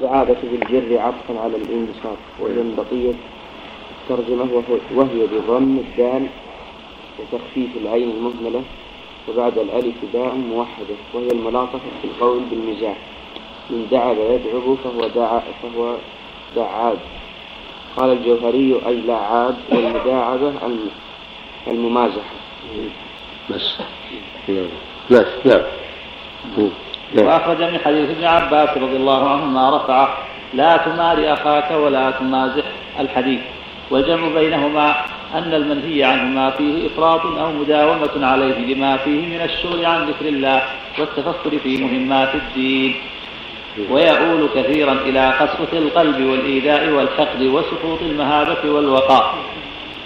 [0.00, 3.12] العادة بالجر عطفا على الانبساط وإذا بقية
[4.02, 4.62] الترجمة
[4.94, 6.26] وهي بضم الدال
[7.18, 8.62] وتخفيف العين المهملة
[9.28, 12.96] وبعد الألف باء موحدة وهي الملاطفة في القول بالمزاح
[13.70, 15.96] من دعب يدعب فهو دعا فهو
[16.56, 16.98] دعاب
[17.96, 20.52] قال الجوهري أي لعاب والمداعبة
[21.68, 22.34] الممازحة.
[23.50, 23.74] بس.
[25.10, 25.62] نعم نعم
[27.16, 30.16] وأخرج من حديث ابن عباس رضي الله عنهما رفعه
[30.54, 32.64] لا تماري أخاك ولا تمازح
[33.00, 33.40] الحديث.
[33.90, 34.94] والجمع بينهما
[35.34, 40.62] أن المنهي عنهما فيه إفراط أو مداومة عليه لما فيه من الشغل عن ذكر الله
[40.98, 42.94] والتفكر في مهمات الدين.
[43.90, 49.34] ويؤول كثيرا إلى قسوة القلب والإيذاء والحقد وسقوط المهابة والوقاء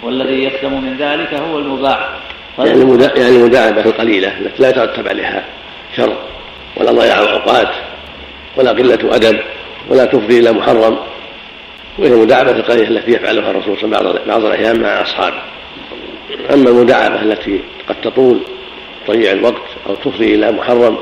[0.03, 2.09] والذي يسلم من ذلك هو المباح.
[2.59, 2.79] يعني
[3.15, 5.43] يعني المداعبة القليلة التي لا يترتب عليها
[5.95, 6.13] شر
[6.75, 7.69] ولا ضياع أوقات
[8.57, 9.39] ولا قلة أدب
[9.89, 10.97] ولا تفضي إلى محرم.
[11.97, 15.41] وهي المداعبة القليلة التي يفعلها الرسول صلى الله عليه وسلم بعض الأحيان مع أصحابه.
[16.53, 18.39] أما المداعبة التي قد تطول
[19.07, 20.97] تضيع الوقت أو تفضي إلى محرم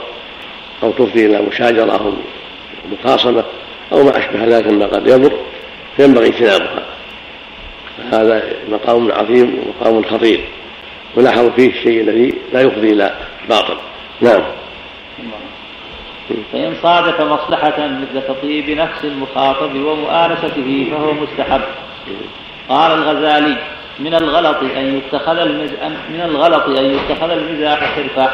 [0.84, 2.14] أو تفضي إلى مشاجرة أو
[2.92, 3.44] مخاصمة
[3.92, 5.40] أو ما أشبه ذلك مما قد يضر
[5.98, 6.86] فينبغي اجتنابها.
[8.12, 10.46] هذا مقام عظيم ومقام خطير
[11.16, 13.14] ولاحظوا فيه الشيء الذي لا يفضي إلى
[13.50, 13.78] باطل.
[14.22, 14.44] نعم.
[16.52, 21.62] فإن صادف مصلحة مثل تطيب نفس المخاطب ومؤانسته فهو مستحب.
[22.70, 23.58] قال الغزالي
[24.00, 25.70] من الغلط أن يتخذ المز...
[26.10, 28.30] من الغلط أن يتخذ المزاح حرفة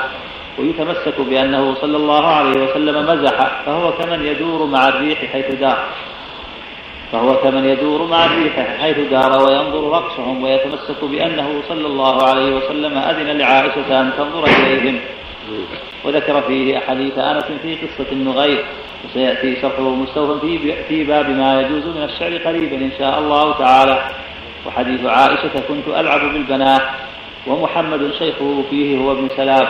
[0.60, 5.86] ويتمسك بأنه صلى الله عليه وسلم مزح فهو كمن يدور مع الريح حيث دار.
[7.12, 12.98] فهو كمن يدور مع الريح حيث دار وينظر رقصهم ويتمسك بأنه صلى الله عليه وسلم
[12.98, 15.00] أذن لعائشة أن تنظر إليهم.
[16.06, 18.66] وذكر فيه أحاديث أنس في قصة النغير
[19.06, 24.00] وسيأتي شرحه مستوفى في في باب ما يجوز من الشعر قريبا إن شاء الله تعالى.
[24.68, 26.82] وحديث عائشة كنت ألعب بالبنات
[27.48, 29.68] ومحمد شيخه فيه هو ابن سلام.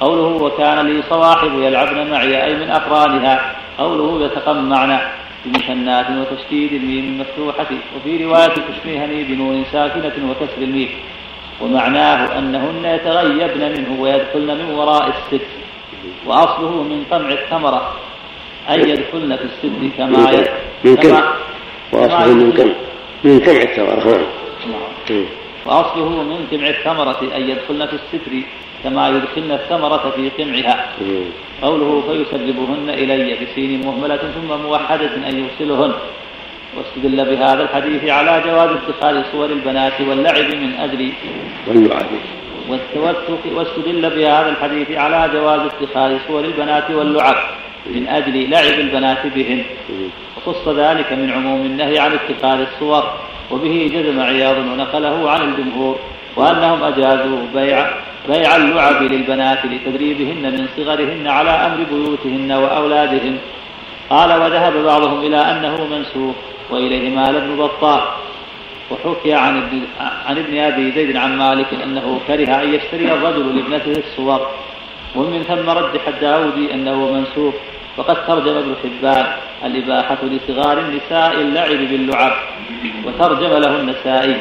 [0.00, 4.98] قوله وكان لي صواحب يلعبن معي أي من أقرانها قوله يتقمعن
[5.44, 7.66] بمثنات وتشديد الميم المفتوحة
[7.96, 10.88] وفي رواية تشبهني بنون ساكنة وكسر الميم
[11.60, 15.46] ومعناه أنهن يتغيبن منه ويدخلن من وراء الستر
[16.26, 17.92] وأصله من قمع الثمرة
[18.70, 20.48] أي يدخلن في الستر كما يد
[20.84, 21.20] من كم؟
[21.92, 22.72] وأصله من كم؟
[23.24, 24.26] من كمع الثمرة
[24.70, 25.24] نعم.
[25.66, 28.32] وأصله من كمع الثمرة أي يدخلن في الستر
[28.84, 30.86] كما يدخلن الثمرة في قمعها
[31.62, 35.92] قوله فيسربهن إلي بسين مهملة ثم موحدة أن يرسلهن.
[36.76, 41.12] واستدل بهذا الحديث على جواز اتخاذ صور البنات واللعب من أجل
[41.68, 42.06] واللعب.
[43.56, 47.36] واستدل بهذا الحديث على جواز اتخاذ صور البنات واللعب
[47.86, 49.64] من أجل لعب البنات بهن.
[50.36, 53.04] وخص ذلك من عموم النهي عن اتخاذ الصور
[53.50, 55.98] وبه جزم عياض ونقله عن الجمهور
[56.36, 57.90] وأنهم أجازوا بيع
[58.28, 63.38] بيع اللعب للبنات لتدريبهن من صغرهن على أمر بيوتهن وأولادهن.
[64.10, 66.34] قال وذهب بعضهم إلى أنه منسوخ.
[66.70, 68.00] وإليه مال ابن بطال.
[68.90, 74.02] وحكي عن ابن, عن ابن أبي زيد عن مالك أنه كره أن يشتري الرجل لابنته
[74.08, 74.46] الصور.
[75.16, 77.54] ومن ثم رجح الداودي أنه منسوخ.
[77.96, 79.26] وقد ترجم ابن حبان
[79.64, 82.32] الإباحة لصغار النساء اللعب باللعب.
[83.06, 84.36] وترجم له النسائي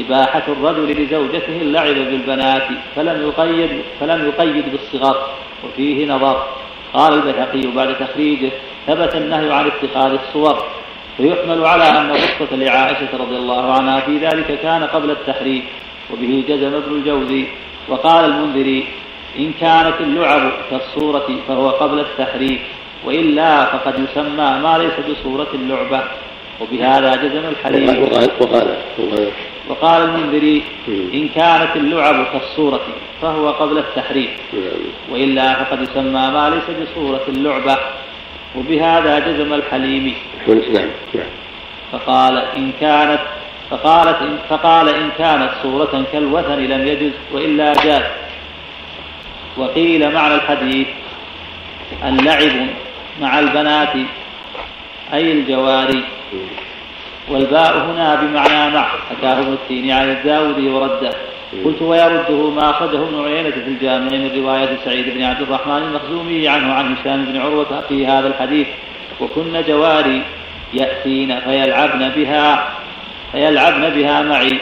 [0.00, 5.16] إباحة الرجل لزوجته اللعب بالبنات فلم يقيد فلم يقيد بالصغر.
[5.64, 6.46] وفيه نظر.
[6.94, 8.50] قال البيهقي بعد تخريجه
[8.86, 10.64] ثبت النهي عن اتخاذ الصور.
[11.20, 15.62] ويحمل على أن الرخصة لعائشة رضي الله عنها في ذلك كان قبل التحريم
[16.12, 17.44] وبه جزم ابن الجوزي
[17.88, 18.84] وقال المنذري
[19.38, 22.58] إن كانت اللعب كالصورة فهو قبل التحريم
[23.04, 26.00] وإلا فقد يسمى ما ليس بصورة اللعبة.
[26.60, 28.76] وبهذا جزم الحليم وقال, وقال,
[29.68, 32.80] وقال المنذري إن كانت اللعب كالصورة
[33.22, 34.28] فهو قبل التحريم
[35.10, 37.76] وإلا فقد يسمى ما ليس بصورة اللعبة.
[38.56, 40.14] وبهذا جزم الحليمي.
[40.48, 41.26] نعم نعم.
[41.92, 43.20] فقال إن كانت
[43.70, 48.02] فقالت إن فقال إن كانت صورة كالوثن لم يجز وإلا جاز.
[49.56, 50.86] وقيل معنى الحديث
[52.04, 52.66] اللعب
[53.20, 53.92] مع البنات
[55.12, 56.04] أي الجواري.
[57.28, 61.29] والباء هنا بمعنى مع حكاه ابن التين عن الداودي ورده.
[61.64, 66.48] قلت ويرده ما أخرجه ابن عيينة في الجامع من رواية سعيد بن عبد الرحمن المخزومي
[66.48, 68.66] عنه عن هشام بن عروة في هذا الحديث
[69.20, 70.22] وكن جواري
[70.74, 72.68] يأتين فيلعبن بها
[73.32, 74.60] فيلعبن بها معي.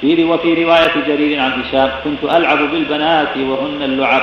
[0.00, 4.22] في وفي رواية جرير عن هشام كنت ألعب بالبنات وهن اللعب.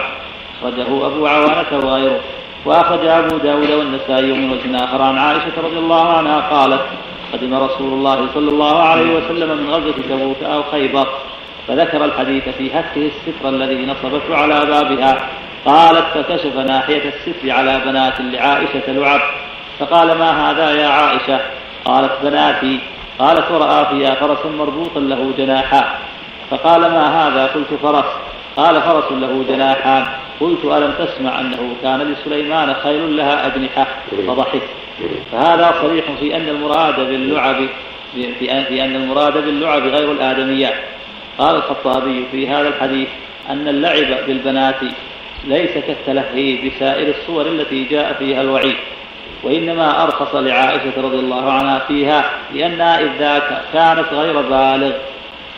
[0.61, 2.19] أخرجه أبو عوانة وغيره.
[2.65, 6.81] وأخرج أبو داود والنسائي من وجه آخر عن عائشة رضي الله عنها قالت
[7.33, 11.07] قدم رسول الله صلى الله عليه وسلم من غزوة تبوك أو خيبر.
[11.67, 15.29] فذكر الحديث في هتكه الستر الذي نصبته على بابها.
[15.65, 19.21] قالت فكشف ناحية الستر على بنات لعائشة لعب.
[19.79, 21.39] فقال ما هذا يا عائشة؟
[21.85, 22.79] قالت بناتي.
[23.19, 25.85] قالت ورأى فيها فرس مربوطا له جناحان
[26.49, 28.05] فقال ما هذا؟ قلت فرس.
[28.57, 30.05] قال فرس له جناحان
[30.39, 33.87] قلت ألم تسمع أنه كان لسليمان خيل لها أجنحة
[34.27, 34.61] فضحك.
[35.31, 37.55] فهذا صريح في أن المراد باللعب
[38.69, 40.73] في أن المراد باللعب غير الآدميات
[41.37, 43.07] قال الخطابي في هذا الحديث
[43.49, 44.79] أن اللعب بالبنات
[45.45, 48.75] ليس كالتلهي بسائر الصور التي جاء فيها الوعيد
[49.43, 54.91] وإنما أرخص لعائشة رضي الله عنها فيها لأنها إذ ذاك كانت غير بالغ.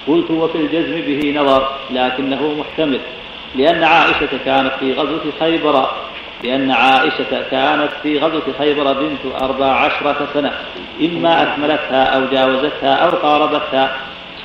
[0.08, 3.00] قلت وفي الجزم به نظر لكنه محتمل
[3.56, 5.90] لأن عائشة كانت في غزوة خيبر
[6.44, 10.52] لأن عائشة كانت في غزوة خيبر بنت أربع عشرة سنة
[11.02, 13.96] إما أكملتها أو جاوزتها أو قاربتها.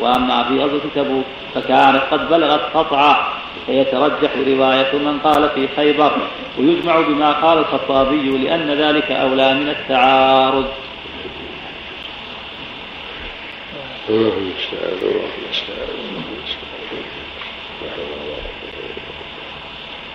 [0.00, 1.24] وأما في غزوة تبوك
[1.54, 3.16] فكانت قد بلغت قطعا
[3.66, 6.12] فيترجح رواية من قال في خيبر
[6.58, 10.66] ويجمع بما قال الخطابي لأن ذلك أولى من التعارض.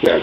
[0.04, 0.22] نعم.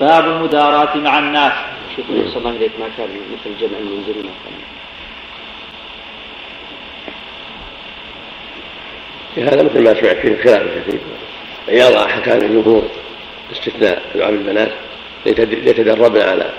[0.00, 1.52] باب المداراة مع الناس.
[1.96, 4.81] شيخ صلى الله ما كان مثل جمع المنزل ما كان
[9.36, 11.00] هذا مثل ما سمعت فيه خلاف كثير
[11.68, 12.82] يضع حكام الجمهور
[13.52, 14.70] استثناء دعاء البنات
[15.26, 16.50] ليتدربن على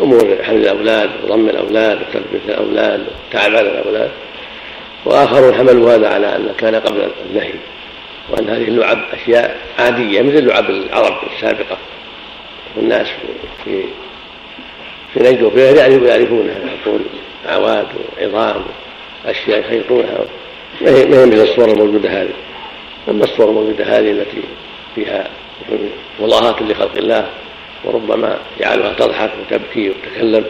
[0.00, 4.10] أمور حمل الأولاد وضم الأولاد وتربيه الأولاد والتعب على الأولاد.
[5.04, 7.52] واخرون حملوا هذا على أن كان قبل النهي.
[8.30, 11.78] وأن هذه اللعب أشياء عادية مثل لعب العرب السابقة.
[12.76, 13.06] والناس
[13.64, 13.82] في
[15.14, 17.04] في نجد وفي غيره يعرفونها يعرفون
[17.48, 17.86] اعواد
[18.18, 18.62] وعظام
[19.26, 20.24] أشياء يخيطونها.
[20.82, 22.34] ما هي مثل الصور الموجودة هذه؟
[23.08, 24.42] أما الصور الموجودة هذه التي
[24.94, 25.30] فيها
[26.20, 27.26] مضاهاة لخلق الله
[27.84, 30.44] وربما يجعلها تضحك وتبكي وتتكلم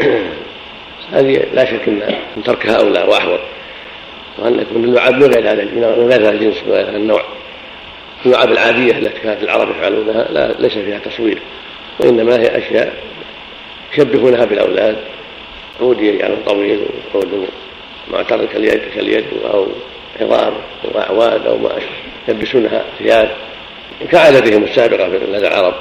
[1.14, 1.88] هذه لا شك
[2.36, 3.40] إن تركها اولى وأحوط
[4.38, 7.24] وأن يكون اللعاب من غير هذا من غير هذا الجنس من غير هذا النوع.
[8.26, 11.38] اللعاب العادية التي كانت العرب يفعلونها لا ليس فيها تصوير
[12.00, 12.94] وإنما هي أشياء
[13.92, 14.96] يشبهونها بالأولاد
[15.80, 16.80] عود يعني طويل
[17.14, 17.48] وعود
[18.12, 19.66] معترك كاليد كاليد أو
[20.20, 20.54] عظام
[20.84, 21.78] أو أعواد أو ما
[22.28, 23.30] يلبسونها ثياب.
[24.10, 25.74] كعادتهم السابقة في بلاد العرب.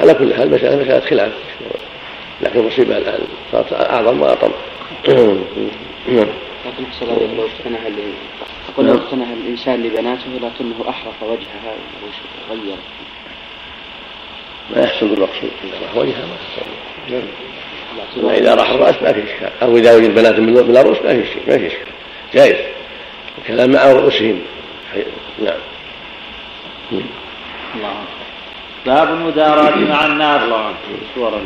[0.00, 1.32] على كل حال مسألة مسألة خلاف.
[2.42, 3.20] لكن المصيبة الآن
[3.52, 4.24] صارت أعظم
[6.08, 6.28] نعم
[6.66, 7.78] لكن أحسن لو اقتنع
[8.74, 11.74] أقول لو اقتنع الإنسان لبناته لكنه أحرق وجهها
[12.50, 12.76] وغير
[14.76, 16.36] ما يحصل راح وجهها ما
[17.08, 17.22] يحصل
[18.16, 19.50] أما إذا راح الرأس ما في إشكال.
[19.62, 21.92] أو إذا وجد بنات من الرؤوس ما في شيء ما في إشكال.
[22.34, 22.56] جائز.
[23.38, 24.40] الكلام مع رؤوسهم.
[25.44, 25.58] نعم.
[27.74, 27.94] الله
[28.86, 30.74] باب المداراة مع الله
[31.14, 31.40] صور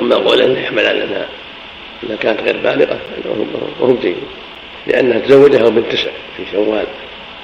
[0.00, 1.28] أما قول أنه يحمل على أنها
[2.02, 3.00] إذا كانت غير بالغة
[3.80, 4.16] وهم زين.
[4.86, 6.86] لأنها تزوجها بنت تسع في شوال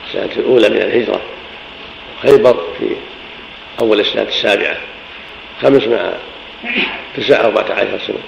[0.06, 1.20] السنة الأولى من الهجرة.
[2.22, 2.96] خيبر في
[3.80, 4.76] أول السنة السابعة.
[5.62, 6.12] خمس مع
[7.16, 8.22] تسع أربعة عشر سنة.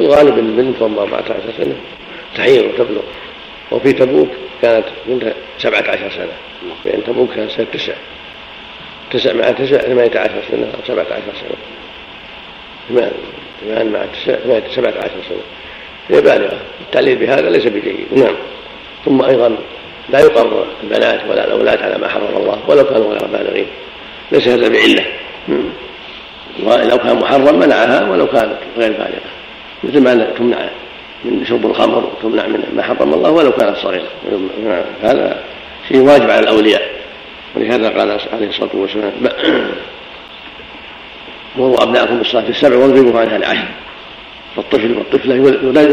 [0.00, 1.76] الغالب البنت وما أربعة عشر سنة.
[2.36, 3.02] تعير وتبلغ.
[3.70, 4.28] وفي تبوك
[4.62, 6.32] كانت بنت سبعة عشر سنة.
[6.84, 7.92] لأن تبوك كانت سنة تسع
[9.10, 11.56] تسع مع تسع ثمانية عشر سنة أو سبعة عشر سنة.
[13.60, 14.36] ثمان مع تسع
[14.74, 15.42] سبعة عشر سنة.
[16.08, 16.60] هي بالغة.
[16.80, 18.06] التعليل بهذا ليس بجيد.
[18.16, 18.34] نعم.
[19.04, 19.56] ثم أيضا
[20.08, 23.66] لا يقر البنات ولا الأولاد على ما حرم الله ولو كانوا غير بالغين.
[24.32, 25.04] ليس هذا بعلة.
[26.64, 29.20] ولو كان محرم منعها ولو كانت غير بالغة
[29.84, 30.68] مثل ما تمنع
[31.24, 34.08] من شرب الخمر وتمنع من ما حرم الله ولو كانت صغيرة
[35.02, 35.42] هذا
[35.88, 36.82] شيء واجب على الأولياء.
[37.56, 39.12] ولهذا قال عليه الصلاة والسلام
[41.56, 43.68] مروا أبناءكم بالصلاة السبع واضربوا عنها العشر
[44.56, 45.34] فالطفل والطفلة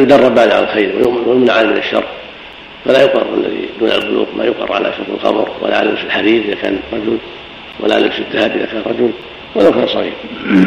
[0.02, 2.04] يدربان على الخير ويمنعان من الشر.
[2.86, 6.56] فلا يقر الذي دون البلوغ ما يقر على شرب الخمر ولا على لبس الحرير إذا
[6.56, 7.18] كان رجل
[7.80, 9.12] ولا لبس الذهب إذا كان رجل.
[9.56, 10.14] ولو كان صغير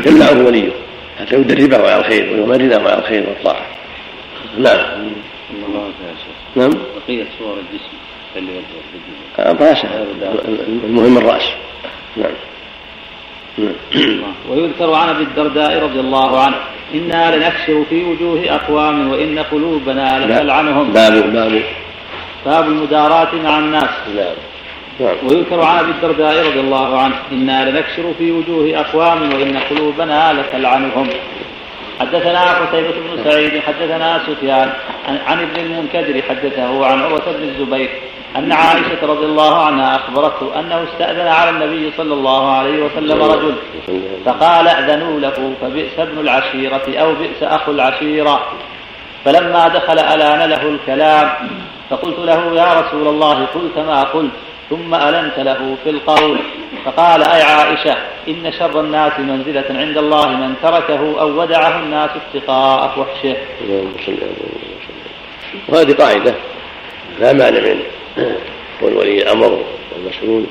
[0.06, 0.70] يمنعه وليه
[1.20, 3.66] حتى يدربه على الخير ويمرنه على الخير والطاعة.
[4.58, 4.78] نعم.
[6.56, 6.70] نعم.
[7.06, 7.98] بقية صور الجسم
[9.36, 9.84] الراس
[10.84, 11.42] المهم الرأس.
[12.16, 12.32] نعم.
[14.48, 16.56] ويذكر عن أبي الدرداء رضي الله عنه
[16.94, 20.92] إنا لنكسر في وجوه أقوام وإن قلوبنا لتلعنهم.
[20.92, 21.62] باب باب.
[22.46, 23.90] باب المداراة مع الناس.
[24.16, 24.34] نعم
[25.00, 25.16] نعم.
[25.22, 31.08] ويذكر عن ابي الدرداء رضي الله عنه إنا لنكشر في وجوه أقوام وإن قلوبنا لتلعنهم.
[32.00, 34.72] حدثنا قتيبة بن سعيد حدثنا سفيان
[35.08, 37.90] عن, عن ابن المنكدر حدثه عن عروة بن الزبير
[38.36, 43.54] أن عائشة رضي الله عنها أخبرته أنه استأذن على النبي صلى الله عليه وسلم رجل
[44.24, 48.40] فقال أذنوا له فبئس ابن العشيرة أو بئس أخو العشيرة.
[49.24, 51.30] فلما دخل ألان له الكلام
[51.90, 54.30] فقلت له يا رسول الله قلت ما قلت؟
[54.70, 56.38] ثم ألنت له في القول
[56.84, 57.96] فقال أي عائشة
[58.28, 63.36] إن شر الناس منزلة عند الله من تركه أو ودعه الناس اتقاء فحشه.
[65.68, 66.34] وهذه قاعدة
[67.20, 67.82] لا مانع من
[68.80, 70.44] كون ولي الأمر والمسؤول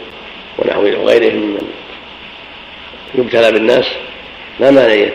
[0.58, 1.68] ونحو وغيرهم من
[3.16, 3.86] يبتلى بالناس
[4.60, 5.08] لا مانع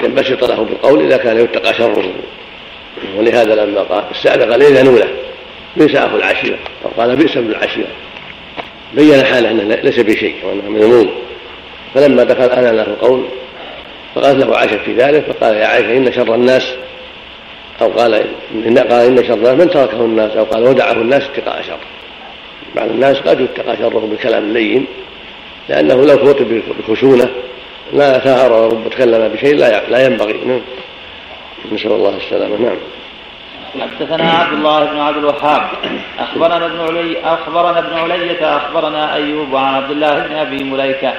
[0.00, 2.12] ينبسط له بالقول إذا كان يتقى شره.
[3.16, 5.08] ولهذا لما قال قال إذن له
[5.76, 6.58] بئس أخو العشيرة.
[6.84, 7.88] أو قال بئس ابن العشيرة.
[8.94, 11.10] بين حاله أنه ليس بشيء وأنه مذموم
[11.94, 13.24] فلما دخل أنا له القول
[14.14, 16.74] فقالت له عائشة في ذلك فقال يا عائشة إن شر الناس
[17.82, 18.14] أو قال
[18.66, 21.78] إن قال إن شر الناس من تركه الناس؟ أو قال ودعه الناس اتقاء شر.
[22.76, 24.86] بعض الناس قد يتقى شره بالكلام اللين
[25.68, 27.30] لأنه لو خطب بخشونة
[27.92, 29.56] لا ثار ورب تكلم بشيء
[29.88, 30.40] لا ينبغي.
[30.46, 30.60] نعم.
[31.72, 32.56] نسأل الله السلامة.
[32.56, 32.76] نعم.
[33.80, 35.62] حدثنا عبد الله بن عبد الوهاب.
[36.18, 41.12] أخبرنا ابن علي أخبرنا ابن علية اخبرنا أيوب عن عبد الله بن أبي مليكة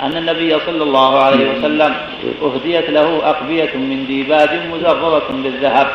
[0.00, 1.94] أن النبي صلى الله عليه وسلم
[2.42, 5.86] أهديت له أقبية من ديباج مزرره بالذهب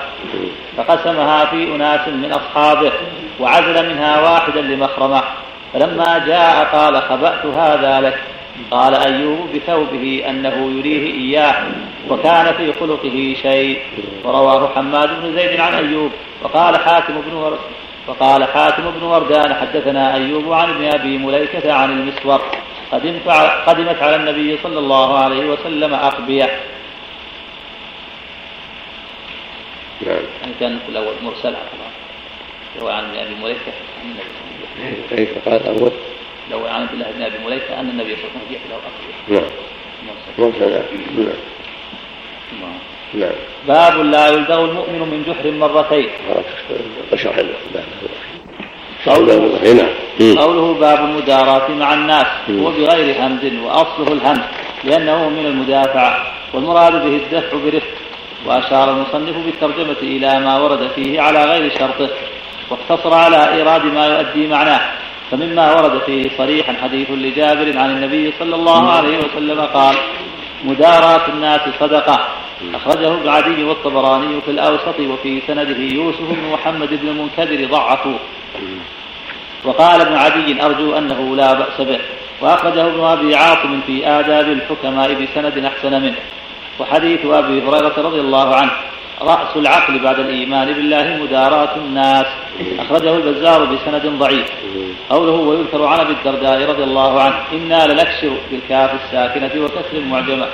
[0.78, 2.92] فقسمها في أناس من أصحابه
[3.40, 5.24] وعزل منها واحدا لمخرمة.
[5.74, 8.20] فلما جاء قال خبأت هذا لك.
[8.72, 11.56] قال أيوب بثوبه أنه يريه إياه.
[12.10, 13.82] وكان في خلقه شيء.
[14.24, 16.12] ورواه حماد بن زيد عن أيوب.
[16.44, 17.60] وقال حاتم بن ورد
[18.08, 22.42] وقال حاتم بن وردان حدثنا أيوب عن ابن أبي مليكة عن المسور.
[22.92, 23.28] قدمت
[23.68, 26.60] قدمت على النبي صلى الله عليه وسلم أقبية.
[30.06, 30.16] نعم.
[30.42, 31.56] يعني كان في الأول مرسل
[32.82, 33.72] هو عن ابن أبي مليكة.
[35.10, 35.92] كيف قال الأول
[36.52, 38.82] لو عن عبد الله بن أبي مليكة أن النبي صلى الله عليه وسلم
[39.30, 39.50] له نعم.
[40.38, 40.72] مرسل
[41.18, 41.34] نعم.
[43.14, 43.32] نعم.
[43.68, 46.10] باب لا يلدغ المؤمن من جحر مرتين.
[47.14, 47.36] اشرح
[49.06, 49.60] قوله,
[50.20, 50.38] نعم.
[50.38, 54.46] قوله باب المداراة مع الناس هو بغير همز وأصله الهمز
[54.84, 57.88] لأنه من المدافعة والمراد به الدفع برفق.
[58.46, 62.10] وأشار المصنف بالترجمة إلى ما ورد فيه على غير شرطه
[62.70, 64.82] واقتصر على إيراد ما يؤدي معناه.
[65.32, 69.96] فمما ورد فيه صريحا حديث لجابر عن النبي صلى الله عليه وسلم قال
[70.64, 72.28] مداراة الناس صدقة.
[72.74, 78.20] أخرجه ابن عدي والطبراني في الأوسط وفي سنده يوسف بن محمد بن المنكدر ضعفوه
[79.64, 82.00] وقال ابن عدي أرجو أنه لا بأس به.
[82.42, 86.16] وأخرجه ابن أبي عاصم في آداب الحكماء بسند أحسن منه.
[86.80, 88.72] وحديث أبي هريرة رضي الله عنه.
[89.22, 92.26] رأس العقل بعد الإيمان بالله مداراة الناس.
[92.80, 94.46] أخرجه البزار بسند ضعيف.
[95.10, 97.36] قوله ويذكر عن أبي الدرداء رضي الله عنه.
[97.54, 100.48] إنا لنكسر بالكاف الساكنة وكسر المعجمة.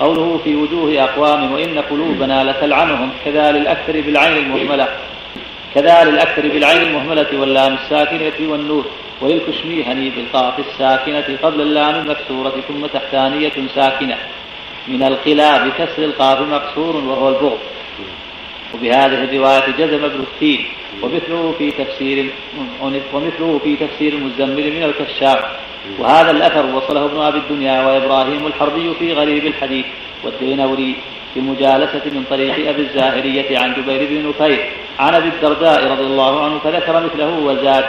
[0.00, 4.88] قوله في وجوه أقوام وإن قلوبنا لتلعنهم كذا للأكثر بالعين المهملة.
[5.74, 8.84] كذا للأكثر بالعين المهملة واللام الساكنة والنور.
[9.20, 14.16] وللكشميهني بالقاف الساكنة قبل اللام المكسورة ثم تحتانية ساكنة.
[14.88, 17.58] من القلا بكسر القاف مقصور وهو البغض.
[18.74, 20.64] وبهذه الرواية جزم ابن التين
[21.02, 22.30] ومثله في تفسير
[23.12, 25.44] ومثله في تفسير المزمل من الكشاف.
[25.98, 29.86] وهذا الأثر وصله ابن أبي الدنيا وإبراهيم الحربي في غريب الحديث
[30.24, 30.94] والدينوري
[31.34, 34.60] في مجالسة من طريق أبي الزاهرية عن جبير بن نفير
[34.98, 37.84] عن أبي الدرداء رضي الله عنه فذكر مثله وزاد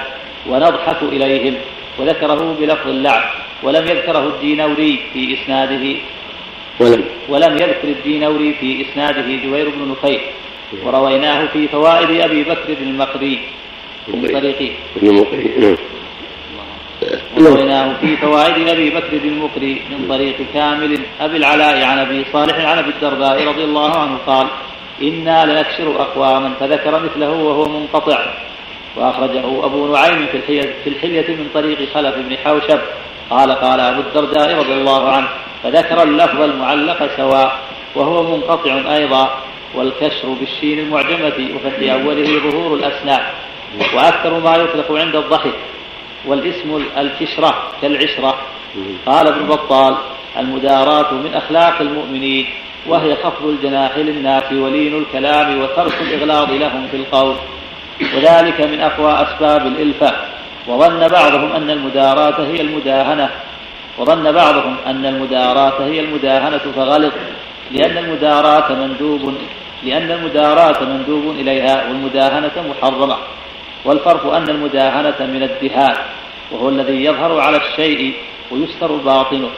[0.49, 1.55] ونضحك إليهم
[1.99, 3.23] وذكره بلفظ اللعب
[3.63, 5.85] ولم يذكره الدينوري في إسناده.
[6.79, 7.03] ولم.
[7.29, 10.21] ولم يذكر الدينوري في إسناده جبير بن نفير.
[10.85, 13.39] ورويناه في فوائد أبي بكر بن المقري
[14.07, 15.75] من طريق نعم.
[17.37, 22.55] ورويناه في فوائد أبي بكر بن المقري من طريق كامل أبي العلاء عن أبي صالح
[22.55, 24.47] عن أبي الدرداء رضي الله عنه قال
[25.01, 28.25] إنا لنكسر أقواما فذكر مثله وهو منقطع.
[28.95, 32.79] وأخرجه أبو نعيم في الحلية, في الحلية من طريق خلف بن حوشب.
[33.29, 35.27] قال قال أبو الدرداء رضي الله عنه
[35.63, 37.59] فذكر اللفظ المعلق سواء
[37.95, 39.42] وهو منقطع أيضا.
[39.75, 43.21] والكشر بالشين المعجمة وفي أوله ظهور الأسنان.
[43.95, 45.53] وأكثر ما يطلق عند الضحك
[46.25, 48.35] والاسم الكشرة كالعشرة.
[49.05, 49.95] قال ابن بطال
[50.37, 52.45] المداراة من أخلاق المؤمنين
[52.87, 57.35] وهي خفض الجناح للناس ولين الكلام وترك الإغلاظ لهم في القول.
[58.15, 60.13] وذلك من أقوى أسباب الإلفة.
[60.67, 63.29] وظن بعضهم أن المداراة هي المداهنة.
[63.97, 67.13] وظن بعضهم أن المداراة هي المداهنة فغلط
[67.71, 69.33] لأن المداراة مندوب
[69.85, 73.17] لأن المداراة مندوب إليها والمداهنة محرمة
[73.85, 75.95] والفرق أن المداهنة من الدهان
[76.51, 78.13] وهو الذي يظهر على الشيء
[78.51, 79.49] ويستر باطنه.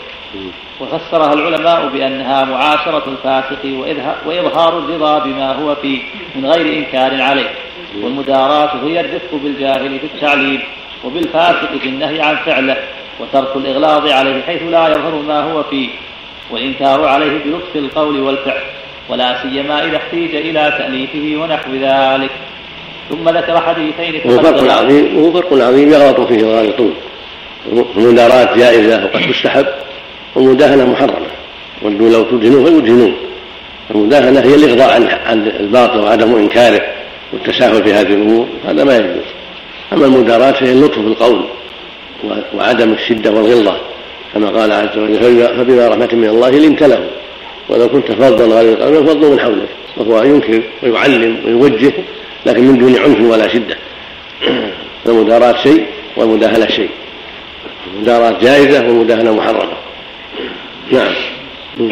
[0.79, 3.63] وفسرها العلماء بأنها معاشرة الفاسق
[4.25, 6.01] وإظهار الرضا بما هو فيه
[6.35, 7.49] من غير إنكار عليه.
[8.01, 10.61] والمداراة هي الرفق بالجاهل في التعليم
[11.03, 12.77] وبالفاسق في النهي عن فعله
[13.19, 15.89] وترك الإغلاظ عليه حيث لا يظهر ما هو فيه
[16.51, 18.61] والإنكار عليه بلطف القول والفعل.
[19.09, 22.31] ولا سيما إذا احتيج إلى تأليفه ونحو ذلك.
[23.09, 26.93] ثم ذكر حديثين وهو فرق عظيم وهو فرق عظيم يغلط فيه الغالطون
[27.97, 29.65] المداراة جائزة وقد تستحب
[30.35, 31.27] والمداهنة محرمة.
[31.81, 33.13] ودوا لو تدهنوا فيدهنون.
[33.91, 36.81] المداهنة هي الإغضاء عن عن الباطل وعدم إنكاره
[37.33, 38.47] والتساهل في هذه الأمور.
[38.67, 39.25] هذا ما يجوز.
[39.93, 41.45] أما المداراة فهي اللطف في القول
[42.53, 43.77] وعدم الشدة والغلظة
[44.33, 47.07] كما قال عز وجل فبما رحمة من الله لنت له
[47.69, 51.93] ولو كنت فظا غير القلب فضوا من حولك وهو ينكر ويعلم ويوجه
[52.45, 53.77] لكن من دون عنف ولا شدة.
[55.07, 55.85] المداراة شيء
[56.17, 56.89] والمداهنة شيء.
[57.93, 59.73] المداراة جائزة والمداهنة محرمة.
[60.91, 61.13] نعم.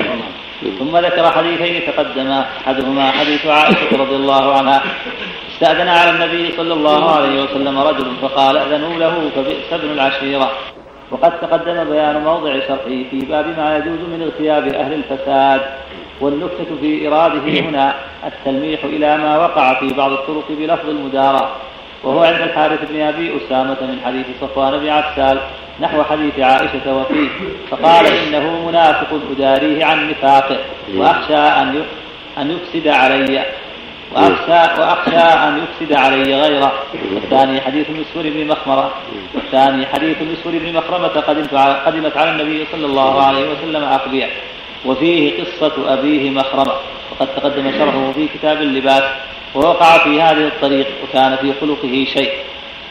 [0.79, 4.83] ثم ذكر حديثين تقدما أحدهما حديث عائشة رضي الله عنها.
[5.53, 10.51] استأذن على النبي صلى الله عليه وسلم رجل فقال أذنوا له فبئس ابن العشيرة.
[11.13, 15.61] وقد تقدم بيان موضع شرحه في باب ما يجوز من اغتياب أهل الفساد
[16.21, 17.93] والنكتة في إراده هنا
[18.25, 21.49] التلميح إلى ما وقع في بعض الطرق بلفظ المداراة
[22.03, 25.39] وهو عند الحارث بن أبي أسامة من حديث صفوان بن عسال
[25.79, 27.29] نحو حديث عائشة وفيه
[27.71, 30.57] فقال إنه منافق أداريه عن نفاقه
[30.97, 31.83] وأخشى أن
[32.37, 33.43] أن يفسد علي.
[34.13, 36.73] وأخشى, وأخشى أن يفسد علي غيره.
[37.13, 38.91] والثاني حديث مسور بن مخمرة.
[39.33, 44.29] والثاني حديث مسور بن مخرمة قدمت على قدمت على النبي صلى الله عليه وسلم أقبية
[44.85, 46.73] وفيه قصة أبيه مخرمة.
[47.11, 49.03] وقد تقدم شرحه في كتاب اللباس.
[49.55, 52.31] ووقع في هذه الطريق وكان في خلقه شيء.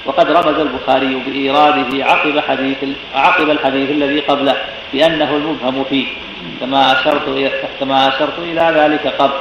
[0.07, 2.79] وقد رمز البخاري بإيراده عقب حديث
[3.15, 4.57] عقب الحديث الذي قبله
[4.93, 6.07] بأنه المبهم فيه.
[6.61, 9.33] كما أشرت كما أشرت إلى ذلك قبل.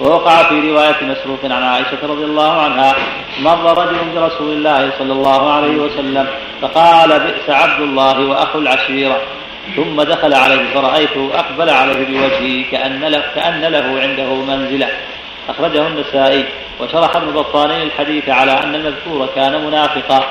[0.00, 2.94] ووقع في رواية مسروق عن عائشة رضي الله عنها
[3.40, 6.26] مر رجل برسول الله صلى الله عليه وسلم
[6.62, 9.20] فقال بئس عبد الله وأخو العشيرة.
[9.76, 14.88] ثم دخل عليه فرأيته أقبل عليه بوجهه كأن له, كأن له عنده منزلة.
[15.48, 16.44] أخرجه النسائي
[16.80, 20.24] وشرح ابن بطالين الحديث على أن المذكور كان منافقا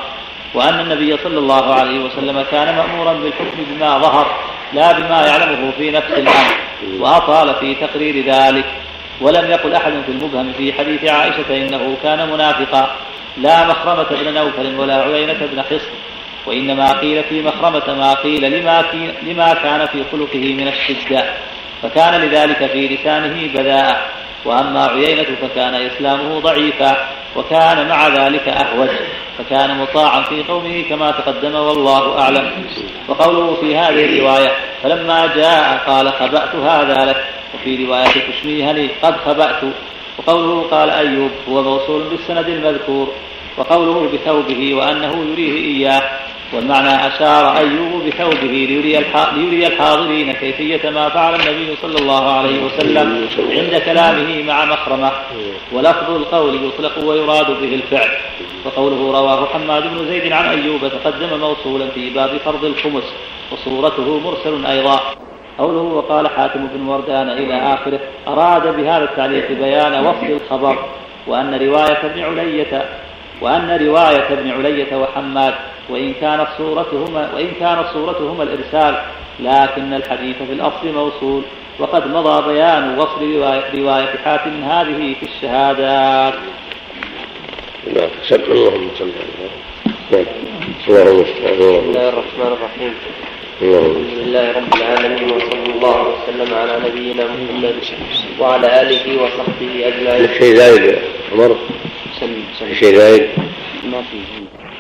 [0.54, 4.28] وأن النبي صلى الله عليه وسلم كان مأمورا بالحكم بما ظهر
[4.74, 6.48] لا بما يعلمه في نفس الأمر
[7.00, 8.66] وأطال في تقرير ذلك.
[9.22, 12.96] ولم يقل أحد في المبهم في حديث عائشة إنه كان منافقا.
[13.38, 15.92] لا مخرمة بن نوفل ولا عيينة بن حصن
[16.46, 18.86] وإنما قيل في مخرمة ما قيل لما,
[19.24, 21.24] لما كان في خلقه من الشدة
[21.84, 24.02] فكان لذلك في لسانه بذاءة
[24.46, 26.98] وأما عيينة فكان إسلامه ضعيفا
[27.36, 28.90] وكان مع ذلك أهوج
[29.38, 32.52] فكان مطاعا في قومه كما تقدم والله أعلم.
[33.08, 34.52] وقوله في هذه الرواية
[34.84, 37.37] فلما جاء قال خبأت هذا لك.
[37.56, 39.62] وفي رواية تشميهني قد خبأت؟
[40.18, 43.08] وقوله قال أيوب هو موصول بالسند المذكور
[43.58, 46.02] وقوله بثوبه وأنه يريه إياه
[46.54, 49.06] والمعنى أشار أيوب بثوبه ليري,
[49.36, 55.12] ليري الحاضرين كيفية ما فعل النبي صلى الله عليه وسلم عند كلامه مع مخرمة
[55.72, 58.10] ولفظ القول يطلق ويراد به الفعل.
[58.66, 63.04] وقوله رواه حماد بن زيد عن أيوب تقدم موصولا في باب فرض الخمس
[63.52, 65.00] وصورته مرسل أيضا.
[65.58, 70.78] قوله وقال حاتم بن وردان إلى آخره أراد بهذا التعليق بيان وصف الخبر
[71.28, 72.86] وأن رواية ابن علية
[73.42, 75.54] وأن رواية ابن علية وحماد
[75.90, 78.96] وإن كانت صورتهما وإن كانت صورتهما الإرسال
[79.40, 81.44] لكن الحديث في الأصل موصول
[81.80, 83.22] وقد مضى بيان وصل
[83.76, 86.34] رواية, حاتم هذه في الشهادات.
[87.96, 90.24] نعم اللهم صل على
[90.90, 92.94] اللهم بسم الله الرحمن الرحيم.
[93.62, 97.76] الحمد لله رب العالمين وصلى الله وسلم على نبينا محمد
[98.40, 100.30] وعلى آله وصحبه أجمعين.
[100.40, 101.00] شيء زايد
[101.32, 101.58] عمر؟
[102.80, 103.30] شيء زايد؟
[103.92, 104.18] ما في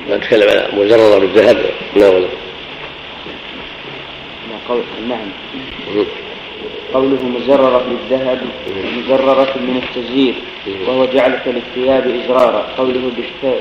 [0.10, 1.58] نتكلم على مزررة بالذهب
[1.96, 2.28] ناول
[4.70, 5.30] قول نعم.
[6.94, 8.42] قوله مزررة بالذهب
[8.98, 10.36] مزررة من التزيير
[10.88, 12.62] وهو جعلك للثياب إزرارا.
[12.78, 13.12] قوله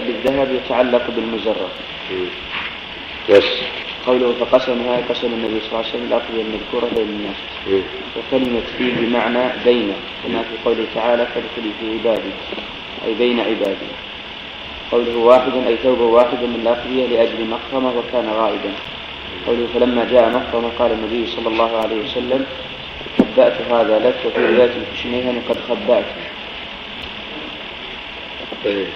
[0.06, 1.68] بالذهب يتعلق بالمزرر
[3.30, 3.44] بس.
[4.06, 7.36] قوله فقسمها قسم النبي صلى الله عليه وسلم الأقضية المذكورة بين الناس.
[8.16, 9.92] وكلمة في بمعنى بين
[10.24, 12.30] كما في قوله تعالى فادخلي في عبادي
[13.06, 13.90] أي بين عبادي.
[14.92, 18.72] قوله واحد أي ثوب واحد من الأخذية لأجل مخرمة وكان غائبا.
[19.46, 22.46] قوله فلما جاء مخرمة قال النبي صلى الله عليه وسلم
[23.18, 26.04] خبأت هذا لك وفي رواية الكشميهن قد خبأت
[28.64, 28.86] طيب.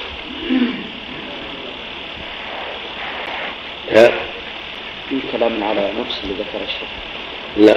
[5.10, 6.88] في كلام على نفس اللي ذكر الشيخ.
[7.56, 7.74] لا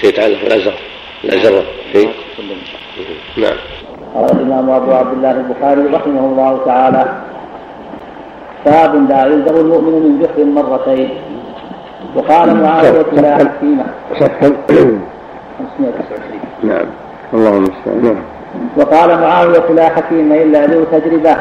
[0.00, 0.78] شيء يتعلق بالأزرق
[1.24, 2.10] الأزرق شيء
[3.36, 3.56] نعم
[4.14, 7.20] قال الإمام أبو عبد الله البخاري رحمه الله تعالى
[8.66, 11.10] باب لا يلزم المؤمن من جحر مرتين.
[12.16, 16.86] وقال معاوية لا حكيمة 529 نعم.
[17.34, 18.22] اللهم المستعان نعم.
[18.76, 21.36] وقال معاوية لا حكيم إلا ذو تجربة.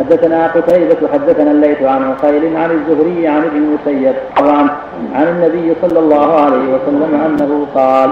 [0.00, 4.70] حدثنا قتيبة حدثنا الليث عن عقيل عن الزهري عن ابن المسيب طبعا
[5.14, 8.10] عن النبي صلى الله عليه وسلم أنه قال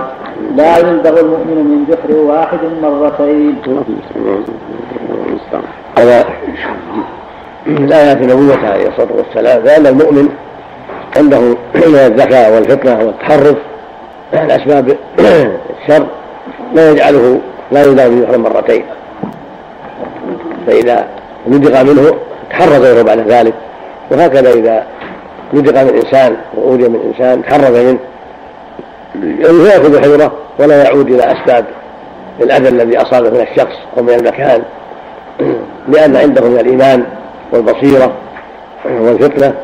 [0.57, 3.57] لا يلدغ المؤمن من جحر واحد مرتين.
[5.98, 6.24] هذا
[7.66, 10.29] من آيات نبوته عليه الصلاة والسلام لأن المؤمن
[11.16, 11.40] عنده
[11.74, 13.57] من الذكاء والفطنة والتحرف
[14.35, 16.07] عن أسباب الشر؟
[16.74, 17.40] لا يجعله
[17.72, 18.85] لا يلدغ من جحر مرتين.
[20.66, 22.14] فإذا نزغ منه
[22.51, 23.55] تحرز غيره بعد ذلك.
[24.11, 24.87] وهكذا إذا
[25.55, 27.98] نزغ من إنسان وأوذي من إنسان تحرز منه.
[29.14, 31.64] يعني يأخذ حذره ولا يعود إلى أسباب
[32.40, 34.62] الأذى الذي أصابه من الشخص أو من المكان.
[35.92, 37.05] لأن عنده من الإيمان
[37.53, 38.12] والبصيرة
[38.85, 39.55] والفتنة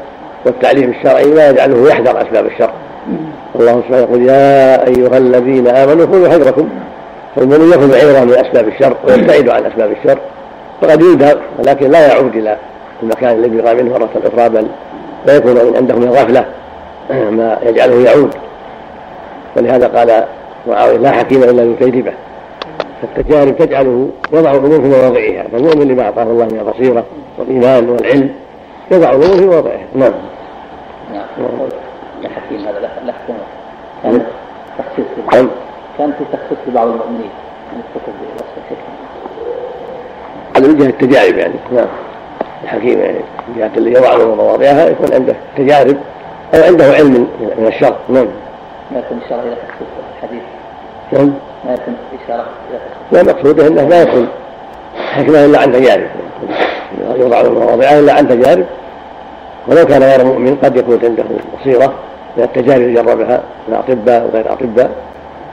[0.46, 2.70] والتعليم الشرعي ما يجعله يحذر أسباب الشر.
[3.56, 6.68] الله سبحانه يقول يا أيها الذين آمنوا خذوا حذركم.
[7.36, 10.18] فالمؤمن يأخذ عبرة من أسباب الشر ويبتعد عن أسباب الشر.
[10.80, 12.56] فقد يذهب ولكن لا يعود إلى
[13.02, 14.66] المكان الذي رأى منه مرة أخرى بل
[15.26, 16.44] لا يكون عنده من الغفلة
[17.38, 18.34] ما يجعله يعود.
[19.56, 20.24] ولهذا قال
[20.66, 22.12] معاوية لا حكيم إلا بتجربة
[23.02, 27.04] فالتجارب تجعله يضع الأمور في مواضعها فالمؤمن لما أعطاه الله من البصيرة
[27.38, 28.34] والإيمان والعلم
[28.90, 30.12] يضع الأمور في مواضعها نعم.
[31.12, 31.26] نعم
[32.22, 33.36] لا حكيم هذا لا حكيم
[34.02, 34.22] كان
[34.78, 35.06] تخصيص
[35.98, 37.30] كان في تخصيص لبعض المؤمنين
[40.56, 41.54] على من جهة التجارب يعني.
[41.72, 41.86] نعم.
[42.64, 45.96] الحكيم يعني من جهة اللي يضع له مواضعها يكون عنده تجارب
[46.54, 47.96] أو عنده علم من الشر.
[48.08, 48.26] نعم.
[48.92, 49.56] ما يكون إشارة إلى
[50.16, 50.42] الحديث
[51.12, 51.32] نعم.
[51.64, 52.78] ما يكون إشارة إلى
[53.12, 54.28] لا مقصوده إنه لا يكون
[55.12, 56.06] حكمة إلا عن تجارب.
[57.16, 58.64] يوضع له مواضعها إلا عن تجارب.
[59.68, 61.24] ولو كان غير مؤمن قد يكون عنده
[61.60, 61.92] بصيرة
[62.36, 64.90] من التجارب جربها من أطباء وغير أطباء.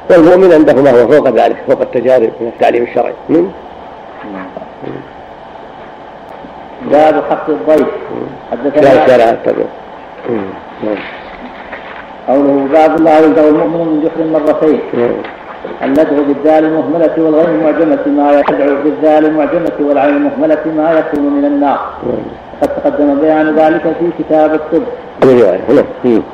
[0.09, 3.13] والمؤمن عنده ما هو فوق ذلك فوق التجارب من التعليم الشرعي.
[3.29, 3.47] نعم.
[6.91, 7.87] باب حق الضيف.
[8.51, 9.35] حدثنا شارع
[12.27, 14.79] قوله باب لا يلدغ المؤمن من جحر مرتين
[15.83, 21.79] اللدغ بالذال المهملة والغين المعجمة ما يدعو بالذال المعجمة والعين المهملة ما يكون من النار.
[22.61, 24.83] قد تقدم بيان ذلك في كتاب الطب.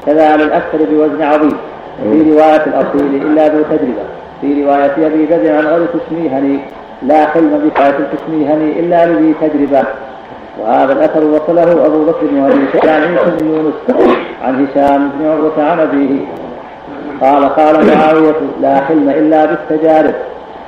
[0.06, 1.58] كذا على الأكثر بوزن عظيم.
[2.04, 4.06] في رواية الأصيل إلا ذو تجربة.
[4.42, 6.60] في رواية أبي بدر عن غير تسميهني
[7.02, 9.84] لا حلم بحياة تسميهني إلا لذي تجربة.
[10.60, 13.74] وهذا الأثر وصله أبو بكر بن أبي شيبة عن عيسى بن يونس
[14.44, 16.20] عن هشام بن عروة عن أبيه.
[17.22, 20.14] قال قال معاوية لا حلم إلا بالتجارب.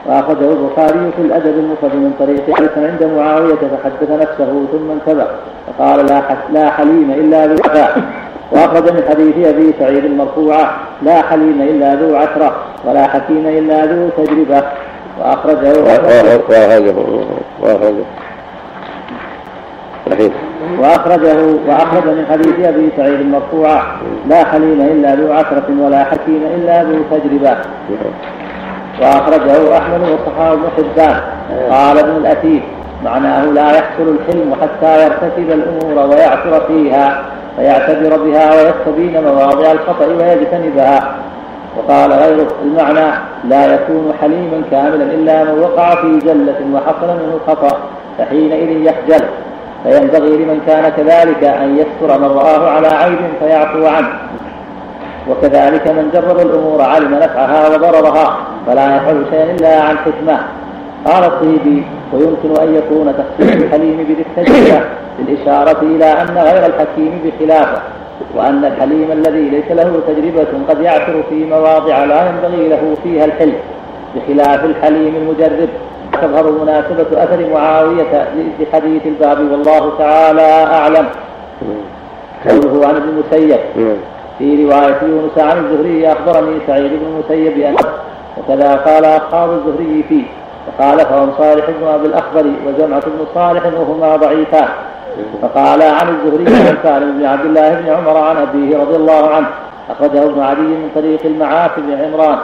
[0.05, 5.27] وأخرجه البخاري في الأدب المفرد من طريق حديث عند معاوية فحدث نفسه ثم انتبه.
[5.67, 6.21] فقال لا
[6.53, 8.01] لا حليم إلا بالوفاء
[8.51, 14.09] وأخرج من حديث أبي سعيد المرفوعة لا حليم إلا ذو عشرة ولا حكيم إلا ذو
[14.17, 14.63] تجربة.
[15.19, 16.39] وأخرجه وأخرجه.
[17.61, 18.03] وأخرجه.
[20.79, 21.37] وأخرجه.
[21.67, 23.81] وأخرج من حديث أبي سعيد المرفوع
[24.29, 27.57] لا حليم إلا ذو عشرة ولا حكيم إلا ذو تجربة.
[29.01, 31.21] وأخرجه أحمد وصحابه بن حبان
[31.71, 32.61] قال ابن الأثير
[33.03, 37.21] معناه لا يحصل الحلم حتى يرتكب الأمور ويعثر فيها
[37.55, 41.15] فيعتبر بها ويستبين مواضع الخطأ ويجتنبها.
[41.79, 43.11] وقال غيره المعنى
[43.43, 47.77] لا يكون حليما كاملا إلا من وقع في جلة وحصل منه الخطأ
[48.17, 49.25] فحينئذ يخجل.
[49.83, 54.09] فينبغي لمن كان كذلك أن يستر من رآه على عيب فيعفو عنه.
[55.29, 58.37] وكذلك من جرب الأمور علم نفعها وضررها
[58.67, 60.39] فلا يفعل شيئا إلا عن حكمة.
[61.05, 64.81] قال الطيبي ويمكن أن يكون تخصيص الحليم بالتجربة
[65.19, 67.81] بالإشارة إلى أن غير الحكيم بخلافه.
[68.35, 73.55] وأن الحليم الذي ليس له تجربة قد يعثر في مواضع لا ينبغي له فيها الحلم
[74.15, 75.69] بخلاف الحليم المجرب
[76.13, 78.27] تظهر مناسبة أثر معاوية
[78.59, 81.05] لحديث الباب والله تعالى أعلم.
[82.49, 83.59] قوله عن ابن المسيب
[84.37, 87.75] في رواية يونس عن الزهري أخبرني سعيد بن المسيب بأن
[88.37, 90.23] وكذا قال أصحاب الزهري فيه
[90.67, 94.69] فقال فهم صالح بن أبي الأخضر وجمعة بن صالح وهما ضعيفان.
[95.41, 99.47] فقال عن الزهري عن سالم بن عبد الله بن عمر عن أبيه رضي الله عنه
[99.89, 102.37] أخرجه ابن عدي من طريق المعافي بن عمران.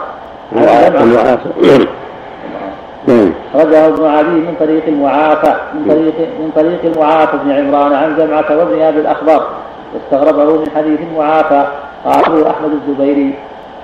[3.54, 8.58] أخرجه ابن عدي من طريق المعافى من طريق من طريق المعافى بن عمران عن جمعة
[8.58, 9.46] وابن أبي الأخبار
[9.94, 11.64] واستغربه من حديث المعافى
[12.04, 13.34] قال أبو أحمد الزبيري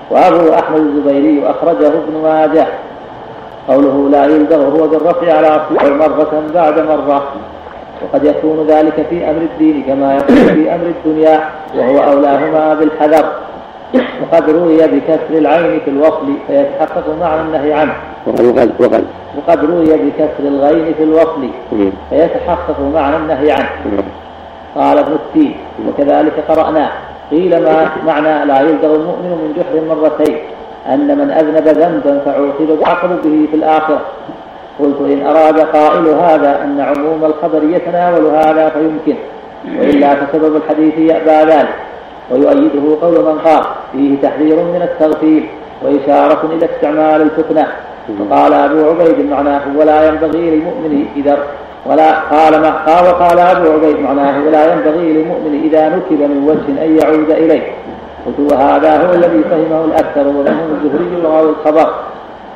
[0.09, 2.67] وأبو أحمد الزبيري أخرجه ابن ماجه.
[3.67, 7.23] قوله لا يلدغ هو بالرفع على أصله مرة بعد مرة.
[8.03, 13.25] وقد يكون ذلك في أمر الدين كما يكون في أمر الدنيا وهو أولاهما بالحذر.
[14.21, 17.93] وقد روي بكسر العين في الوصل فيتحقق معنى النهي عنه.
[18.27, 18.45] وقد
[18.79, 19.05] وقد
[19.37, 19.65] وقد.
[19.65, 21.49] روي بكسر الغين في الوصل
[22.09, 23.69] فيتحقق معنى النهي عنه.
[24.75, 25.55] قال ابن التين
[25.87, 26.89] وكذلك قرأناه
[27.31, 30.37] قيل ما معنى لا يلدغ المؤمن من جحر مرتين
[30.87, 34.01] أن من أذنب ذنبا فعوقب يعاقب به في الآخرة.
[34.79, 39.15] قلت إن أراد قائل هذا أن عموم الخبر يتناول هذا فيمكن
[39.79, 41.75] وإلا فسبب الحديث يأبى ذلك
[42.31, 45.45] ويؤيده قول من قال فيه تحذير من التغفيل
[45.83, 47.67] وإشارة إلى استعمال الفتنة.
[48.19, 51.37] فقال أبو عبيد معناه ولا ينبغي للمؤمن إذا
[51.85, 56.85] ولا قال ما قال وقال أبو عبيد معناه ولا ينبغي للمؤمن إذا نكب من وجه
[56.85, 57.71] أن يعود إليه.
[58.25, 61.93] قلت وهذا هو الذي فهمه الأكثر ومنهم الزهري وراوي الخبر.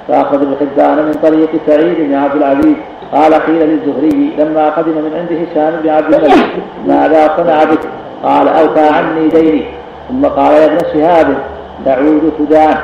[0.09, 2.75] ابن حبان من طريق سعيد بن عبد العزيز.
[3.13, 6.49] قال قيل للزهري لما قدم من عنده هشام بن عبد الملك
[6.87, 7.79] ماذا صنع بك؟
[8.23, 9.65] قال أوفى عني ديني.
[10.09, 11.37] ثم قال يا ابن شهاب
[11.85, 12.77] تعود سودان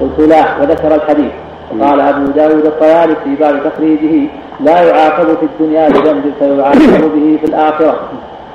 [0.00, 0.44] قلت لا.
[0.60, 1.32] وذكر الحديث.
[1.78, 4.28] وقال أبو داود الطيالسي في باب تخريجه
[4.60, 8.00] لا يعاقب في الدنيا بذنب فيعاقب به في الآخرة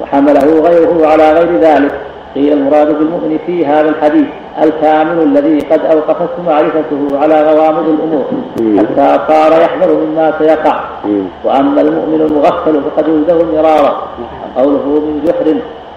[0.02, 1.92] وحمله غيره على غير ذلك.
[2.36, 4.26] قيل المراد بالمؤمن في هذا الحديث
[4.64, 8.26] الكامل الذي قد أوقفت معرفته على غوامض الأمور
[8.80, 10.80] حتى صار يحذر مما سيقع.
[11.44, 14.08] وأما المؤمن المغفل فقد يلزم مرارا.
[14.58, 15.56] قوله من جحر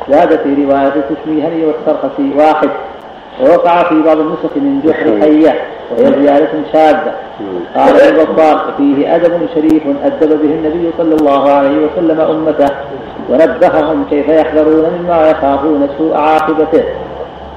[0.08, 2.68] زاد في رواية التشميهني والسرخسي واحد.
[3.40, 7.12] ووقع في بعض النسخ من جحر حية وهي زيادة شاذة.
[7.76, 12.74] قال ابن بطال فيه أدب شريف أدب به النبي صلى الله عليه وسلم أمته
[13.30, 16.84] ونبههم كيف يحذرون مما يخافون سوء عاقبته.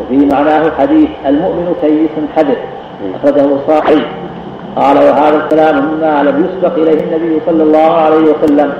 [0.02, 2.58] وفي معناه حديث المؤمن كيس حدث.
[3.16, 4.02] أخرجه الصاحي
[4.76, 8.74] قال وهذا الكلام مما لم يسبق إليه النبي صلى الله عليه وسلم.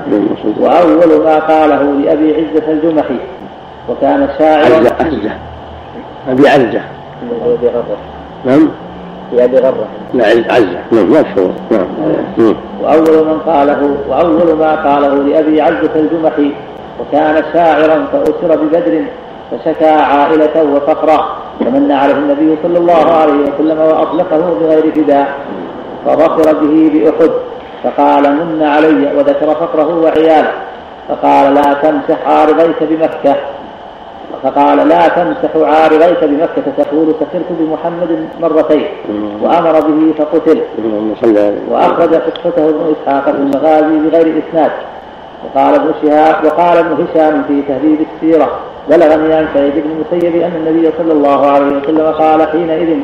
[0.60, 3.18] وأول ما قاله لأبي عزة الجمحي
[3.88, 5.30] وكان شاعرا عزة.
[6.48, 6.80] عزة
[7.46, 7.96] أبي عزة.
[8.44, 8.68] نعم.
[9.30, 11.86] في أبي غرة لا عزة نعم مشهور نعم.
[12.82, 16.52] وأول من قاله وأول ما قاله لأبي عزة الجمحي
[17.00, 19.04] وكان شاعرا فأسر ببدر
[19.50, 25.28] فشكى عائلة وفقرا فمن عليه النبي صلى الله عليه وسلم وأطلقه بغير فداء
[26.06, 27.30] فظفر به بأحد
[27.84, 30.52] فقال من علي وذكر فقره وعياله.
[31.08, 33.36] فقال لا تمسح عارضيك بمكة.
[34.46, 38.86] فقال لا تمسح عارضيك بمكة تقول سخرت بمحمد مرتين.
[39.42, 40.60] وأمر به فقتل.
[41.70, 44.70] وأخرج قصته ابن إسحاق في المغازي بغير إسناد.
[45.44, 48.48] وقال ابن شهاب وقال ابن هشام في تهذيب السيرة
[48.90, 52.96] بلغني عن سعيد بن المسيب أن النبي صلى الله عليه وسلم قال حينئذ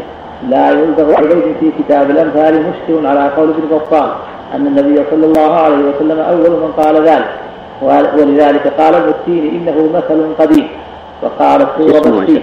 [0.48, 4.09] لا يلدغ عبيد في كتاب الأمثال مشكل على قول ابن بطال
[4.55, 7.28] أن النبي صلى الله عليه وسلم أول من قال ذلك.
[7.83, 10.68] ولذلك قال ابن التين إنه مثل قديم.
[11.22, 12.42] وقال السورة بسي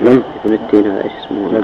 [0.00, 1.62] من ابن التين هذا إيش اسمه؟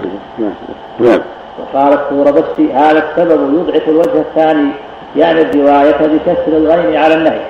[1.00, 1.20] نعم.
[1.58, 4.68] وقال السورة بسي هذا السبب يضعف الوجه الثاني
[5.16, 7.40] يعني الرواية بكسر الغين على النهي.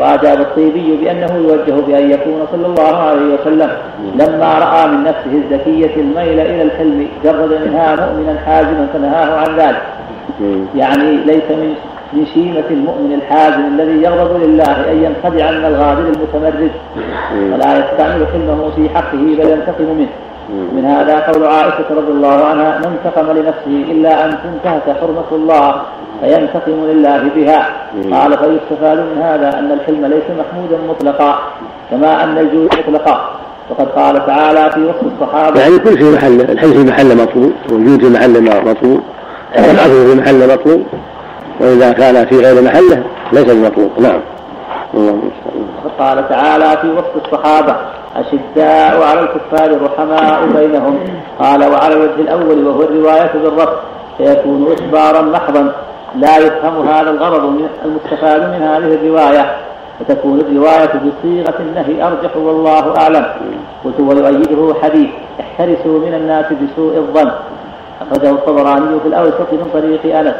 [0.00, 3.70] وأجاب الطيبي بأنه يوجه بأن يكون صلى الله عليه وسلم
[4.14, 9.82] لما رأى من نفسه الزكية الميل إلى الحلم جرد منها مؤمنا حازما فنهاه عن ذلك.
[10.74, 11.74] يعني ليس من
[12.12, 16.70] من شيمة المؤمن الحازم الذي يغضب لله أن ينخدع من الغادر المتمرد.
[17.52, 20.08] ولا يستعمل حلمه في حقه بل ينتقم منه.
[20.48, 25.82] من هذا قول عائشة رضي الله عنها ما انتقم لنفسه إلا أن تنتهك حرمة الله
[26.20, 27.68] فينتقم لله بها.
[28.12, 31.38] قال فيستفاد من هذا أن الحلم ليس محمودا مطلقا
[31.90, 33.30] كما أن الجود مطلقا.
[33.70, 38.00] وقد قال تعالى في وصف الصحابة يعني كل في محل الحلم في محل مطلوب والجود
[38.00, 39.00] في محل مطلوب
[39.56, 40.86] والعفو في محل مطلوب.
[41.60, 44.20] وإذا كان في غير محله ليس بمطلوب نعم.
[45.98, 47.76] قال تعالى في وصف الصحابة
[48.16, 50.98] أشداء على الكفار رحماء بينهم.
[51.38, 53.72] قال وعلى الوجه الأول وهو الرواية بالرفع
[54.18, 55.72] فيكون إخبارا محضا
[56.14, 59.56] لا يفهم هذا الغرض المستفاد من هذه الرواية.
[60.00, 63.26] فتكون الرواية بصيغة النهي أرجح والله أعلم.
[63.84, 65.08] قلت ويؤيده حديث
[65.40, 67.30] احترسوا من الناس بسوء الظن.
[68.00, 70.34] أخرجه الطبراني في الأوسط من طريق أنس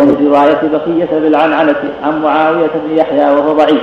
[0.00, 3.82] ومن رواية بقية بالعنعنة عن معاوية بن يحيى وهو ضعيف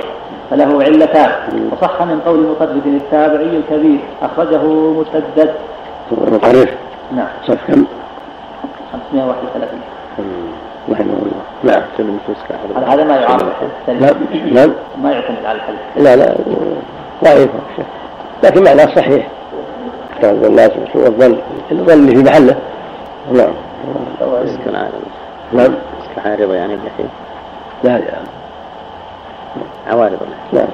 [0.50, 1.30] فله علتان.
[1.72, 5.54] وصح من قول مطرف التابعي الكبير أخرجه مسدد.
[6.12, 6.70] مطرف
[7.16, 7.26] نعم.
[7.46, 7.84] صف كم؟
[8.92, 9.80] 531
[10.90, 11.32] رحمه الله
[11.64, 11.82] نعم.
[12.76, 13.46] هذا هذا ما يعارض
[13.88, 14.14] نعم
[14.52, 16.34] نعم ما يعتمد على الحديث لا لا.
[17.24, 17.48] ضعيف
[18.44, 19.26] لكن معناه صحيح.
[20.22, 21.36] كان الناس والظن
[21.72, 22.56] الظن في محله.
[23.32, 23.52] نعم.
[24.20, 24.98] اسكن عارضة
[25.52, 25.74] نعم.
[26.02, 27.08] اسكن عارضة يعني اللحية
[27.84, 28.12] لا لا.
[29.86, 30.18] عوارض.
[30.52, 30.66] نعم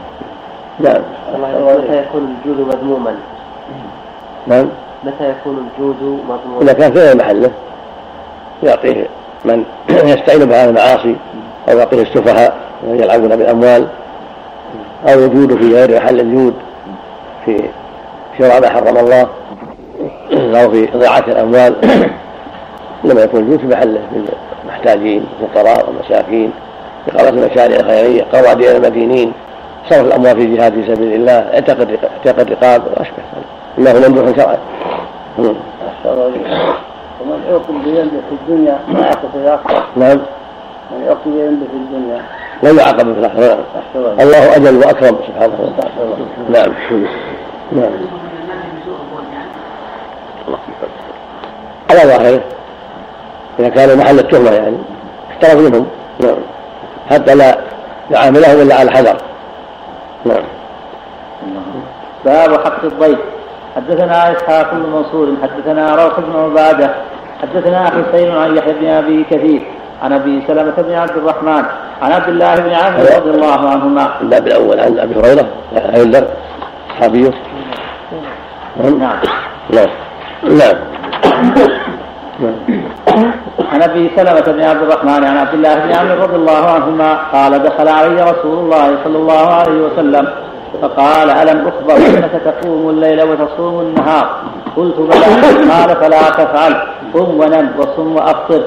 [0.81, 1.03] نعم
[1.79, 3.15] متى يكون الجود مذموما؟
[4.47, 4.69] نعم.
[5.05, 7.51] متى يكون الجود مذموما؟ إذا كان في غير محله.
[8.63, 9.07] يعطيه
[9.45, 9.65] من
[10.13, 11.17] يستعين بهذه المعاصي
[11.69, 13.87] أو يعطيه السفهاء يلعبون بالأموال
[15.09, 16.55] أو يجود في غير محل الجود
[17.45, 17.65] في
[18.39, 19.29] شراء ما حرم الله
[20.63, 21.75] أو في إضاعة الأموال.
[23.05, 24.01] إنما يكون في محله
[24.65, 26.53] للمحتاجين الفقراء والمساكين
[27.09, 29.33] إقامة المشاريع الخيرية قواعد المدينين
[29.91, 33.23] صرف الأموال في جهاد في سبيل الله اعتقد اعتقد رقاب وأشبه.
[33.79, 34.59] إنه ممدوح شرعا.
[37.21, 39.85] ومن يعقل بذنبه في الدنيا ما يعقل في الآخرة.
[39.97, 40.19] نعم.
[40.91, 42.23] من يعقل بذنبه في الدنيا.
[42.63, 43.59] لا يعاقب في الآخرة.
[43.95, 44.21] نعم.
[44.21, 44.57] الله.
[44.57, 46.15] أجل وأكرم سبحانه وتعالى.
[46.51, 46.73] نعم.
[47.73, 47.93] نعم.
[51.91, 52.41] على ظاهره.
[53.59, 54.77] إذا كان محل التهمة يعني
[55.31, 55.87] احترف منهم.
[56.21, 56.37] نعم.
[57.11, 57.59] حتى لا
[58.11, 59.17] يعاملهم إلا على الحذر.
[60.25, 60.45] نعم.
[62.25, 63.19] باب حق الضيف.
[63.77, 66.95] حدثنا إسحاق بن منصور حدثنا روح بن عبادة
[67.43, 69.63] حدثنا حسين عن يحيى بن أبي كثير
[70.03, 71.65] عن أبي سلمة بن عبد الرحمن
[72.03, 74.21] عن عبد الله بن عمرو رضي الله عنهما.
[74.21, 76.27] الباب الأول عن أبي هريرة الذر
[76.91, 77.31] صحابيه
[78.99, 79.19] نعم.
[79.71, 79.89] نعم.
[80.45, 80.77] نعم.
[83.73, 87.63] عن أبي سلمة بن عبد الرحمن عن عبد الله بن عمرو رضي الله عنهما قال
[87.63, 90.29] دخل علي رسول الله صلى الله عليه وسلم
[90.83, 94.27] فقال ألم أخبر أنك تقوم الليل وتصوم النهار؟
[94.77, 95.25] قلت بلى.
[95.73, 96.75] قال فلا تفعل.
[97.15, 98.63] قم ونم وصم وأفطر.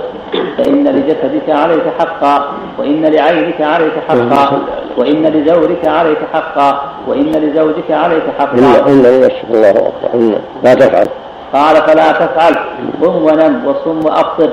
[0.57, 2.45] فإن لجسدك عليك حقا
[2.77, 4.59] وإن لعينك عليك حقا
[4.97, 8.53] وإن لزوجك عليك حقا وإن لزوجك عليك حقا.
[8.53, 10.39] إلا إلا الله أكبر.
[10.63, 11.07] لا تفعل.
[11.53, 12.55] قال فلا تفعل.
[13.01, 14.49] قم ونم وصم وأفطر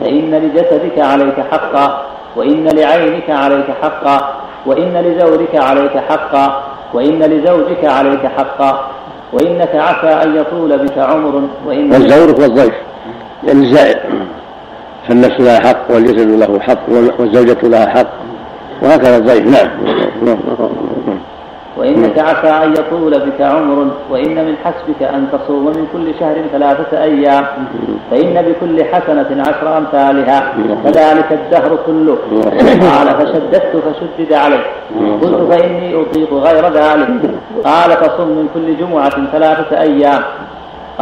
[0.00, 4.34] فإن لجسدك عليك حقا وإن لعينك عليك حقا
[4.66, 6.62] وإن لزوجك عليك حقا
[6.94, 8.88] وإن لزوجك عليك حقا.
[9.32, 12.74] وإنك عسى أن يطول بك عمر وإن والزوج والضيف
[13.44, 13.98] يعني الزائر.
[15.08, 18.12] فالنفس لها حق والجسد له حق والزوجة لها حق.
[18.82, 19.46] وهكذا الضيف.
[19.46, 19.70] نعم.
[21.82, 27.02] وإنك عسى أن يطول بك عمر وإن من حسبك أن تصوم من كل شهر ثلاثة
[27.02, 27.44] أيام
[28.10, 30.52] فإن بكل حسنة عشر أمثالها
[30.84, 32.18] فذلك الدهر كله.
[32.90, 34.64] قال فشددت فشدد عليه.
[35.22, 37.08] قلت فإني أطيق غير ذلك.
[37.64, 40.22] قال فصم من كل جمعة ثلاثة أيام.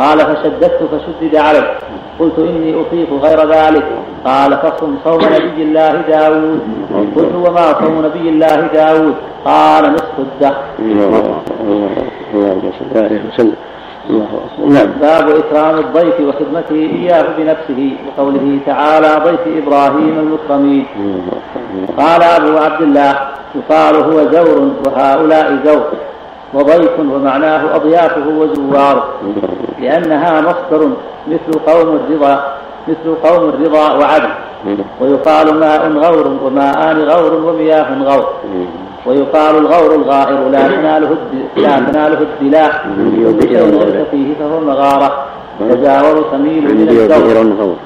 [0.00, 1.66] قال فشددت فشدد عليه.
[2.18, 3.86] قلت إني أطيق غير ذلك.
[4.24, 6.60] قال فصم صوم نبي الله داود.
[7.16, 10.62] قلت وما صوم نبي الله داود؟ قال نصف الدهر.
[14.66, 20.86] نعم باب إكرام الضيف وخدمته إياه بنفسه وقوله تعالى ضيف إبراهيم المكرمين.
[21.98, 23.14] قال أبو عبد الله
[23.54, 25.84] يقال هو زور وهؤلاء زور.
[26.54, 29.04] وضيف ومعناه أضيافه وزواره
[29.80, 30.88] لأنها مصدر
[31.28, 32.44] مثل قوم الرضا
[32.88, 34.28] مثل قوم الرضا وعدل.
[35.00, 38.26] ويقال ماء غور وماءان غور ومياه غور.
[39.06, 41.16] ويقال الغور الغائر لا تناله
[41.56, 42.86] لا تناله الدلاء.
[44.10, 45.24] فيه فهو مغارة.
[45.70, 47.76] تجاور تميل من الزور.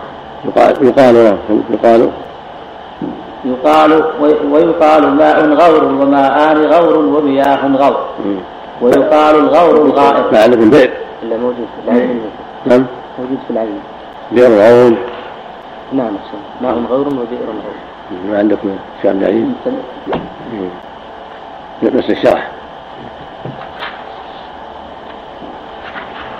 [0.44, 1.36] يقال يقال
[1.70, 2.08] يقال
[3.44, 4.04] يقال
[4.52, 8.06] ويقال ماء غور وماءان غور ومياه غور.
[8.82, 10.90] ويقال الغور الغائر معنى في البئر
[11.22, 12.20] إلا موجود في العين
[12.66, 12.86] نعم.
[13.18, 13.80] موجود في العين
[14.32, 14.96] بئر غور
[15.92, 16.12] نعم
[16.60, 17.74] ماء غور وبئر غور
[18.30, 19.54] ما عندكم شام العين
[21.82, 22.48] بس الشرح.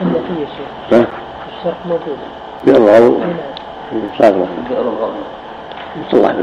[0.00, 1.06] عندنا فيه الشيخ ها؟
[1.58, 2.18] الشرح موجود.
[2.64, 3.20] بئر غور
[4.18, 5.12] صادرة بئر الغور
[6.10, 6.38] صلى الله عليه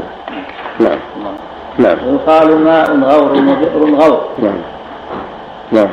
[0.80, 0.98] نعم.
[1.78, 1.96] نعم.
[2.06, 4.58] ويقال ماء غور وبئر غور نعم.
[5.72, 5.88] نعم.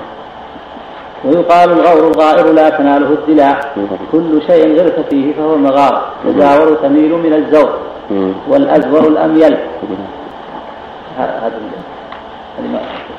[1.26, 3.74] ويقال الغور الغائر لا تناله الدلاء
[4.12, 6.12] كل شيء غرت فيه فهو مغار.
[6.26, 7.78] تجاور تميل من الزور.
[8.48, 9.58] والأزور الأميل.
[11.18, 11.52] هذا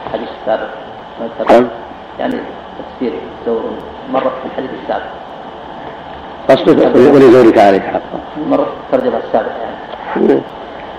[0.06, 0.68] الحديث السابق.
[1.50, 1.68] نعم.
[2.18, 2.34] يعني
[2.78, 3.12] تفسير
[3.46, 3.62] زور.
[4.12, 5.10] مرة في الحديث السابق.
[6.48, 8.20] قصدك ولزورك عليك حقا.
[8.50, 9.56] مرة الترجمة السابقة
[10.16, 10.40] يعني.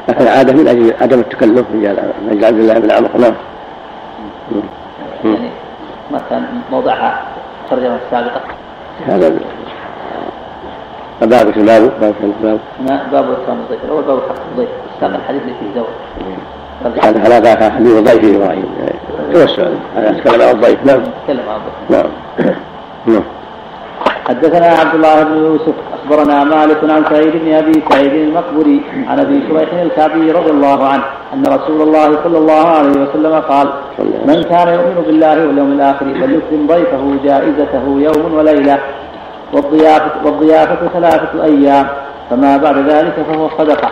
[0.10, 3.34] لكن عادة من أجل عدم التكلف من أجل عبد الله بن عمرو نعم.
[5.26, 5.50] يعني
[6.12, 7.22] ما كان موضعها
[7.66, 8.42] الترجمة السابقة.
[9.08, 9.40] هذا
[11.22, 12.14] باب في الباب باب
[13.12, 13.84] باب إكرام الضيف.
[13.86, 14.70] الأول باب حق الضيف.
[14.96, 15.88] السابق الحديث اللي فيه زوج
[17.04, 18.66] هذا هذا ذاك حديث ضيف إبراهيم.
[19.34, 19.68] توسع.
[19.96, 20.86] هذا أتكلم عن الضيف.
[20.86, 21.00] نعم.
[21.00, 21.92] نتكلم عن الضيف.
[21.92, 22.12] نعم.
[23.06, 23.24] نعم.
[24.32, 29.44] حدثنا عبد الله بن يوسف أخبرنا مالك عن سعيد بن أبي سعيد المقبري عن أبي
[29.48, 31.04] شريح الكعبي رضي الله عنه
[31.34, 33.68] أن رسول الله صلى الله عليه وسلم قال
[34.00, 38.80] من كان يؤمن بالله واليوم الآخر فليكرم ضيفه جائزته يوم وليلة
[39.54, 41.88] والضيافه والضيافة ثلاثة أيام
[42.30, 43.90] فما بعد ذلك فهو صدقة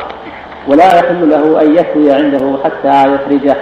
[0.67, 3.57] ولا يحل له أن يكوي عنده حتى يخرجه.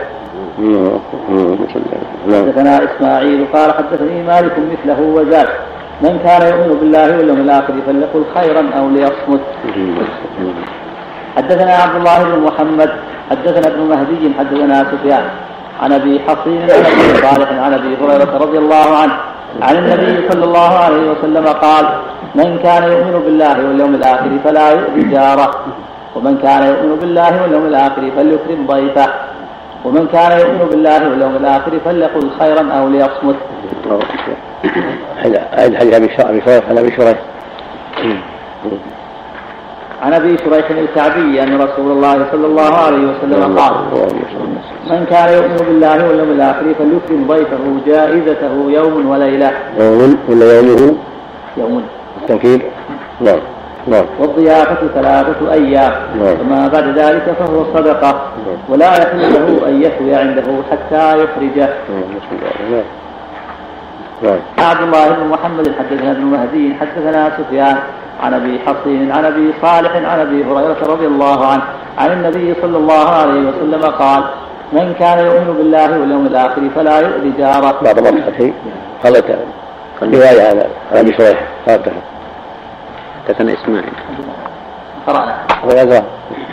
[2.27, 5.47] حدثنا إسماعيل قال حدثني مالك مثله وزاد.
[6.01, 9.43] من كان يؤمن بالله واليوم الآخر فليقل خيرا أو ليصمت.
[11.37, 12.91] حدثنا عبد الله بن محمد
[13.29, 15.25] حدثنا ابن مهدي حدثنا سفيان.
[15.81, 19.15] عن أبي حصين عن أبي صالح عن أبي هريرة رضي الله عنه.
[19.61, 21.85] عن النبي صلى الله عليه وسلم قال
[22.35, 25.51] من كان يؤمن بالله واليوم الآخر فلا يؤذي جاره.
[26.15, 29.07] ومن كان يؤمن بالله واليوم الآخر فليكرم ضيفه.
[29.85, 33.35] ومن كان يؤمن بالله واليوم الآخر فليقل خيرا أو ليصمت.
[35.53, 37.17] عند حديث ابي شريح عن أبي شريح
[40.01, 43.73] عن ابي شريح الكعبي أن رسول الله صلى الله عليه وسلم قال
[44.89, 47.57] من كان يؤمن بالله واليوم الآخر فليكرم ضيفه
[47.87, 50.95] جائزته يوم وليله يوم ولا يومه؟
[51.57, 51.83] يوم
[52.21, 52.61] التنكيل
[53.21, 53.39] نعم.
[53.87, 54.05] نعم.
[54.19, 55.93] والضيافة ثلاثة أيام.
[56.19, 56.35] نعم.
[56.41, 58.21] وما بعد ذلك فهو صدقة.
[58.69, 61.69] ولا يحل له أن يحوي عنده حتى يخرجه
[62.71, 62.83] نعم
[64.23, 64.39] نعم.
[64.59, 67.77] عبد الله بن محمد حدثنا ابن مهدي حدثنا سفيان
[68.23, 71.63] عن أبي حصين عن أبي صالح عن أبي هريرة رضي الله عنه
[71.97, 74.23] عن النبي صلى الله عليه وسلم قال
[74.73, 77.75] من كان يؤمن بالله واليوم الآخر فلا يؤذي جاره.
[77.81, 78.53] بعد مرحلتين
[79.03, 79.25] خلت
[80.01, 80.63] رواية عن
[80.93, 82.16] أبي خلتها
[83.27, 83.89] حدثنا إسماعيل.
[85.07, 85.37] قرأنا.
[85.63, 86.03] ويزرع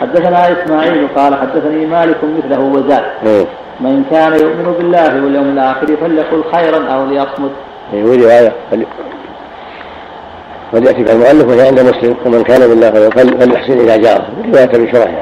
[0.01, 3.03] حدثنا إسماعيل قال حدثني مالك مثله وزاد.
[3.25, 3.45] إيه.
[3.79, 7.51] من كان يؤمن بالله واليوم الآخر فليقل خيرا أو ليصمت.
[7.93, 8.85] إيه، فل-
[10.73, 12.15] وليأتي بها المؤلف وهي عند مسلم.
[12.25, 14.25] ومن كان بالله فل- فليحسن إلى جاره.
[14.53, 15.17] رواية يعني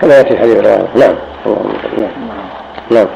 [0.00, 1.14] كما يأتي في حديث الرواية نعم.
[1.98, 2.10] نعم.
[2.90, 3.06] نعم.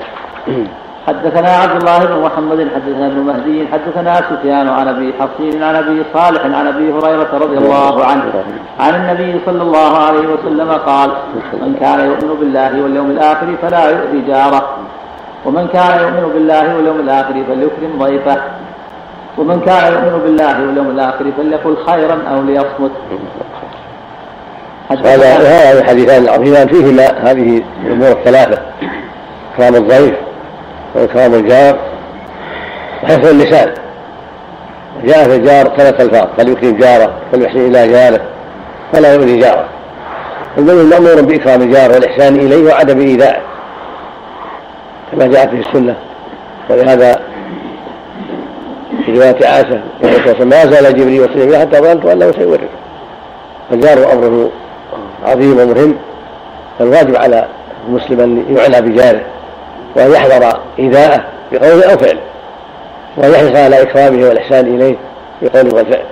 [1.12, 6.02] حدثنا عبد الله بن محمد حدثنا ابن مهدي حدثنا سفيان عن أبي حصين عن أبي
[6.14, 8.24] صالح عن أبي هريرة رضي الله عنه.
[8.80, 11.10] عن النبي صلى الله عليه وسلم قال
[11.52, 14.76] من كان يؤمن بالله واليوم الآخر فلا يؤذي جاره.
[15.46, 18.42] ومن كان يؤمن بالله واليوم الآخر فليكرم ضيفه.
[19.38, 22.92] ومن كان يؤمن بالله واليوم الآخر فليقل خيرا أو ليصمت.
[24.88, 28.62] هذا هذا الحديثان العظيمان فيهما هذه الأمور الثلاثة.
[29.54, 30.14] اكرام الضيف
[30.95, 31.78] واكرام الجار
[33.03, 33.74] وحفظ اللسان.
[35.05, 36.28] جاء في الجار ثلاث الفاظ.
[36.38, 38.20] فليكرم جاره فليحسن إلى جاره
[38.93, 39.64] فلا يؤذي جاره.
[40.59, 43.43] المؤمن مأمور بإكرام الجار والإحسان إليه وعدم إيذائه.
[45.12, 45.97] كما جاءت في السنة.
[46.70, 47.20] ولهذا
[49.05, 52.70] في رواية عائشة ما زال جبريل يوصي بها حتى ظننت انه سيورث
[53.70, 54.51] فالجار أمره
[55.24, 55.97] عظيم ومهم.
[56.78, 57.47] فالواجب على
[57.88, 59.20] المسلم أن يعنى بجاره.
[59.97, 62.18] وأن يحذر إيذاءه بقول أو فعل.
[63.16, 64.97] وأن يحرص على إكرامه والإحسان إليه
[65.43, 66.05] بقول والفعل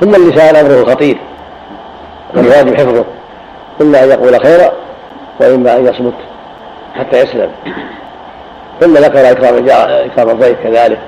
[0.00, 1.18] ثم اللسان أمره خطير.
[2.36, 3.04] والواجب حفظه.
[3.80, 4.72] إما أن يقول خيرا
[5.40, 6.14] وإما أن يصمت
[6.94, 7.50] حتى يسلم.
[8.80, 10.98] ثم ذكر إكرام الجار إكرام الضيف كذلك.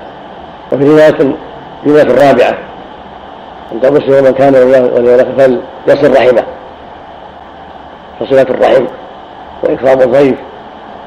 [0.71, 1.35] وفي روايه
[1.87, 2.57] رواية الرابعه
[3.71, 6.43] عند مسلم من كان وليولك فليصل رحمه.
[8.19, 8.85] فصلة الرحم.
[9.63, 10.35] وإكرام الضيف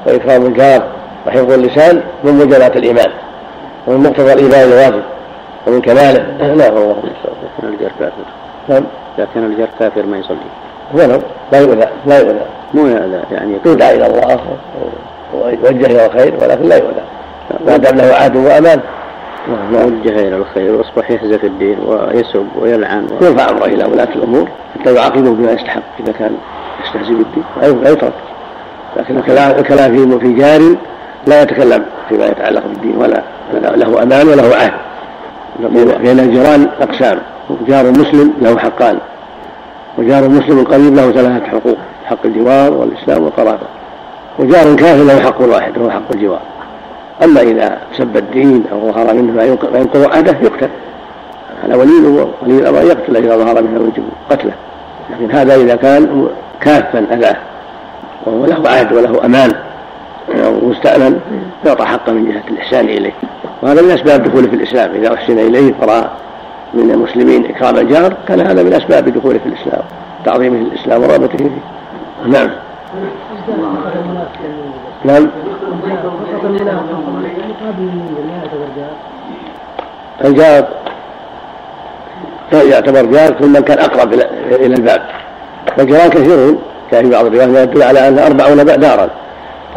[0.05, 0.83] وإكرام الجار
[1.27, 3.11] وحفظ اللسان من موجبات الإيمان
[3.87, 5.03] ومن مقتضى الإيمان الواجب
[5.67, 6.25] ومن كماله.
[6.39, 7.03] نعم الله
[7.61, 8.13] كان الجار كافر.
[8.69, 8.83] نعم.
[9.17, 10.37] إذا كان الجار كافر ما يصلي.
[10.93, 11.21] ولو
[11.51, 12.45] لا يؤذى لا يؤذى.
[12.73, 14.39] مو يأذى يعني يدعى إلى الله
[15.33, 17.01] ويوجه إلى الخير ولكن لا يؤذى.
[17.65, 18.79] ما دام له عهد وأمان.
[19.47, 23.25] نعم وجه إلى الخير وأصبح يحزف الدين ويسب ويلعن و...
[23.25, 26.37] يرفع أمره إلى ولاة الأمور حتى يعاقبه بما يستحق إذا كان
[26.85, 27.43] يستهزئ بالدين.
[27.83, 28.13] لا يترك.
[28.97, 30.75] لكن الكلام في في جار
[31.27, 33.23] لا يتكلم فيما يتعلق بالدين ولا
[33.53, 34.71] له أمان وله عهد.
[36.03, 37.19] لأن الجيران أقسام.
[37.67, 38.97] جار مسلم له حقان.
[39.97, 43.67] وجار مسلم قريب له ثلاثة حقوق حق الجوار والإسلام والقرابة.
[44.39, 46.41] وجار كافر له حق واحد وهو حق الجوار.
[47.23, 49.43] أما إذا سب الدين أو ظهر منه ما
[49.79, 50.69] ينقض عهده يقتل.
[51.63, 51.91] على ولي
[52.43, 54.53] ولي الأمر يقتل إذا ظهر منه يجب قتله.
[55.09, 56.27] لكن هذا إذا كان
[56.61, 57.35] كافا اذاه
[58.25, 59.51] وهو له عهد وله أمان
[60.29, 61.19] أو مستأمن
[61.65, 63.13] يعطى حقه من جهة الإحسان إليه.
[63.61, 64.91] وهذا من أسباب دخوله في الإسلام.
[64.91, 66.09] إذا أحسن إليه فرأى
[66.73, 69.81] من المسلمين إكرام الجار كان هذا من أسباب دخوله في الإسلام
[70.25, 71.49] تعظيمه للإسلام ورغبته فيه.
[72.25, 72.49] نعم.
[75.05, 75.27] نعم.
[80.25, 80.67] الجار
[82.53, 84.13] يعتبر جار كل من كان أقرب
[84.51, 85.01] إلى الباب.
[85.77, 86.59] فالجيران كثيرون.
[86.91, 89.09] كان في بعض الروايات يدل على أن أربعون دارا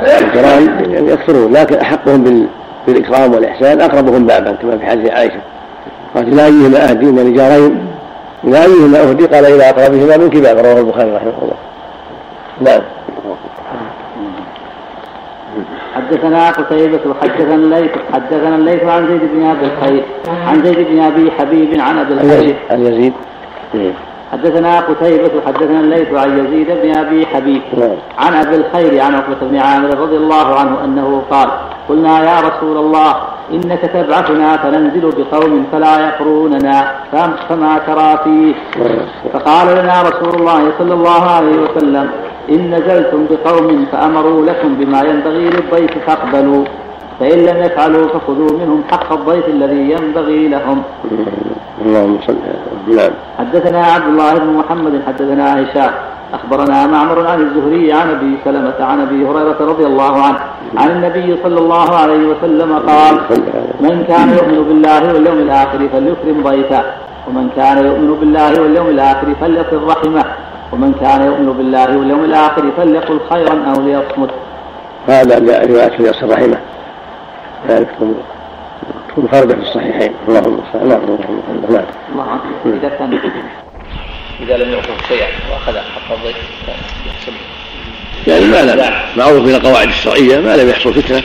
[0.00, 2.48] الجيران يكثرون لكن أحقهم
[2.86, 5.40] بالإكرام والإحسان أقربهم بابا كما في حديث عائشة.
[6.14, 7.86] قالت إلى ايهما اهدي من الجارين
[8.44, 11.56] إلى ايهما اهدي قال إلى أقربهما منك بابا رواه البخاري رحمه الله.
[12.60, 12.82] نعم.
[15.94, 20.04] حدثنا قتيبة حدثنا الليث حدثنا الليث عن زيد بن أبي الخير
[20.46, 22.56] عن زيد بن أبي حبيب عن أبي الخير.
[22.70, 23.12] عن يزيد.
[24.32, 27.62] حدثنا قتيبة حدثنا الليث عن يزيد بن أبي حبيب.
[27.78, 27.96] نعم.
[28.18, 31.48] عن ابي الخير عن عقبة بن عامر رضي الله عنه أنه قال
[31.88, 33.16] قلنا يا رسول الله
[33.52, 36.92] إنك تبعثنا فننزل بقوم فلا يقروننا
[37.48, 38.54] فما ترى فيه؟
[39.32, 42.10] فقال لنا رسول الله صلى الله عليه وسلم
[42.50, 46.64] إن نزلتم بقوم فأمروا لكم بما ينبغي للضيف فاقبلوا.
[47.22, 50.82] فإن لم يفعلوا فخذوا منهم حق الضيف الذي ينبغي لهم.
[51.86, 52.36] اللهم صل
[52.96, 53.10] نعم.
[53.38, 55.92] حدثنا عبد الله بن محمد حدثنا هشام
[56.34, 60.38] أخبرنا معمر عن الزهري عن أبي سلمة عن أبي هريرة رضي الله عنه
[60.76, 63.14] عن النبي صلى الله عليه وسلم قال
[63.80, 66.82] من كان يؤمن بالله واليوم الآخر فليكرم ضيفه
[67.28, 70.24] ومن كان يؤمن بالله واليوم الآخر فليصل رحمه
[70.72, 74.30] ومن كان يؤمن بالله واليوم الآخر فليقل خيرا أو ليصمت.
[75.08, 76.58] هذا روايه فليصل رحمه
[77.68, 77.88] ذلك
[79.08, 80.12] تكون خارجه في الصحيحين.
[80.28, 81.64] اللهم صل نعم نعم.
[81.68, 81.84] الله
[82.66, 83.18] إذا كان
[84.42, 86.36] إذا لم يعطه شيئا وأخذ حق الضيف
[88.26, 91.22] يعني ما لم معروف من القواعد الشرعية ما لم يحصل فتنة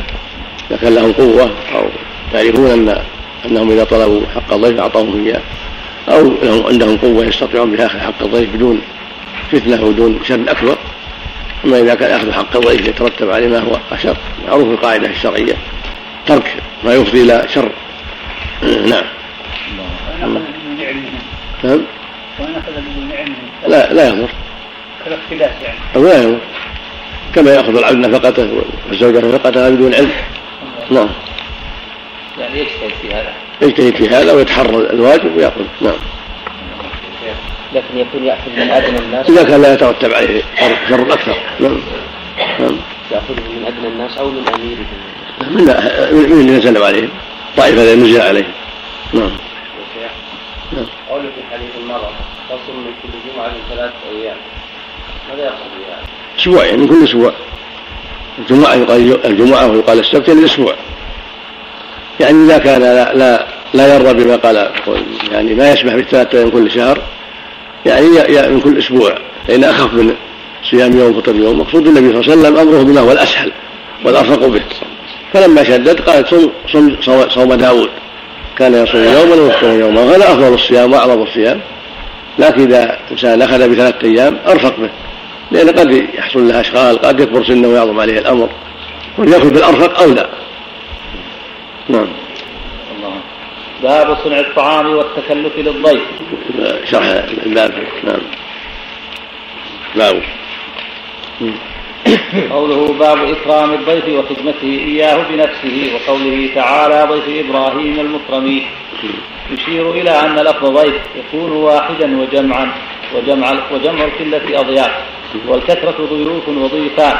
[0.71, 1.83] اذا كان لهم قوة أو
[2.33, 3.01] تعرفون ان
[3.45, 5.41] أنهم إذا طلبوا حق الضيف أعطوهم إياه
[6.09, 8.81] أو لهم عندهم قوة يستطيعون بها اخذ حق الضيف بدون
[9.51, 10.77] فتنة ودون شر أكبر.
[11.65, 14.17] أما إذا كان أخذ حق الضيف يترتب عليه ما هو أشر
[14.47, 15.53] معروف القاعدة الشرعية.
[16.27, 17.71] ترك ما يفضي إلى شر.
[18.91, 19.03] نعم.
[21.63, 21.81] نعم.
[23.67, 24.29] لا لا يضر
[25.05, 26.39] كالاختلاس يعني لا يضر
[27.35, 30.11] كما يأخذ العبد نفقته والزوجة نفقتها بدون علم.
[30.91, 31.09] نعم.
[32.39, 35.65] يعني يجتهد في هذا يجتهد في هذا ويتحرى الواجب ويأخذ.
[35.81, 35.97] نعم.
[37.73, 40.41] لكن يكون يأخذ من أدنى الناس إذا كان لا يترتب عليه
[40.89, 41.37] شر أكثر.
[41.59, 41.79] نعم.
[42.59, 42.77] نعم.
[43.11, 44.85] يأخذ من أدنى الناس أو من أميره.
[45.41, 45.63] من
[46.11, 47.09] من اللي نزل عليهم
[47.57, 48.51] طائفة الذي نزل عليهم
[49.13, 49.31] نعم.
[50.73, 52.09] نعم قول في حديث المرأة
[52.49, 54.37] تصل من كل جمعة ثلاث أيام.
[55.29, 55.99] ماذا يقصد بها؟
[56.39, 57.33] أسبوع يعني كل أسبوع.
[58.39, 60.75] الجمعة يقال الجمعة ويقال السبت يعني الأسبوع
[62.19, 64.69] يعني إذا كان لا لا, لا يرضى بما قال
[65.31, 67.01] يعني ما يسمح بالثلاثة أيام كل شهر
[67.85, 68.07] يعني
[68.49, 69.17] من كل أسبوع.
[69.49, 70.15] لأن أخف من
[70.71, 73.51] صيام يوم فطر يوم مقصود النبي صلى الله عليه وسلم أمره بما هو الاسهل
[74.05, 74.61] والأرفق به.
[75.37, 76.51] فلما شدد قال صم
[77.01, 77.89] صم صوم داود.
[78.57, 80.01] كان يصوم يوما ويفطر يوما.
[80.01, 81.61] وهذا أفضل الصيام وأعظم الصيام.
[82.39, 84.89] لكن إذا انسان أخذ بثلاثة أيام أرفق به.
[85.51, 88.49] لأن قد يحصل له أشغال قد يكبر سنه ويعظم عليه الأمر.
[89.17, 90.29] وليأخذ بالأرفق أو لا.
[91.89, 92.07] نعم.
[93.83, 96.01] باب صنع الطعام والتكلف للضيف.
[96.83, 97.05] شرح
[97.45, 97.73] الباب.
[98.03, 98.21] نعم.
[99.95, 100.21] باب.
[102.53, 108.65] قوله باب إكرام الضيف وخدمته إياه بنفسه وقوله تعالى ضيف إبراهيم المكرمين
[109.51, 112.71] يشير إلى أن لفظ ضيف يكون واحدا وجمعا
[113.15, 114.91] وجمع وجمع القلة أضياف
[115.47, 117.17] والكثرة ضيوف وضيفان.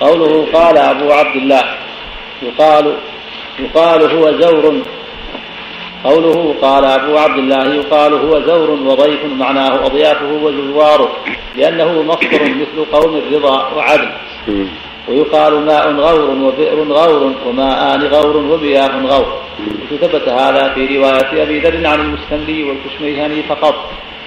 [0.00, 1.64] قوله قال أبو عبد الله
[2.42, 2.96] يقال
[3.58, 4.82] يقال هو زور
[6.04, 11.08] قوله قال أبو عبد الله يقال هو زور وضيف معناه أضيافه وزواره
[11.56, 14.10] لأنه مصدر مثل قوم الرضا وعدل.
[15.08, 19.26] ويقال ماء غور وبئر غور وماءان غور ومياه غور.
[19.92, 23.74] وثبت هذا في رواية أبي ذر عن المستملي والكشميهاني فقط.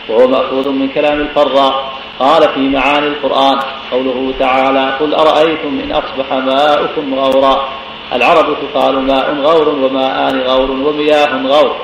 [0.10, 1.94] وهو مأخوذ من كلام الفراء.
[2.20, 3.60] قال في معاني القرآن
[3.92, 7.70] قوله تعالى قل أرأيتم إن أصبح ماؤكم غورا.
[8.14, 11.76] العرب تقال ماء غور وماءان غور ومياه غور.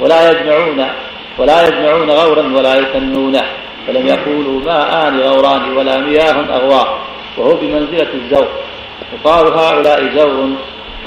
[0.00, 0.86] ولا يجمعون
[1.38, 3.42] ولا يجمعون غورا ولا يثنونه
[3.86, 6.98] فلم يقولوا ماءان غوران ولا مياه أغوار.
[7.38, 8.48] وهو بمنزلة الزور.
[9.14, 10.48] يقال هؤلاء زور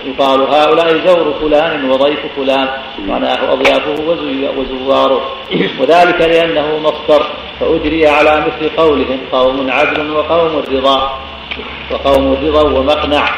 [0.05, 2.67] يقال هؤلاء زور فلان وضيف فلان.
[3.07, 3.95] معناه أضيافه
[4.57, 5.21] وزواره.
[5.79, 7.25] وذلك لأنه مصدر.
[7.59, 11.19] فأجري على مثل قولهم قوم عدل وقوم رضا.
[11.91, 13.29] وقوم رضا ومقنع.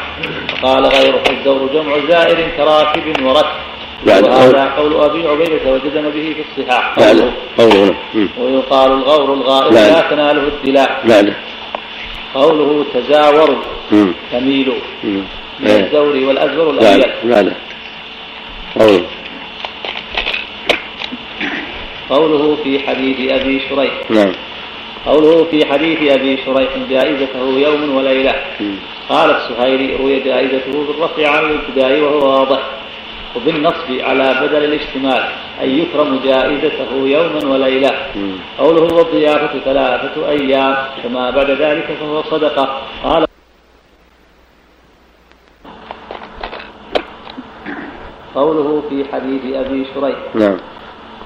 [0.52, 3.52] وقال غيره الزور جمع زائر كراكب ورك
[4.06, 6.98] وهذا قول أبي عبيدة وجزم به في الصحاح.
[6.98, 7.94] قوله قوله
[8.38, 11.34] ويقال الغور الغائب لا تناله الدلاء.
[12.34, 13.62] قوله تزاوروا
[14.32, 15.26] تميلوا من
[15.60, 17.06] الزور والازور الأبيض.
[17.24, 17.56] بعده
[18.80, 19.04] قوله
[22.10, 23.92] قوله في حديث أبي شريح.
[24.10, 24.32] نعم.
[25.06, 28.34] قوله في حديث أبي شريح جائزته يوم وليلة.
[29.08, 32.62] قال السهيري روي جائزته بالرفع عن الابتداء وهو واضح.
[33.36, 35.22] وبالنصب على بدل الاشتمال
[35.60, 37.90] أي يكرم جائزته يوما وليلة.
[38.58, 42.82] قوله والضيافة ثلاثة أيام فما بعد ذلك فهو صدقة.
[43.04, 43.26] قال
[48.34, 50.16] قوله في حديث أبي شريح.
[50.34, 50.58] نعم.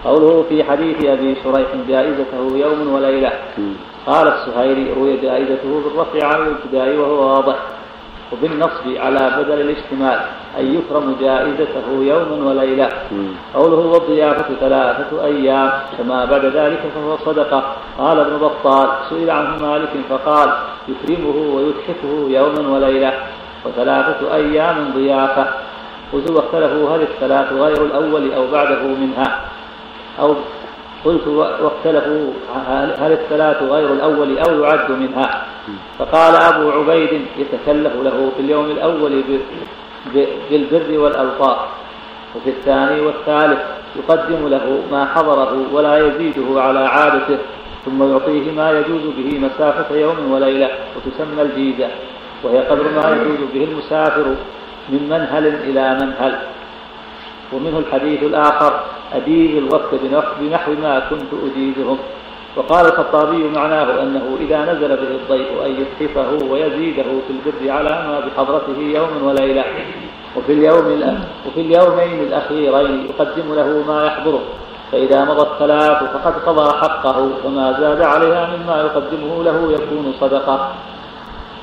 [0.06, 3.32] قوله في حديث أبي شريح جائزته يوم وليلة.
[4.06, 7.56] قال السهيري روي جائزته بالرفع عن الابتداء وهو واضح
[8.32, 10.18] وبالنصب على بدل الاشتمال
[10.58, 12.88] أن يكرم جائزته يوما وليلة.
[13.54, 17.62] قوله والضيافة ثلاثة أيام فما بعد ذلك فهو صدقة.
[17.98, 20.48] قال ابن بطال سئل عنه مالك فقال
[20.88, 23.12] يكرمه ويتحفه يوما وليلة
[23.64, 25.46] وثلاثة أيام ضيافة.
[26.12, 29.40] قلت واختلفوا هل الثلاث غير الأول أو بعده منها؟
[30.20, 30.34] أو
[31.04, 32.30] قلت واختلفوا
[32.98, 35.46] هل الثلاث غير الأول أو يعد منها؟
[35.98, 39.22] فقال أبو عبيد يتكلف له في اليوم الأول
[40.50, 41.58] بالبر والألطاف
[42.36, 43.58] وفي الثاني والثالث
[43.96, 47.38] يقدم له ما حضره ولا يزيده على عادته
[47.84, 51.88] ثم يعطيه ما يجوز به مسافة يوم وليلة وتسمى الجيزة
[52.44, 54.26] وهي قدر ما يجوز به المسافر
[54.88, 56.38] من منهل إلى منهل.
[57.52, 58.80] ومنه الحديث الآخر
[59.14, 59.94] أديب الوقت
[60.40, 61.98] بنحو ما كنت أجيزهم.
[62.56, 68.20] وقال الخطابي معناه أنه إذا نزل به الضيف أن يتحفه ويزيده في البر على ما
[68.20, 69.64] بحضرته يوم وليلة.
[70.36, 71.16] وفي اليوم
[71.46, 74.40] وفي اليومين الأخيرين يقدم له ما يحضره.
[74.92, 80.70] فإذا مضى الثلاث فقد قضى حقه وما زاد عليها مما يقدمه له يكون صدقة.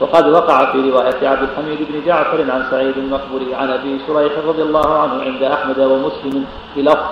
[0.03, 4.61] وقد وقع في رواية عبد الحميد بن جعفر عن سعيد المقبري عن أبي شريح رضي
[4.61, 6.45] الله عنه عند أحمد ومسلم
[6.75, 7.05] بلفظ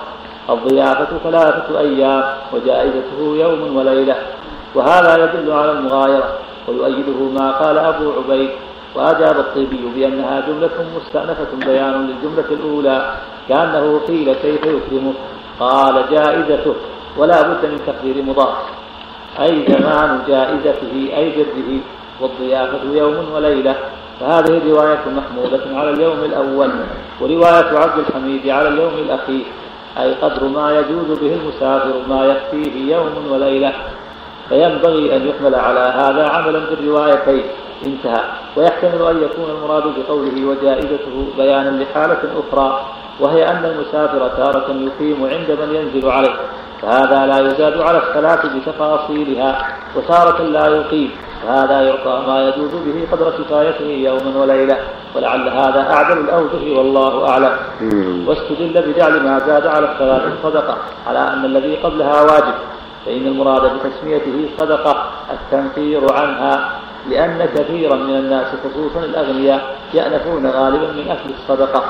[0.50, 4.16] الضيافة ثلاثة أيام وجائزته يوم وليلة
[4.74, 6.38] وهذا يدل على المغايرة
[6.68, 8.50] ويؤيده ما قال أبو عبيد
[8.94, 13.14] وأجاب الطيبي بأنها جملة مستأنفة بيان للجملة الأولى
[13.48, 15.12] كأنه قيل كيف يكرمه
[15.60, 16.74] قال جائزته
[17.16, 18.56] ولا بد من تقدير مضاف
[19.40, 21.80] أي زمان جائزته أي بره
[22.22, 23.74] والضيافة يوم وليلة.
[24.20, 26.70] فهذه رواية محمولة على اليوم الأول
[27.20, 29.44] ورواية عبد الحميد على اليوم الأخير.
[29.98, 33.72] أي قدر ما يجوز به المسافر ما يكفيه يوم وليلة.
[34.48, 37.44] فينبغي أن يحمل على هذا عملا بالروايتين.
[37.86, 38.20] انتهى.
[38.56, 42.86] ويحتمل أن يكون المراد بقوله وجائزته بيانا لحالة أخرى
[43.20, 46.34] وهي أن المسافر تارة يقيم عند من ينزل عليه.
[46.82, 51.10] فهذا لا يزاد على الصلاة بتفاصيلها وتارة لا يقيم.
[51.42, 54.76] فهذا يعطى ما يجوز به قدر كفايته يوما وليلة
[55.16, 57.56] ولعل هذا أعدل الأوجه والله أعلم.
[58.28, 60.76] واستدل بجعل ما زاد على الصلاة صدقة
[61.06, 62.54] على أن الذي قبلها واجب
[63.06, 66.70] فإن المراد بتسميته صدقة التنفير عنها
[67.10, 71.82] لأن كثيرا من الناس خصوصا الأغنياء يأنفون غالبا من أكل الصدقة.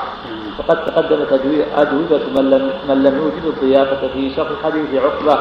[0.57, 1.41] فقد تقدمت
[1.77, 5.39] أجوبة من لم, من لم يوجد الضيافة في شرح حديث عقبة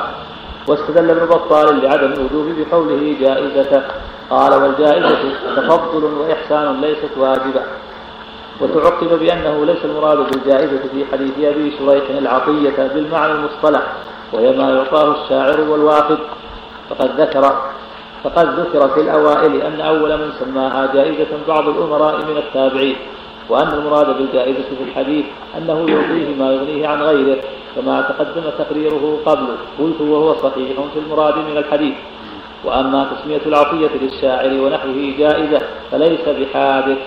[0.69, 3.83] واستدل ابن بطال لعدم الوجوب بقوله جائزة.
[4.31, 5.19] قال والجائزة
[5.57, 7.63] تفضل وإحسان ليست واجبة.
[8.61, 13.83] وتعقب بأنه ليس المراد بالجائزة في حديث أبي شريح العطية بالمعنى المصطلح
[14.33, 16.19] وهي ما يعطاه الشاعر والوافد
[16.91, 17.63] فقد ذكر
[18.25, 22.97] فقد ذكر في الأوائل أن أول من سماها جائزة بعض الأمراء من التابعين
[23.49, 25.25] وأن المراد بالجائزة في الحديث
[25.59, 27.43] أنه يعطيه ما يغنيه عن غيره.
[27.77, 29.47] كما تقدم تقريره قبل
[29.79, 31.95] قلت وهو صحيح في المراد من الحديث.
[32.65, 35.61] وأما تسمية العطية للشاعر ونحوه جائزة
[35.91, 36.99] فليس بحادث.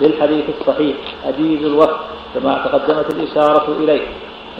[0.00, 2.00] للحديث الصحيح أديب الوقت
[2.34, 4.06] كما تقدمت الإشارة إليه.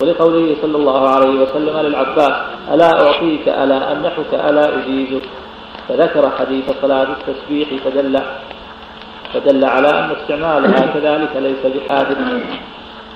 [0.03, 2.33] ولقوله صلى الله عليه وسلم للعباس
[2.73, 5.23] ألا أعطيك ألا أمنحك ألا أجيزك.
[5.89, 8.21] فذكر حديث صلاة التسبيح فدل
[9.35, 12.19] فدل على أن استعمالها كذلك ليس بحادث.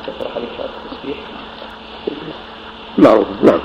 [0.07, 1.17] ذكر حديث التسبيح.
[2.99, 3.61] معروف نعم.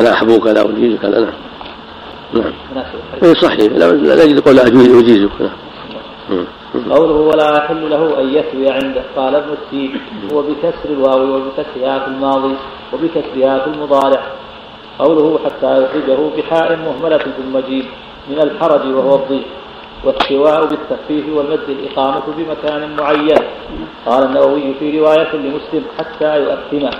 [0.00, 2.52] أنا أحبوك لا أجيزك لا نعم.
[2.74, 2.84] نعم.
[3.22, 3.72] إيه، صحيح.
[3.72, 5.30] لا نجد قول لا أجيزك.
[5.40, 6.46] نعم.
[6.90, 10.00] قوله ولا يحل له أن يثوي عنده قال ابن السين
[10.32, 12.54] هو بكسر الواو وبفتحها في الماضي
[12.92, 14.22] وبكسرها في المضارع.
[14.98, 17.20] قوله حتى يخرجه بحاء مهملة
[17.68, 17.86] جيم
[18.30, 19.46] من الحرج وهو الضيق.
[20.04, 23.44] والسواء بالتخفيف والمد الإقامة بمكان معين.
[24.06, 26.90] قال النووي في رواية لمسلم حتى يؤثمه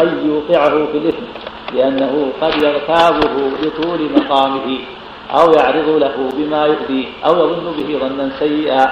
[0.00, 1.24] أي يوقعه في الإثم
[1.74, 4.78] لأنه قد يغتابه لطول مقامه
[5.30, 8.86] أو يعرض له بما يؤذيه أو يظن به ظنا سيئا.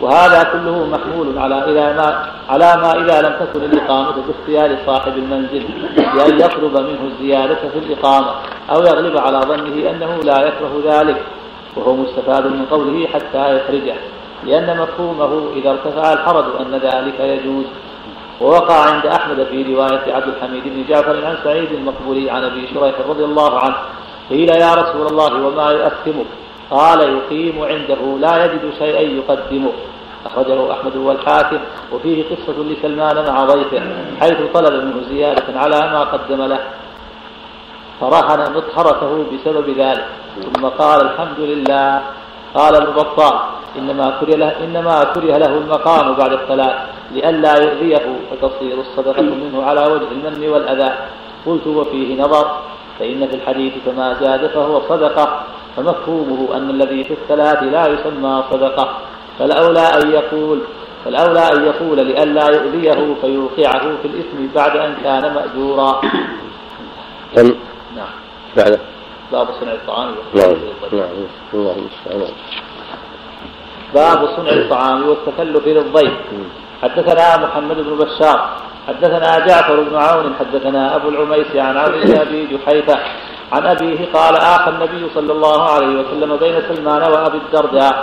[0.00, 5.64] وهذا كله محمول على إلى ما على ما إذا لم تكن الإقامة باختيار صاحب المنزل
[5.96, 8.30] بأن يطلب منه الزيادة في الإقامة
[8.70, 11.22] أو يغلب على ظنه أنه لا يكره ذلك.
[11.78, 13.94] وهو مستفاد من قوله حتى يخرجه
[14.44, 17.64] لأن مفهومه إذا ارتفع الحرج أن ذلك يجوز.
[18.40, 22.94] ووقع عند أحمد في رواية عبد الحميد بن جعفر عن سعيد المقبولي عن أبي شريح
[23.08, 23.74] رضي الله عنه
[24.30, 26.26] قيل يا رسول الله وما يؤثمك؟
[26.70, 29.72] قال يقيم عنده لا يجد شيئا يقدمه.
[30.26, 31.58] أخرجه أحمد والحاكم
[31.92, 33.82] وفيه قصة لسلمان مع ضيفه
[34.20, 36.58] حيث طلب منه زيادة على ما قدم له.
[38.00, 40.06] فرهن مطهرته بسبب ذلك.
[40.54, 42.02] ثم قال الحمد لله.
[42.54, 43.38] قال ابن بطال
[43.78, 46.76] إنما كره له إنما كره له المقام بعد الثلاث
[47.12, 50.92] لئلا يؤذيه فتصير الصدقة منه على وجه المن والأذى.
[51.46, 52.46] قلت وفيه نظر
[52.98, 55.40] فإن في الحديث فما زاد فهو صدقة
[55.76, 58.88] فمفهومه أن الذي في الثلاث لا يسمى صدقة.
[59.38, 60.58] فالأولى أن يقول
[61.04, 66.00] فالأولى أن يقول لئلا يؤذيه فيوقعه في الإثم بعد أن كان مأجورا.
[67.98, 68.14] نعم.
[68.56, 68.80] بعده.
[69.32, 70.14] باب صنع الطعام.
[70.34, 70.56] نعم.
[70.92, 71.08] نعم.
[71.54, 72.34] اللهم المستعان
[73.94, 76.12] باب صنع الطعام والتكلف للضيف.
[76.82, 78.38] حدثنا محمد بن بشار.
[78.88, 80.34] حدثنا جعفر بن عون.
[80.40, 82.98] حدثنا أبو العميس عن عبد بن أبي جحيفة.
[83.52, 87.96] عن أبيه قال اخى النبي صلى الله عليه وسلم بين سلمان وأبي الدرداء.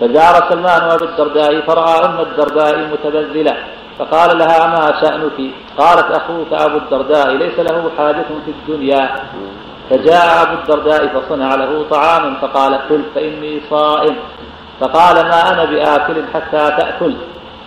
[0.00, 3.56] فزار سلمان وأبي الدرداء فرأى أم الدرداء متبذلة.
[4.00, 9.10] فقال لها ما شأنك؟ قالت أخوك أبو الدرداء ليس له حاجة في الدنيا.
[9.90, 14.16] فجاء أبو الدرداء فصنع له طعاما فقال كل فإني صائم.
[14.80, 17.14] فقال ما أنا بآكل حتى تأكل؟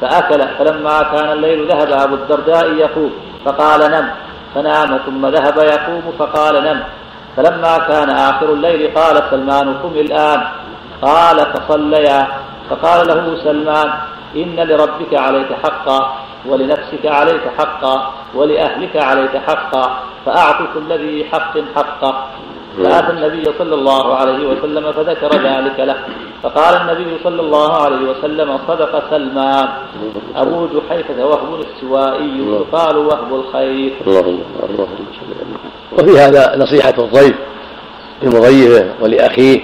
[0.01, 0.41] فأكل.
[0.57, 3.11] فلما كان الليل ذهب أبو الدرداء يقوم
[3.45, 4.09] فقال نم.
[4.55, 6.83] فنام ثم ذهب يقوم فقال نم.
[7.37, 10.41] فلما كان آخر الليل قال سلمان قم الآن.
[11.01, 12.27] قال فصليا.
[12.69, 13.93] فقال له سلمان
[14.35, 22.27] إن لربك عليك حقا ولنفسك عليك حقا ولأهلك عليك حقا فأعط كل ذي حق حقه.
[22.77, 25.97] فأتى النبي صلى الله عليه وسلم فذكر ذلك له.
[26.43, 29.67] فقال النبي صلى الله عليه وسلم صدق سلمان.
[30.35, 33.93] أبو جحيفة وهب السوائي يقال وهب الخير.
[34.07, 34.97] اللهم اللهم
[35.99, 37.35] وفي هذا نصيحة الضيف
[38.23, 39.61] لمضيفه ولأخيه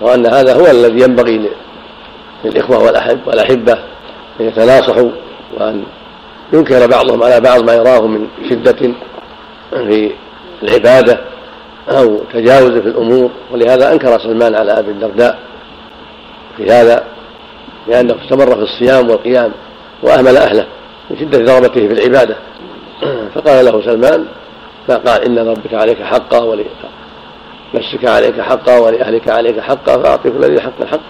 [0.00, 1.50] وأن هذا هو الذي ينبغي
[2.44, 3.72] للإخوة والأحب والأحبة
[4.40, 5.10] أن يتناصحوا
[5.54, 5.84] وأن
[6.52, 8.94] ينكر بعضهم على بعض ما يراه من شدة
[9.70, 10.10] في
[10.62, 11.20] العبادة
[11.88, 15.38] أو تجاوز في الأمور ولهذا أنكر سلمان على أبي الدرداء
[16.56, 17.04] في هذا
[17.86, 19.52] لأنه استمر في الصيام والقيام
[20.02, 20.66] وأهمل أهله
[21.10, 22.36] من شدة رغبته في العبادة.
[23.34, 24.26] فقال له سلمان
[24.88, 30.60] ما قال إن ربك عليك حقا ولنفسك عليك حقا ولأهلك عليك حقا فأعطي كل ذي
[30.60, 31.00] حق حق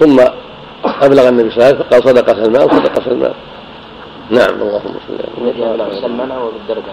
[0.00, 0.20] ثم
[0.84, 3.34] أبلغ النبي صلى الله عليه وسلم فقال صدق سلمان صدق سلمان.
[4.30, 6.92] نعم اللهم صل الذي أبلغ سلمان هو بالدرجة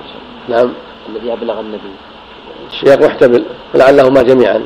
[0.49, 0.69] نعم.
[1.09, 1.91] الذي أبلغ النبي.
[2.71, 4.63] السياق محتمل ولعلهما جميعا.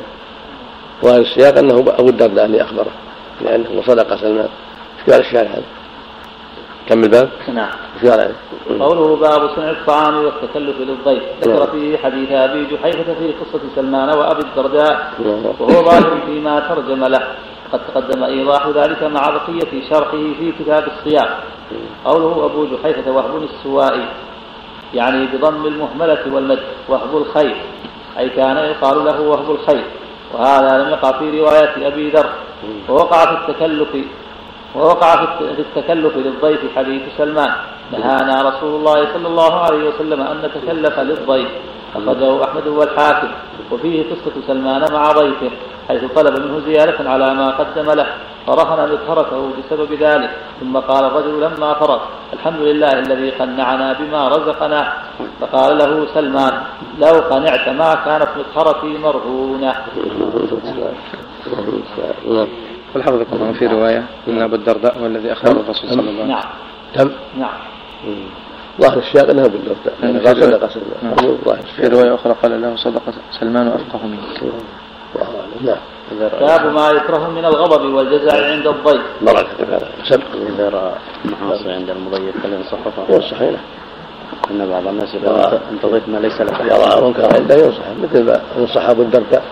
[1.02, 2.92] وهذا السياق أنه أبو الدرداء اللي أخبره
[3.40, 4.48] لأنه صدق سلمان.
[4.98, 5.62] إيش قال الشارع هذا؟
[6.88, 7.70] كم الباب؟ نعم.
[8.02, 8.32] إيش قال
[8.80, 11.22] قوله باب صنع الطعام والتكلف للضيف.
[11.42, 15.12] ذكر فيه حديث أبي جحيفة في قصة سلمان وأبي الدرداء
[15.60, 17.22] وهو ظاهر فيما ترجم له.
[17.72, 21.28] قد تقدم إيضاح ذلك مع بقية شرحه في كتاب الصيام.
[22.04, 24.08] قوله أبو جحيفة وهب السوائي
[24.94, 27.56] يعني بضم المهملة والمد وهب الخير
[28.18, 29.84] أي كان يقال له وهب الخير
[30.34, 32.30] وهذا لم يقع في رواية أبي ذر.
[32.88, 33.88] ووقع في التكلف
[34.74, 37.52] ووقع في التكلف للضيف حديث سلمان.
[37.92, 41.48] نهانا رسول الله صلى الله عليه وسلم أن نتكلف للضيف.
[41.96, 43.28] أخرجه أحمد والحاكم.
[43.72, 45.50] وفيه قصة سلمان مع ضيفه.
[45.88, 48.06] حيث طلب منه زيادة على ما قدم له
[48.46, 50.30] فرهن مطهرته بسبب ذلك.
[50.60, 52.00] ثم قال الرجل لما فرغ
[52.32, 54.92] الحمد لله الذي قنعنا بما رزقنا.
[55.40, 56.54] فقال له سلمان
[56.98, 59.74] لو قنعت ما كانت مطهرتي مرهونة.
[62.94, 66.28] والحفظ الله في رواية أن أبو الدرداء هو الذي أخبر الرسول صلى الله عليه وسلم.
[66.28, 66.48] نعم.
[66.94, 67.58] تم نعم.
[68.80, 69.94] ظاهر السياق انه أبو الدرداء.
[70.26, 73.02] قال صدق سلمان في رواية أخرى قال له صدق
[73.40, 74.52] سلمان أفقه منك
[75.22, 75.82] الله اعلم نعم
[76.40, 79.02] باب ما يكره من الغضب والجزع عند الضيف.
[79.22, 79.88] مرة هذا.
[80.04, 80.92] سبق إذا رأى
[81.24, 83.58] محاصر عند المضيف هل ينصحه؟ ينصح له
[84.50, 85.38] أن بعض الناس يقول
[85.72, 86.60] أنت ضيف ما ليس لك.
[86.60, 89.42] يرى منكر عنده ينصح مثل ما نصح أبو الدرداء.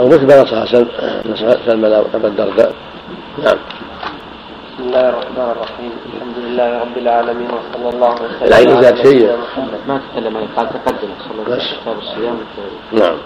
[0.00, 0.64] أو مثل ما نصح
[1.66, 2.74] سلمان أبا الدرداء.
[3.44, 3.56] نعم.
[4.74, 5.92] بسم الله الرحمن الرحيم.
[6.14, 9.36] الحمد لله رب العالمين وصلى الله وسلم العين زاد شيء
[9.88, 11.80] ما تكلم عن قال تقدم صلى الله عليه وسلم.
[11.82, 12.36] كتاب الصيام
[12.92, 13.16] نعم.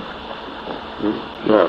[1.45, 1.69] نعم.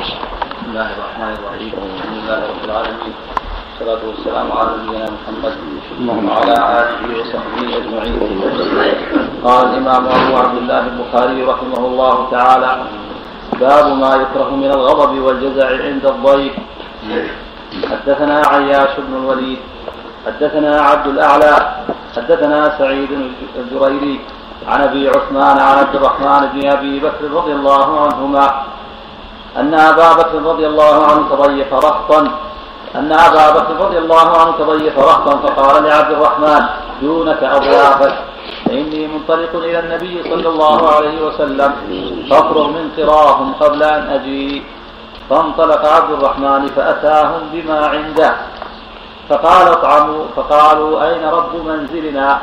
[0.00, 1.72] بسم الله الرحمن الرحيم.
[1.76, 3.14] الحمد لله رب العالمين.
[3.68, 5.54] والصلاة والسلام على نبينا محمد
[6.28, 8.16] وعلى آله وصحبه أجمعين.
[9.44, 12.72] قال الإمام أبو عبد الله البخاري رحمه الله تعالى
[13.60, 16.54] باب ما يكره من الغضب والجزع عند الضيف.
[17.90, 19.60] حدثنا عياش بن الوليد
[20.26, 21.54] حدثنا عبد الأعلى
[22.16, 23.10] حدثنا سعيد
[23.60, 24.20] الجريري
[24.68, 28.62] عن أبي عثمان عن عبد الرحمن بن أبي بكر رضي الله عنهما
[29.56, 32.20] أن أبا بكر رضي الله عنه تضيف رهطا.
[32.94, 36.62] أن أبا بكر رضي الله عنه تضيف رهطا فقال لعبد الرحمن
[37.02, 38.14] دونك أضيافك.
[38.66, 41.72] فاني منطلق إلى النبي صلى الله عليه وسلم
[42.30, 44.62] فافرغ من قراهم قبل أن أجي.
[45.30, 48.34] فانطلق عبد الرحمن فأتاهم بما عنده.
[49.28, 52.38] فقال اطعموا فقالوا أين رب منزلنا؟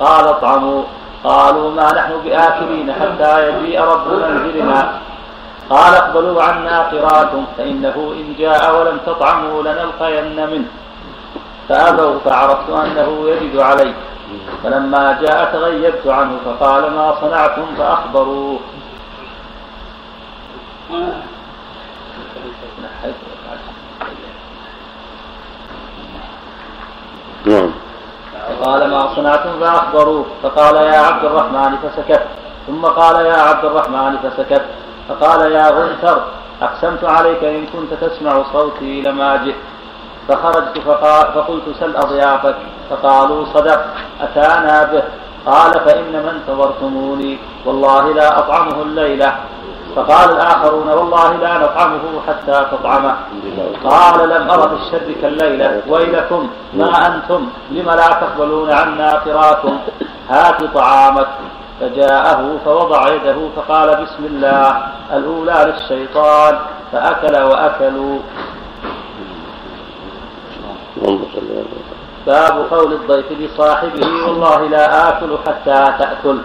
[0.00, 0.82] قال اطعموا.
[1.24, 5.00] قالوا ما نحن بآكلين حتى يجيء رب منزلنا.
[5.70, 10.70] قال اقبلوا عنا قراكم فإنه إن جاء ولم تطعموا لنلقين منه.
[11.68, 13.94] فأبوا فعرفت أنه يجد علي
[14.62, 18.60] فلما جاء تغيبت عنه فقال ما صنعتم فأخبروه.
[27.46, 27.70] نعم.
[28.48, 30.26] فقال ما صنعتم فأخبروه.
[30.42, 32.22] فقال يا عبد الرحمن فسكت.
[32.66, 34.62] ثم قال يا عبد الرحمن فسكت.
[35.08, 36.22] فقال يا غنثر
[36.62, 39.54] أقسمت عليك إن كنت تسمع صوتي لما جئت.
[40.28, 42.56] فخرجت فقال فقلت سل أضيافك.
[42.90, 43.80] فقالوا صدق
[44.20, 45.02] أتانا به.
[45.46, 47.38] قال فإنما انتظرتموني.
[47.66, 49.36] والله لا أطعمه الليلة.
[49.96, 53.16] فقال الآخرون والله لا نطعمه حتى تطعمه.
[53.84, 59.78] قال لم أر في الشر كالليلة ويلكم ما أنتم لم لا تقبلون عنا قراكم
[60.30, 61.28] هات طعامك.
[61.80, 64.82] فجاءه فوضع يده فقال بسم الله
[65.12, 66.58] الأولى للشيطان
[66.92, 68.18] فأكل وأكلوا.
[72.26, 76.38] باب قول الضيف لصاحبه والله لا آكل حتى تأكل.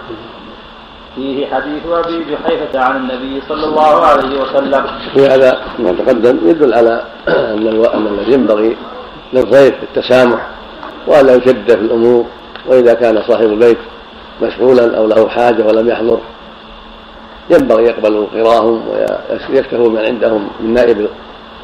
[1.18, 4.86] فيه حديث أبي جحيفة عن النبي صلى الله عليه وسلم.
[5.14, 8.76] في هذا ما تقدم يدل على أن أن الذي ينبغي
[9.32, 10.46] للضيف التسامح
[11.06, 12.26] وألا يشد في الأمور
[12.66, 13.78] وإذا كان صاحب البيت
[14.42, 16.18] مشغولا أو له حاجة ولم يحضر
[17.50, 18.82] ينبغي يقبل قراهم
[19.50, 21.08] ويكتفوا من عندهم من نائب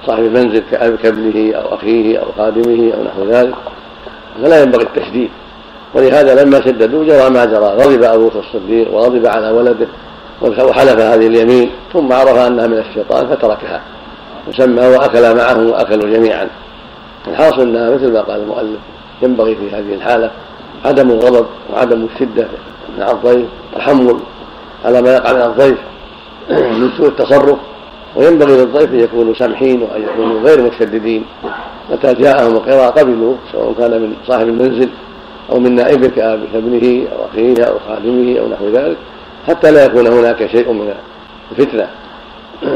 [0.07, 0.63] صاحب المنزل
[1.03, 3.55] كابنه أو أخيه أو خادمه أو نحو ذلك
[4.43, 5.31] فلا ينبغي التشديد
[5.95, 7.67] ولهذا لما شددوا جرى ما جرى.
[7.67, 9.87] غضب أبو بكر الصديق وغضب على ولده
[10.43, 13.81] وحلف هذه اليمين ثم عرف أنها من الشيطان فتركها.
[14.49, 16.49] وسمى وأكل معه واكلوا جميعا.
[17.29, 18.79] الحاصل أنها مثل ما قال المؤلف
[19.23, 20.31] ينبغي في هذه الحالة
[20.85, 22.47] عدم الغضب وعدم الشدة
[22.99, 24.17] مع الضيف تحمل
[24.85, 25.79] على ما يقع من الضيف
[26.81, 27.59] من سوء التصرف.
[28.17, 31.25] وينبغي للضيف أن يكونوا سمحين وأن يكونوا غير متشددين.
[31.93, 34.89] متى جاءهم القراء قبلوا سواء كان من صاحب المنزل
[35.53, 36.15] أو من نائبك
[36.53, 38.97] كابنه أو أخيه أو خادمه أو نحو ذلك
[39.47, 40.95] حتى لا يكون هناك شيء من
[41.53, 41.89] الفتنة.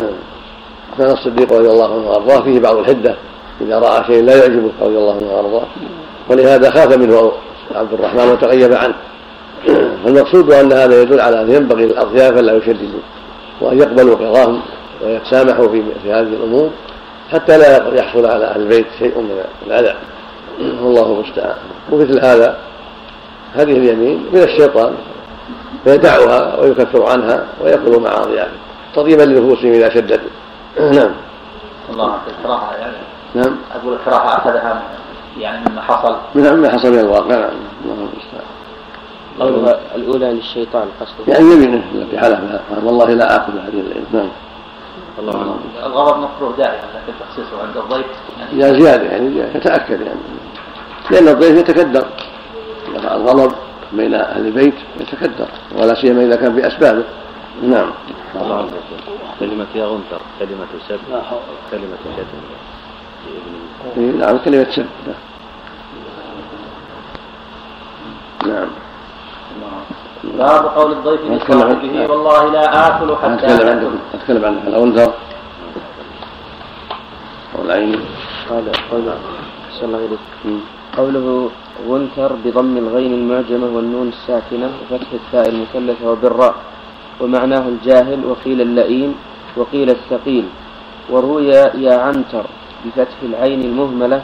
[0.99, 3.15] كان الصديق رضي الله عنه وأرضاه فيه بعض الحدة
[3.61, 5.67] إذا رأى شيء لا يعجبه رضي الله عنه وأرضاه.
[6.31, 7.33] ولهذا خاف منه
[7.75, 8.95] عبد الرحمن وتغيب عنه.
[10.05, 13.01] فالمقصود أن هذا يدل على أن ينبغي للأضياف لا يشددوا
[13.61, 14.61] وأن يقبلوا قضاهم
[15.03, 16.71] ويتسامحوا في, في هذه الأمور
[17.31, 19.95] حتى لا يحصل على أهل البيت شيء من الأذى.
[20.61, 21.57] والله المستعان.
[21.93, 22.59] ومثل هذا
[23.55, 24.95] هذه اليمين من الشيطان
[25.85, 28.51] فيدعها ويكفر عنها ويأكل مع أضيافه
[28.95, 30.31] تطيبا لنفوسهم إذا شددوا
[30.99, 31.11] نعم.
[31.91, 32.97] الله الكراهة يعني.
[33.35, 33.57] نعم.
[33.75, 34.83] أقول الكراهة أخذها
[35.39, 36.17] يعني مما حصل.
[36.35, 37.37] من مما حصل من الواقع.
[37.37, 37.51] نعم.
[37.85, 38.49] الله المستعان.
[39.41, 41.33] قولها الأولى للشيطان قصده.
[41.33, 44.29] يعني يمينه التي حلفها والله لا آكل هذه الليلة نعم.
[45.19, 45.57] الله
[45.87, 48.07] الغضب مكروه دائما لكن تخصيصه عند الضيف.
[48.39, 50.21] يعني يا زيادة يعني يتأكد يعني.
[51.11, 52.07] لأن الضيف يتكدر.
[52.89, 53.53] الغضب
[53.93, 57.05] بين أهل البيت يتكدر ولا سيما إذا كان بأسبابه.
[57.63, 57.91] نعم.
[59.41, 60.99] كلمة يا غنتر كلمة سب
[61.71, 62.41] كلمة شتم.
[63.97, 64.87] إيه، نعم كلمة سب.
[68.47, 68.69] نعم.
[70.25, 75.15] باب قول الضيف لصاحبه والله لا آكل حتى أتكلم عندكم أتكلم عن الأنذر
[77.55, 78.01] والعين.
[78.51, 79.19] هذا قوله
[79.69, 80.63] أحسن الله إليك.
[80.99, 81.51] قوله
[81.89, 86.55] غنثر بضم الغين المعجمة والنون الساكنة وفتح الثاء المثلثة وبالراء
[87.21, 89.15] ومعناه الجاهل وقيل اللئيم
[89.57, 90.45] وقيل الثقيل
[91.11, 91.49] وروي
[91.87, 92.45] يا عنتر
[92.85, 94.23] بفتح العين المهملة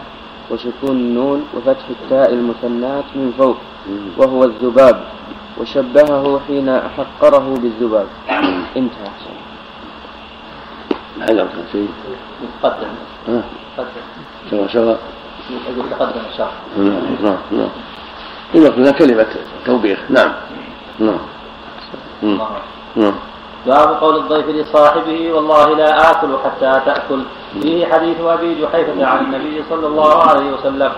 [0.51, 3.57] وسكون النون وفتح التاء المثنات من فوق
[4.19, 5.05] وهو الذباب
[5.61, 8.07] وشبهه حين حقره بالذباب.
[8.77, 9.11] انتهى.
[11.21, 11.89] حجر شيء
[12.43, 12.95] يتقدم
[13.29, 13.43] ها؟
[14.53, 14.97] يتقدم
[16.79, 17.69] نعم نعم نعم
[18.55, 19.27] المقصود كلمة
[19.67, 20.33] توبيخ نعم
[20.99, 21.19] نعم
[22.23, 22.39] نعم
[22.97, 23.15] نعم
[23.67, 27.23] باب قول الضيف لصاحبه والله لا آكل حتى تأكل
[27.63, 30.93] فيه حديث أبي جحيفة عن النبي صلى الله عليه وسلم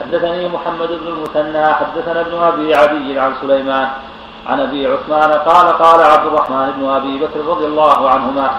[0.00, 3.88] حدثني محمد بن المثنى حدثنا ابن أبي عدي عن سليمان
[4.46, 8.50] عن أبي عثمان قال قال عبد الرحمن بن أبي بكر رضي الله عنهما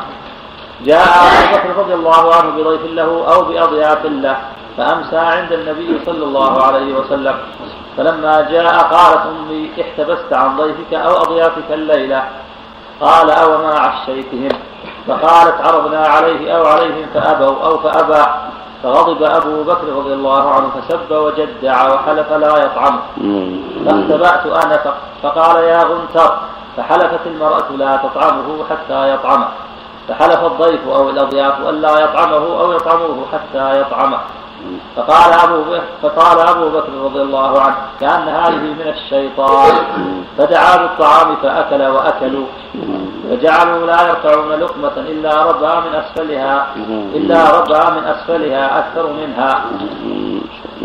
[0.85, 4.37] جاء أبو بكر رضي الله عنه بضيف له أو بأضياف له
[4.79, 7.35] فأمسى عند النبي صلى الله عليه وسلم
[7.97, 12.23] فلما جاء قالت أمي احتبست عن ضيفك أو أضيافك الليلة؟
[13.01, 14.49] قال أو ما عشيتهم؟
[15.07, 18.25] فقالت عرضنا عليه أو عليهم فأبوا أو فأبى.
[18.83, 22.99] فغضب أبو بكر رضي الله عنه فسب وجدع وحلف لا يطعم.
[23.85, 24.79] فاختبأت أنا
[25.23, 26.37] فقال يا غنتر
[26.77, 29.47] فحلفت المرأة لا تطعمه حتى يطعمه
[30.07, 34.19] فحلف الضيف أو الأضياف ألا يطعمه أو يطعموه حتى يطعمه
[34.95, 39.75] فقال أبو بكر فقال أبو بكر رضي الله عنه كأن هذه من الشيطان.
[40.37, 42.45] فدعا بالطعام فأكل وأكلوا.
[43.29, 46.67] فجعلوا لا يرفعون لقمة إلا ربع من أسفلها
[47.15, 49.61] إلا ربع من أسفلها أكثر منها.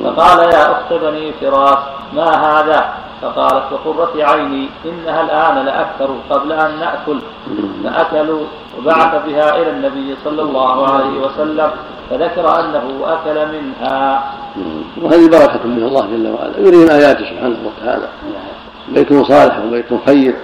[0.04, 1.78] فقال يا أخت بني فراس
[2.12, 7.18] ما هذا؟ فقالت وقرة عيني إنها الآن لأكثر قبل أن نأكل.
[7.84, 8.44] فأكلوا.
[8.78, 11.70] وبعث بها إلى النبي صلى الله عليه وسلم
[12.10, 14.24] فذكر أنه أكل منها.
[15.02, 16.58] وهذه بركة من الله جل وعلا.
[16.58, 18.08] يريهم آياته سبحانه وتعالى.
[18.88, 20.34] بيت صالح وبيت خير.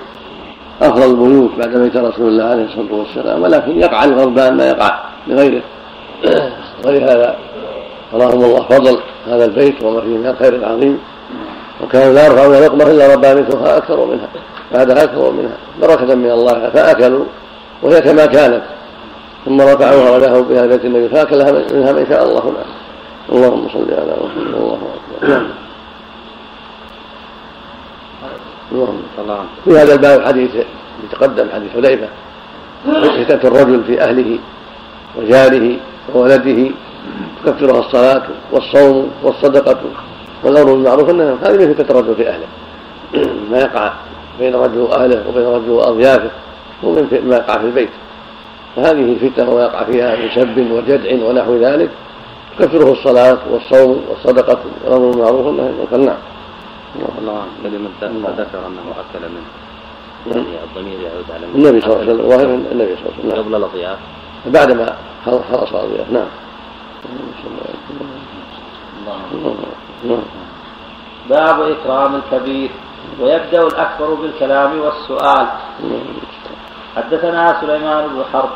[0.83, 3.43] أفضل البيوت بعد بيت رسول الله عليه الصلاة والسلام.
[3.43, 5.62] ولكن يقع الغربان ما يقع لغيره.
[6.85, 7.37] ولهذا
[8.14, 10.99] أراهم الله فضل هذا البيت وما فيه من الخير العظيم.
[11.85, 14.28] وكانوا لا يرفعون لقمة إلا ربها مثلها أكثر منها.
[14.74, 15.57] بعدها أكثر منها.
[15.83, 16.70] بركة من الله.
[16.70, 17.24] فأكلوا.
[17.83, 18.62] وهي كما كانت.
[19.45, 22.70] ثم رفعوها ولهم بها بيت النبي فاكلها منها من شاء الله نعم
[23.33, 25.47] اللهم صل على محمد الله اكبر نعم
[28.72, 30.51] اللهم في هذا الباب حديث
[31.05, 32.09] يتقدم حديث حذيفة
[33.24, 34.39] فتنة الرجل في أهله
[35.16, 35.76] وجاره
[36.14, 36.70] وولده
[37.45, 38.22] تكفرها الصلاة
[38.53, 39.78] والصوم والصدقة
[40.45, 42.47] والأمر بالمعروف أنها هذه فتنة الرجل في أهله.
[43.51, 43.93] ما يقع
[44.39, 46.31] بين الرجل وأهله وبين الرجل وأضيافه
[46.83, 47.91] ومن ما يقع في البيت.
[48.76, 51.91] فهذه فتنة ويقع فيها من سب وجدع ونحو ذلك
[52.59, 55.97] تكفره الصلاة والصوم والصدقة والأمر بالمعروف والنهي عن المنكر.
[55.97, 56.16] نعم.
[57.18, 57.43] الله
[58.01, 59.51] كلمة ذكر أنه أكل منه.
[60.26, 63.43] يعني الضمير يعود على النبي صلى الله عليه وسلم ظاهر النبي صلى الله عليه وسلم
[63.43, 63.99] قبل الأضياف.
[64.47, 66.26] بعدما خلص الأضياف نعم.
[71.31, 72.70] باب إكرام الكبير
[73.20, 75.47] ويبدأ الأكبر بالكلام والسؤال.
[76.97, 78.51] حدثنا سليمان بن حرب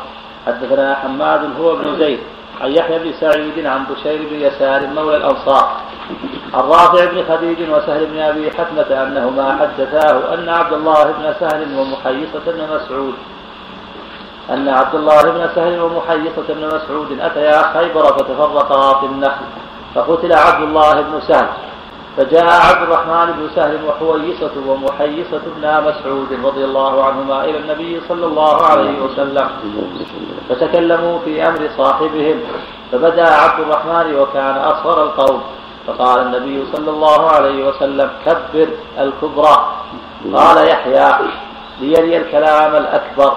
[0.47, 2.19] حدثنا حماد هو بن زيد
[2.61, 5.71] عن يحيى بن سعيد عن بشير بن يسار مولى الأنصار.
[6.53, 11.79] عن رافع بن خديج وسهل بن أبي حتمة أنهما حدثاه أن عبد الله بن سهل
[11.79, 13.13] ومحيصة بن مسعود.
[14.49, 19.45] أن عبد الله بن سهل ومحيصة بن مسعود أتيا خيبر فتفرقا في النخل
[19.95, 21.47] فقتل عبد الله بن سهل.
[22.17, 28.25] فجاء عبد الرحمن بن سهل وحويصة ومحيصة بن مسعود رضي الله عنهما إلى النبي صلى
[28.25, 29.49] الله عليه وسلم.
[30.49, 32.37] فتكلموا في أمر صاحبهم.
[32.91, 35.43] فبدأ عبد الرحمن وكان أصغر القوم.
[35.87, 38.67] فقال النبي صلى الله عليه وسلم كبر
[38.99, 39.57] الكبرى.
[40.33, 41.09] قال يحيى
[41.81, 43.33] ليلي الكلام الأكبر.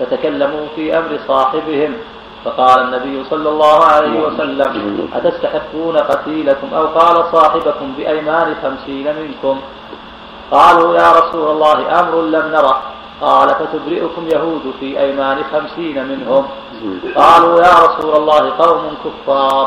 [0.00, 1.94] فتكلموا في أمر صاحبهم.
[2.44, 9.60] فقال النبي صلى الله عليه وسلم أتستحقون قتيلكم؟ أو قال صاحبكم بأيمان خمسين منكم.
[10.50, 12.82] قالوا يا رسول الله أمر لم نره
[13.20, 16.44] قال فتبرئكم يهود في أيمان خمسين منهم.
[17.16, 19.66] قالوا يا رسول الله قوم كفار.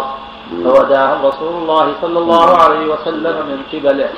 [0.63, 4.09] فوداهم رسول الله صلى الله عليه وسلم من قبله.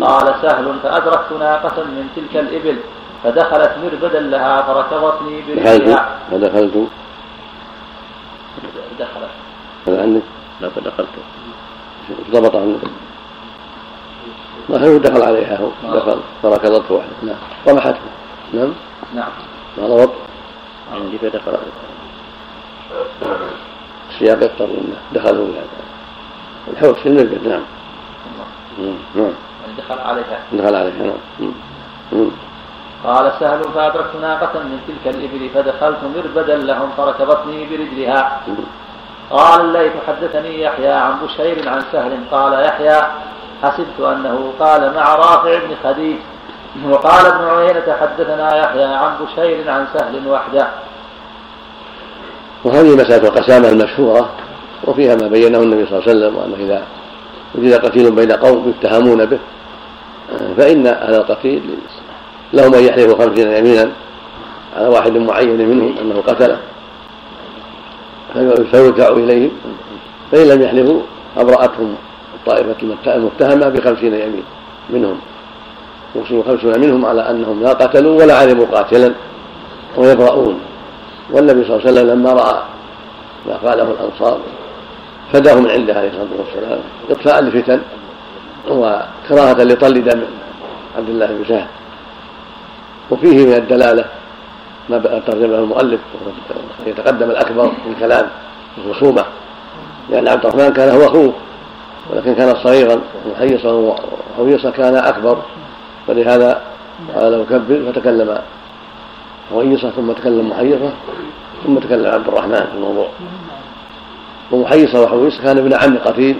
[0.00, 2.76] قال سهل فأدركت ناقة من تلك الإبل
[3.24, 6.76] فدخلت مربدا لها فركضتني برجلها فدخلت
[8.98, 9.30] دخلت.
[9.88, 10.22] هذا عنك
[10.60, 11.08] لا فدخلت
[12.30, 12.80] ضبط عنك
[14.68, 17.36] ما هو دخل عليها هو دخل فركضته واحدة نعم.
[17.68, 17.98] رمحته
[18.54, 18.72] نعم.
[19.14, 19.30] نعم.
[19.78, 20.12] ما ضبط.
[20.92, 21.58] عندي فدخل
[24.10, 25.66] السياق يقتضي إنه دخلوا في هذا
[26.72, 27.62] الحوت في المرقد نعم.
[28.78, 28.96] نعم.
[29.14, 30.44] يعني دخل عليها.
[30.52, 32.30] دخل عليها نعم.
[33.04, 38.40] قال سهل فأدركت ناقة من تلك الإبل فدخلت مربدا لهم فركبتني برجلها.
[39.30, 43.02] قال الليث حدثني يحيى عن بشير عن سهل قال يحيى
[43.62, 46.16] حسبت أنه قال مع رافع بن خديج.
[46.90, 50.68] وقال ابن عيينة حدثنا يحيى عن بشير عن سهل وحده.
[52.64, 54.28] وهذه مسألة القسامة المشهورة
[54.84, 56.82] وفيها ما بينه النبي صلى الله عليه وسلم وأنه إذا
[57.54, 59.38] وجد قتيل بين قوم يتهمون به
[60.56, 61.78] فإن أهل القتيل
[62.54, 63.90] لهم أن يحلفوا خمسين يمينا.
[64.76, 66.58] على واحد معين منهم أنه قتله.
[68.70, 69.50] فيرجع إليهم.
[70.32, 71.00] فإن لم يحلفوا
[71.36, 71.94] أبرأتهم
[72.34, 72.76] الطائفة
[73.06, 74.44] المتهمة بخمسين يمين
[74.90, 75.18] منهم.
[76.14, 79.14] يقسم خمسون منهم على أنهم لا قتلوا ولا علموا قاتلا
[79.96, 80.60] ويبرؤون.
[81.30, 82.62] والنبي صلى الله عليه وسلم لما رأى
[83.46, 84.38] ما قاله الأنصار
[85.32, 86.80] فداه من عنده عليه الصلاة والسلام
[87.10, 87.80] إطفاء لفتن
[88.68, 90.20] وكراهة لطل دم
[90.96, 91.66] عبد الله بن سهل.
[93.10, 94.04] وفيه من الدلالة
[94.88, 96.00] ما ترجمة المؤلف
[96.86, 98.28] يتقدم الأكبر في الكلام
[98.74, 99.24] في الخصومة
[100.10, 101.32] لأن عبد الرحمن كان هو أخوه
[102.10, 103.00] ولكن كان صغيرا
[103.30, 103.72] وحيصا
[104.36, 105.42] وحويصة كان أكبر
[106.06, 106.60] فلهذا
[107.14, 108.38] قال له كبر فتكلم
[109.50, 110.92] حويصة ثم تكلم محيصة
[111.66, 113.08] ثم تكلم عبد الرحمن في الموضوع.
[114.52, 116.36] ومحيصة وحويصة كان ابن عم قتيل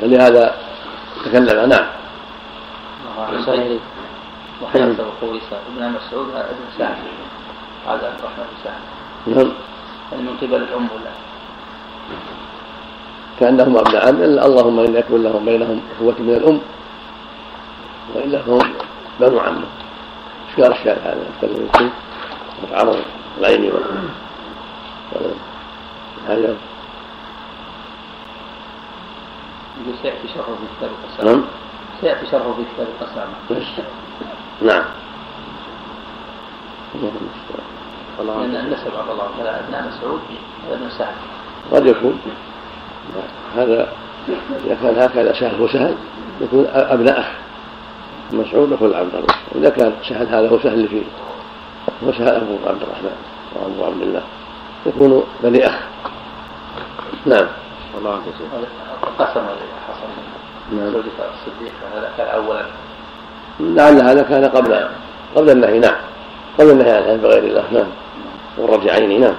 [0.00, 0.54] فلهذا
[1.24, 1.68] تكلم.
[1.68, 1.86] نعم.
[3.18, 3.78] وحيصة
[4.62, 6.96] وحويصة ابن مسعود ابن سعد.
[7.86, 8.82] هذا عبد الرحمن بن سعد.
[9.26, 9.52] نعم.
[10.12, 11.12] يعني من قبل الأم ولا؟
[13.40, 14.22] كأنهم أبن عم.
[14.22, 16.60] اللهم إن يكن لهم بينهم أخوة من الأم.
[18.14, 18.72] وإلا فهم
[19.20, 19.66] بنو عمه
[20.50, 21.90] إشكال إشكال هذا؟ يتكلم فيه
[22.62, 22.98] وتعرض
[23.38, 23.72] العين
[26.28, 26.56] هذا.
[29.80, 30.28] يقول في
[30.78, 31.44] كتاب القسامة نعم.
[32.00, 33.34] سيأتي شرحه في كتاب القسامة.
[34.62, 34.84] نعم.
[38.18, 40.20] لأن النسب عبد الله تعالى أبناء مسعود
[40.66, 41.14] هذا ابن سعد
[41.72, 42.20] قد يكون.
[43.56, 43.92] هذا
[44.64, 45.96] إذا كان هكذا سهل وسهل
[46.40, 47.26] يكون أبناء أخ
[48.32, 49.34] مسعود يكون عبد الله.
[49.52, 51.02] وإذا كان سهل هذا هو سهل فيه.
[52.04, 53.16] هو سهل أبو عبد الرحمن
[53.54, 54.22] وأبو عبد الله.
[54.86, 55.78] يكون بني أخ.
[57.26, 57.46] نعم.
[59.02, 60.05] القسم الذي حصل.
[60.72, 62.66] نعم الصديق هذا كان أولا.
[63.60, 64.88] لعل هذا كان قبل
[65.36, 65.96] قبل النهي نعم.
[66.58, 67.86] قبل النهي عن الحلف بغير الله نعم.
[68.58, 69.34] والرجعين نعم.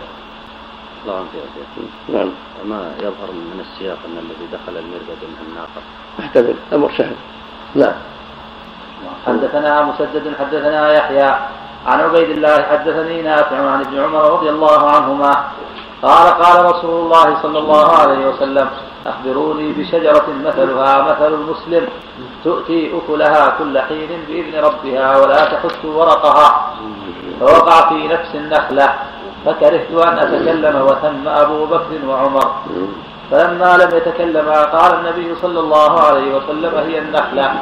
[1.03, 2.15] الله عنك يا شيخ.
[2.15, 2.29] نعم.
[2.65, 5.81] ما يظهر من السياق أن الذي دخل المربد من الناقة
[6.19, 6.55] أحتمل.
[6.73, 7.15] أمر سهل
[7.75, 7.93] نعم.
[9.27, 11.35] حدثنا مسدد حدثنا يحيى
[11.85, 15.47] عن عبيد الله حدثني نافع عن ابن عمر رضي الله عنهما
[16.01, 18.69] قال قال رسول الله صلى الله عليه وسلم
[19.07, 21.87] أخبروني بشجرة مثلها مثل المسلم.
[22.43, 26.73] تؤتي أكلها كل حين بإذن ربها ولا تحث ورقها.
[27.39, 28.93] فوقع في نفس النخلة.
[29.45, 32.51] فكرهت أن أتكلم وثم أبو بكر وعمر.
[33.31, 37.53] فلما لم يتكلما قال النبي صلى الله عليه وسلم هي النخلة.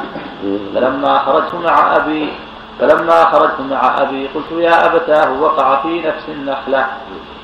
[0.74, 2.32] فلما خرجت مع أبي
[2.80, 6.86] فلما خرجت مع أبي قلت يا أبتاه وقع في نفس النخلة.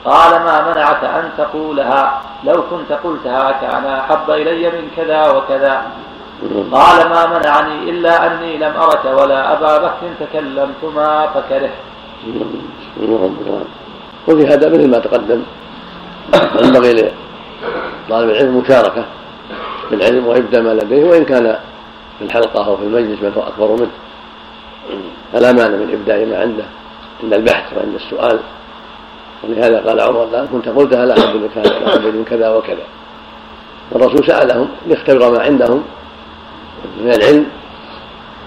[0.04, 5.82] قال ما منعك أن تقولها؟ لو كنت قلتها كان أحب إلي من كذا وكذا.
[6.72, 11.70] قال ما منعني إلا أني لم أرك ولا أبا بكر تكلمتما فكرهت.
[14.28, 15.42] وفي هذا مثل ما تقدم
[16.64, 16.92] ينبغي
[18.08, 19.04] لطالب العلم مشاركة
[19.88, 21.58] في العلم وإبداء ما لديه وإن كان
[22.18, 23.90] في الحلقة أو في المجلس من هو أكبر منه.
[25.32, 26.64] فلا مانع من إبداء ما عنده.
[27.22, 28.38] عند البحث وعند السؤال
[29.44, 32.84] ولهذا قال عمر لا كنت قلتها لا أحب منك لا أحب كذا وكذا.
[33.90, 35.82] والرسول سألهم ليختبر ما عندهم
[37.00, 37.46] من العلم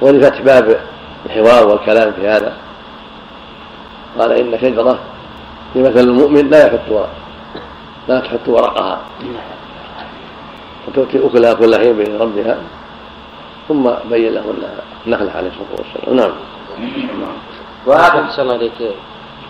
[0.01, 0.80] ولفتح باب
[1.26, 2.53] الحوار والكلام في هذا.
[4.19, 4.99] قال إن شجرة
[5.76, 7.07] مثل المؤمن لا يحط
[8.07, 8.99] لا تحط ورقها.
[10.88, 12.57] وتؤتي أكلها كل حين بإذن ربها.
[13.67, 14.76] ثم بين له أنها
[15.07, 16.15] نخلة عليه الصلاة والسلام.
[16.15, 16.31] نعم.
[17.85, 18.72] وهذا الله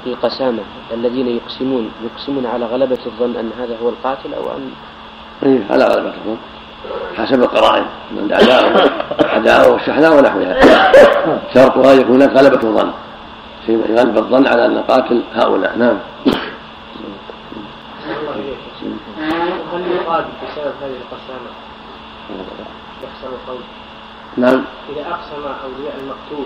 [0.05, 0.59] في القسامة
[0.93, 4.71] الذين يقسمون يقسمون على غلبة الظن أن هذا هو القاتل أو أن
[5.43, 6.37] إيه على غلبة الظن.
[7.17, 8.91] حسب القرائن من العداوة
[9.21, 10.61] العداوة والشحناء ونحوها
[11.53, 12.91] شرطها يكون هناك غلبة الظن.
[13.65, 15.77] في غلبة الظن على أن قاتل هؤلاء.
[15.77, 15.97] نعم.
[19.73, 21.49] هل يقال بسبب هذه القسامة
[23.03, 23.61] يحصل القول
[24.37, 24.63] نعم.
[24.89, 26.45] إذا أقسم أولياء المقتول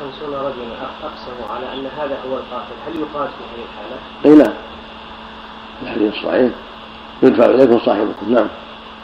[0.00, 2.74] خمسون رجلا أقسموا على أن هذا هو القاتل.
[2.86, 4.56] هل يقاس في هذه الحالة؟ اي نعم
[5.82, 6.50] الحديث الصحيح
[7.22, 8.34] يدفع إليكم صاحبكم.
[8.34, 8.48] نعم.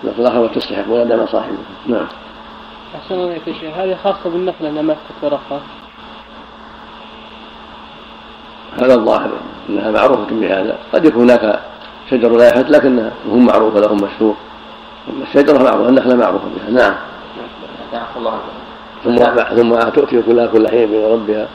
[0.05, 1.75] لكن الآخر وتستحق دام صاحبكم.
[1.87, 2.07] نعم.
[2.95, 3.77] أحسن الله يا شيخ.
[3.77, 5.61] هذه خاصة بالنخلة أنها ما تترخى
[8.83, 9.31] هذا الظاهر
[9.69, 10.79] إنها معروفة بهذا.
[10.93, 11.61] قد يكون هناك
[12.11, 14.37] شجر لا يحد لكنها هم معروفة لهم مشهور.
[15.23, 16.71] الشجرة معروفة النخلة معروفة بها.
[16.71, 16.95] نعم.
[18.17, 18.41] الله
[19.05, 19.17] ثم
[19.57, 21.49] ثم تؤتي كلها كل حين بين ربها.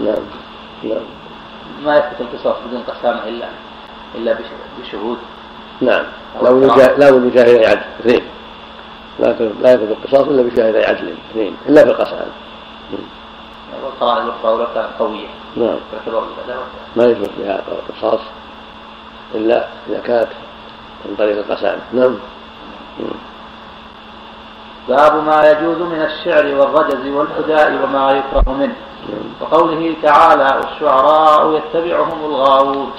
[0.00, 0.24] نعم.
[0.84, 1.04] نعم.
[1.84, 3.48] ما يثبت القصاص بدون قسامة إلا
[4.14, 4.36] إلا
[4.80, 5.18] بشهود.
[5.80, 6.04] نعم.
[6.42, 8.22] لا بد لا بد شاهدي عدل اثنين.
[9.18, 9.26] لا
[9.62, 11.56] لا يثبت القصاص إلا بشاهدي عدل اثنين.
[11.68, 12.32] إلا في القسامه
[13.84, 15.28] والقرائن الأخرى ولو كانت قوية.
[15.56, 15.76] نعم.
[16.96, 18.20] ما يثبت بها القصاص
[19.34, 20.28] إلا إذا كانت
[21.04, 22.14] من طريق القسامه نعم.
[24.88, 28.76] باب ما يجوز من الشعر والرجز والحداء وما يكره منه.
[29.40, 32.90] وقوله تعالى والشعراء يتبعهم الغاوون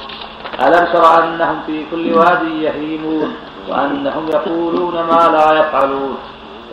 [0.61, 3.35] ألم تر أنهم في كل واد يهيمون؟
[3.69, 6.17] وأنهم يقولون ما لا يفعلون.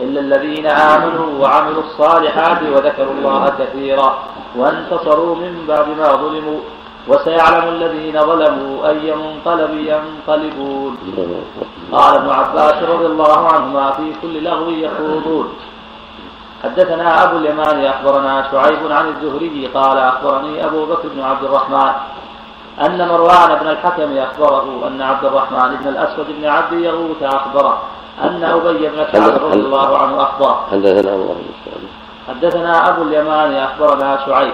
[0.00, 4.18] إلا الذين آمنوا وعملوا الصالحات وذكروا الله كثيرا
[4.56, 6.60] وانتصروا من بعد ما ظلموا.
[7.08, 10.96] وسيعلم الذين ظلموا أي منقلب ينقلبون
[11.92, 15.48] قال ابن عباس رضي الله عنهما في كل لغو يخوضون
[16.64, 21.92] حدثنا أبو اليمان أخبرنا شعيب عن الزهري قال أخبرني أبو بكر بن عبد الرحمن
[22.80, 27.82] أن مروان بن الحكم أخبره أن عبد الرحمن بن الأسود بن عبد يغوث أخبره
[28.22, 31.36] أن أبي بن كعب رضي الله عنه أخبره حدثنا الله
[32.28, 34.52] حدثنا أبو اليمان أخبرنا شعيب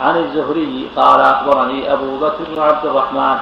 [0.00, 3.36] عن الزهري قال أخبرني أبو بكر بن عبد الرحمن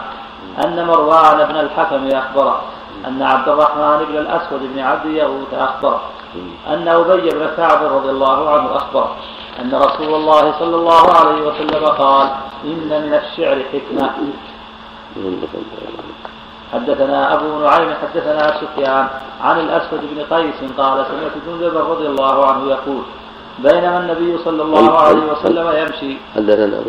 [0.64, 2.62] أن مروان بن الحكم أخبره
[3.06, 6.00] أن عبد الرحمن بن الأسود بن عبد يغوث أخبره
[6.66, 9.16] أن أبي بن كعب رضي الله عنه أخبره
[9.60, 12.28] أن رسول الله صلى الله عليه وسلم قال
[12.64, 14.10] إن من الشعر حكمة.
[16.72, 19.08] حدثنا أبو نعيم حدثنا سفيان
[19.40, 23.02] عن الأسود بن قيس قال سمعت جندب رضي الله عنه يقول
[23.62, 26.16] بينما النبي صلى الله عليه وسلم يمشي.
[26.36, 26.80] حدثنا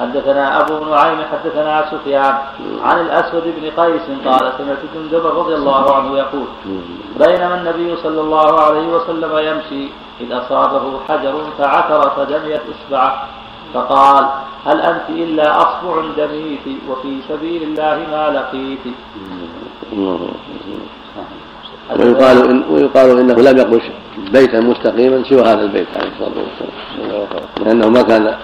[0.00, 2.34] حدثنا أبو نعيم حدثنا سفيان
[2.84, 6.46] عن الأسود بن قيس قال سمعت جندب رضي الله عنه يقول
[7.18, 9.88] بينما النبي صلى الله عليه وسلم يمشي
[10.20, 13.28] إذ أصابه حجر فعثر فدميت إصبعه
[13.74, 14.24] فقال
[14.66, 18.84] هل أنت إلا أصبع دميت وفي سبيل الله ما لقيت.
[21.98, 23.80] ويقال إن ويقال إنه لم يقل
[24.18, 27.26] بيتا مستقيما سوى هذا البيت عليه الصلاة والسلام.
[27.66, 28.36] لأنه ما كان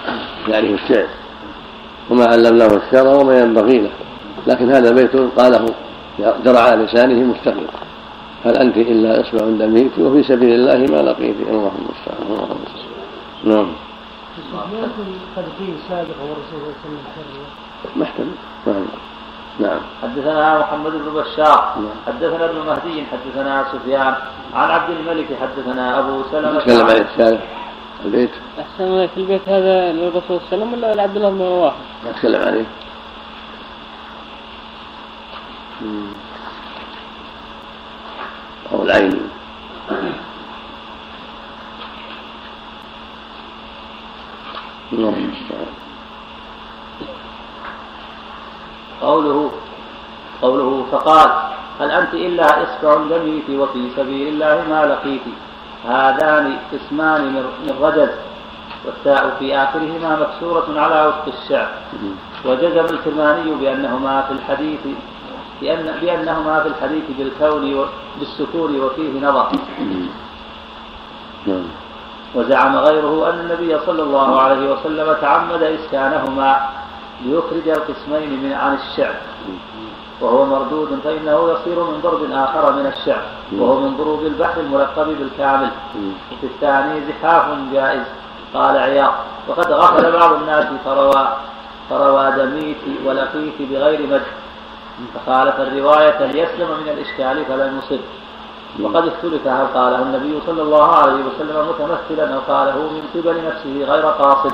[0.49, 1.07] يعرف الشعر
[2.11, 3.91] وما علمناه الشعر وما ينبغي له.
[4.47, 5.67] لكن هذا بيت قاله
[6.19, 7.67] جرى على لسانه مستقيم.
[8.45, 11.37] هل أنت إلا اصبع دميت؟ وفي سبيل الله ما لقيت.
[11.41, 12.59] اللهم المستعان
[13.45, 13.69] نعم.
[15.37, 18.37] قد فيه سابق ورسول الله صلى الله عليه وسلم محتمل.
[18.67, 18.87] نعم
[19.61, 19.81] نعم.
[20.03, 21.75] حدثنا محمد بن بشار
[22.07, 24.15] حدثنا ابن مهدي حدثنا سفيان
[24.55, 26.59] عن عبد الملك حدثنا أبو سلمة.
[26.59, 27.41] نتكلم عن الشارع
[28.05, 28.31] البيت.
[28.61, 31.77] أحسن الله في البيت هذا للرسول صلى الله عليه وسلم ولا لعبد الله بن رواحة؟
[32.07, 32.67] نتكلم عليه.
[38.73, 39.31] أو العين.
[44.93, 45.86] اللهم المستعان
[49.03, 49.51] قوله
[50.43, 51.31] قوله فقال
[51.81, 55.23] هل أنت إلا إصبع دميت وفي سبيل الله ما لقيت؟
[55.89, 58.11] هذان قسمان من رجز
[58.85, 61.69] والتاء في آخرهما مكسورة على وفق الشعر.
[62.45, 64.81] وجزم الكرماني بأنهما في الحديث
[65.61, 67.87] بأن بأنهما في الحديث بالكون
[68.19, 69.49] بالسكون وفيه نظر.
[72.35, 76.61] وزعم غيره أن النبي صلى الله عليه وسلم تعمد إسكانهما
[77.25, 79.15] ليخرج القسمين من عن الشعر
[80.21, 83.23] وهو مردود فإنه يصير من ضرب آخر من الشعر
[83.53, 85.71] وهو من ضروب البحر الملقب بالكامل.
[86.33, 88.03] وفي الثاني زحاف جائز.
[88.55, 89.13] قال عياض
[89.49, 91.29] وقد غفل بعض الناس فروى
[91.91, 94.31] فروى دميت ولقيت بغير مدح.
[95.15, 98.01] فخالف الرواية ليسلم من الإشكال؟ فلم يصب.
[98.83, 103.93] وقد اختلف هل قاله النبي صلى الله عليه وسلم متمثلا؟ أو قاله من قبل نفسه
[103.93, 104.53] غير قاصد.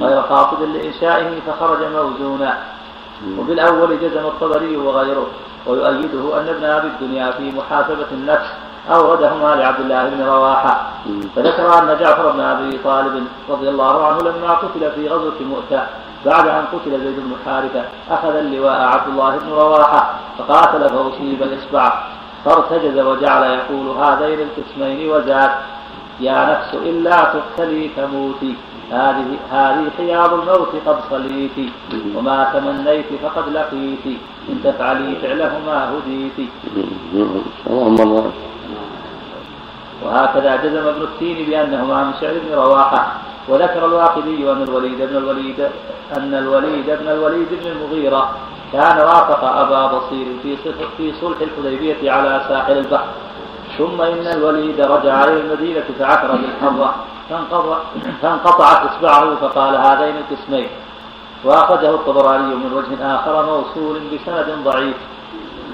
[0.00, 2.58] غير قاصد لإنشائه فخرج موزونا.
[3.38, 5.26] وبالأول جزم الطبري وغيره
[5.66, 8.48] ويؤيده أن ابن أبي الدنيا في محاسبة النفس
[8.90, 10.90] أوردهما لعبد الله بن رواحة.
[11.36, 15.82] فذكر أن جعفر بن أبي طالب رضي الله عنه لما قتل في غزوة مؤتة
[16.26, 21.92] بعد أن قتل زيد بن حارثة أخذ اللواء عبد الله بن رواحة فقاتل فأصيب إصبعه
[22.44, 25.50] فارتجز وجعل يقول هذين القسمين وزاد
[26.20, 28.56] يا نفس إلا تقتلي تموتي.
[28.90, 31.56] هذه هذه حياض الموت قد صليت.
[32.16, 34.06] وما تمنيت فقد لقيت.
[34.48, 36.38] إن تفعلي فعله ما هديت.
[37.70, 38.32] اللهم
[40.04, 43.02] وهكذا جزم ابن التين بأنهما من شعر ابن رواحة.
[43.48, 45.60] وذكر الواقدي أن الوليد بن الوليد
[46.16, 48.30] أن الوليد بن الوليد بن المغيرة
[48.72, 50.56] كان رافق أبا بصير في
[50.96, 53.06] في صلح الحديبية على ساحل البحر.
[53.78, 56.94] ثم إن الوليد رجع إلى المدينة فعثر بالحرة
[58.22, 60.68] فانقطعت إصبعه فقال هذين القسمين.
[61.44, 64.96] وأخرجه الطبراني من وجه آخر موصول بسند ضعيف.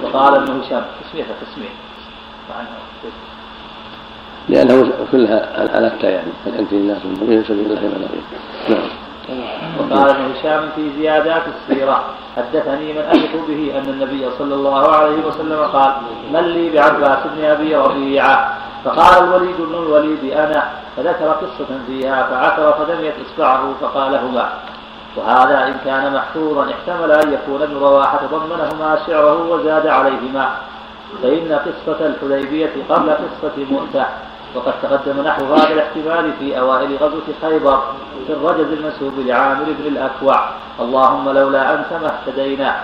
[0.03, 1.75] وقال ابن هشام تسمية تسمية.
[4.49, 8.09] لأنه كلها على التا يعني فأنت الناس من سبيل الله ما
[8.69, 9.06] نعم.
[9.79, 12.05] وقال ابن هشام في زيادات السيرة.
[12.37, 15.93] حدثني من أثق به أن النبي صلى الله عليه وسلم قال
[16.33, 18.55] من لي بعباس بن أبي ربيعة؟
[18.85, 20.71] فقال الوليد بن الوليد أنا.
[20.97, 24.49] فذكر قصة فيها فعثر فدميت إصبعه فقال هما.
[25.17, 30.51] وهذا إن كان محفوظا احتمل أن يكون ابن رواحة ضمنهما شعره وزاد عليهما.
[31.23, 34.07] فإن قصة الحديبية قبل قصة مؤتة.
[34.57, 37.83] وقد تقدم نحو هذا الاحتمال في أوائل غزوة خيبر
[38.27, 40.49] في الرجز المنسوب لعامر بن الأكوع.
[40.81, 42.77] اللهم لولا أنت ما اهتدينا.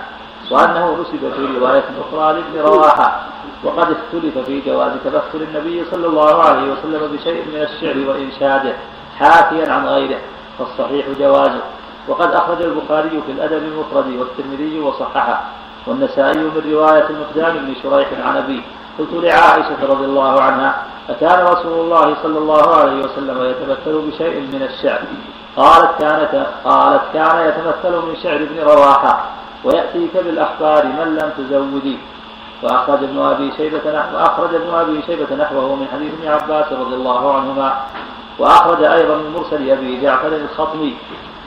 [0.51, 3.21] وأنه نسب في رواية أخرى لابن رواحة.
[3.63, 8.73] وقد اختلف في جواز تبخل النبي صلى الله عليه وسلم بشيء من الشعر وإنشاده
[9.19, 10.19] حاكيا عن غيره.
[10.59, 11.61] فالصحيح جوازه.
[12.07, 15.43] وقد أخرج البخاري في الأدب المفرد والترمذي وصححه.
[15.87, 18.61] والنسائي من رواية المقدام بن شريح عن أبيه.
[18.99, 24.61] قلت لعائشة رضي الله عنها أكان رسول الله صلى الله عليه وسلم يتمثل بشيء من
[24.69, 25.01] الشعر؟
[25.57, 29.23] قالت كانت قالت كان يتمثل من شعر ابن رواحة
[29.63, 31.97] ويأتيك بالأخبار من لم تزودي.
[32.63, 36.95] وأخرج ابن أبي شيبة نحو وأخرج ابن أبي شيبة نحوه من حديث ابن عباس رضي
[36.95, 37.77] الله عنهما
[38.39, 40.95] وأخرج أيضا من مرسل أبي جعفر الخطمي.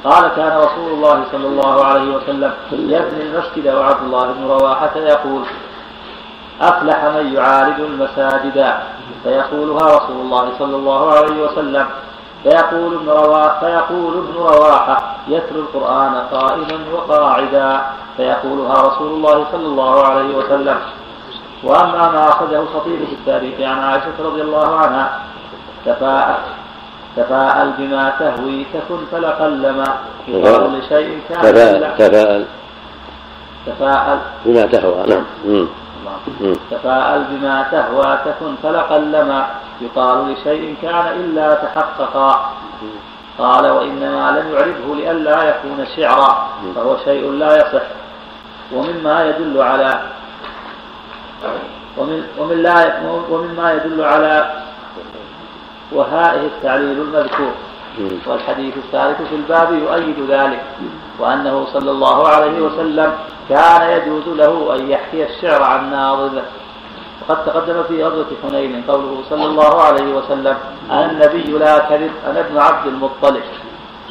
[0.04, 5.42] قال كان رسول الله صلى الله عليه وسلم يبني المسجد وعبد الله بن رواحة يقول
[6.60, 8.74] أفلح من يعالج المساجد.
[9.22, 11.86] فيقولها رسول الله صلى الله عليه وسلم
[12.42, 17.80] فيقول ابن رواحة فيقول ابن رواحة يتلو القرآن قائما وقاعدا.
[18.16, 20.76] فيقولها رسول الله صلى الله عليه وسلم.
[21.62, 25.20] وأما ما أخرجه الخطيب في التاريخ عن عائشة رضي الله عنها
[25.86, 26.38] تفاءل
[27.16, 29.84] تفاءل بما تهوي تكن فلقلما
[30.28, 32.44] يقال لشيء كان تفاءل تفاءل.
[33.66, 34.18] تفاءل.
[34.44, 35.68] بما تهوى نعم.
[36.70, 39.46] تفاءل بما تهوى تكن فلقلما
[39.80, 42.52] يقال لشيء كان إلا تحققا.
[43.38, 47.86] قال وإنما لم يعرفه لئلا يكون شعرا فهو شيء لا يصح.
[48.72, 50.00] ومما يدل على
[51.96, 53.00] ومن ومن لا
[53.30, 54.50] ومما يدل على
[55.92, 57.54] وهائه التعليل المذكور.
[58.26, 60.62] والحديث الثالث في الباب يؤيد ذلك
[61.18, 63.12] وأنه صلى الله عليه وسلم
[63.48, 66.42] كان يجوز له أن يحكي الشعر عن ناظمه
[67.20, 70.56] وقد تقدم في غزوة حنين قوله صلى الله عليه وسلم
[70.90, 73.42] أنا النبي لا كذب أنا ابن عبد المطلب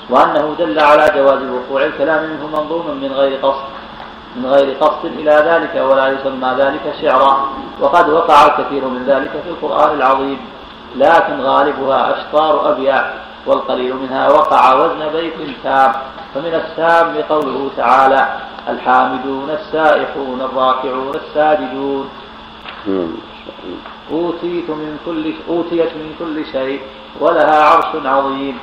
[0.09, 3.63] وأنه دل على جواز وقوع الكلام منه منظوما من غير قصد
[4.35, 7.49] من غير قصد إلى ذلك ولا يسمى ذلك شعرا.
[7.81, 10.39] وقد وقع الكثير من ذلك في القرآن العظيم
[10.95, 13.05] لكن غالبها أشطار أبيات
[13.45, 15.33] والقليل منها وقع وزن بيت
[15.63, 15.93] تام.
[16.33, 18.27] فمن السام قوله تعالى
[18.69, 22.09] الحامدون السائحون الراكعون الساجدون.
[24.11, 26.81] أوتيت من كل أوتيت من كل شيء
[27.19, 28.57] ولها عرش عظيم.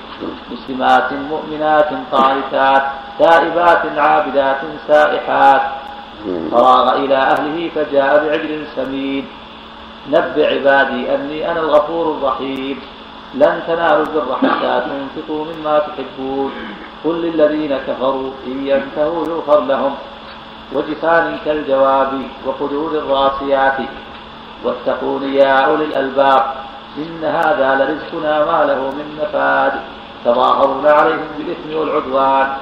[0.51, 2.83] مسلمات مؤمنات قانتات
[3.19, 5.63] تائبات عابدات سائحات.
[6.51, 9.27] فراغ إلى أهله فجاء بعجل سمين.
[10.11, 12.81] نبئ عبادي أني أنا الغفور الرحيم.
[13.35, 16.53] لن تنالوا البر حتى تنفقوا مما تحبون.
[17.05, 19.95] قل للذين كفروا إن ينتهوا يغفر لهم
[20.73, 23.79] وجفان كالجواب وقدور الراسيات
[24.65, 26.43] واتقون يا أولي الألباب
[26.97, 29.73] إن هذا لرزقنا ما له من نفاد
[30.25, 32.53] تظاهرون عليهم بالإثم والعدوان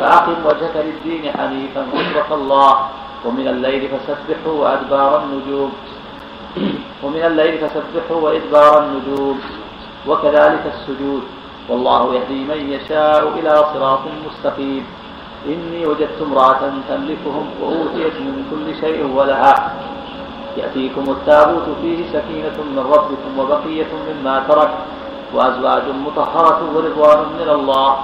[0.00, 2.88] فأقم وجهك للدين حنيفا واتق الله
[3.24, 5.72] ومن الليل فسبحوا وأدبار النجوم
[7.02, 9.40] ومن الليل فسبحوا وإدبار النجوم
[10.08, 11.22] وكذلك السجود
[11.68, 14.86] والله يهدي من يشاء إلى صراط مستقيم.
[15.46, 19.74] إني وجدت امرأة تملكهم وأوتيت من كل شيء ولها.
[20.56, 24.70] يأتيكم التابوت فيه سكينة من ربكم وبقية مما ترك
[25.34, 27.96] وأزواج مطهرة ورضوان من الله.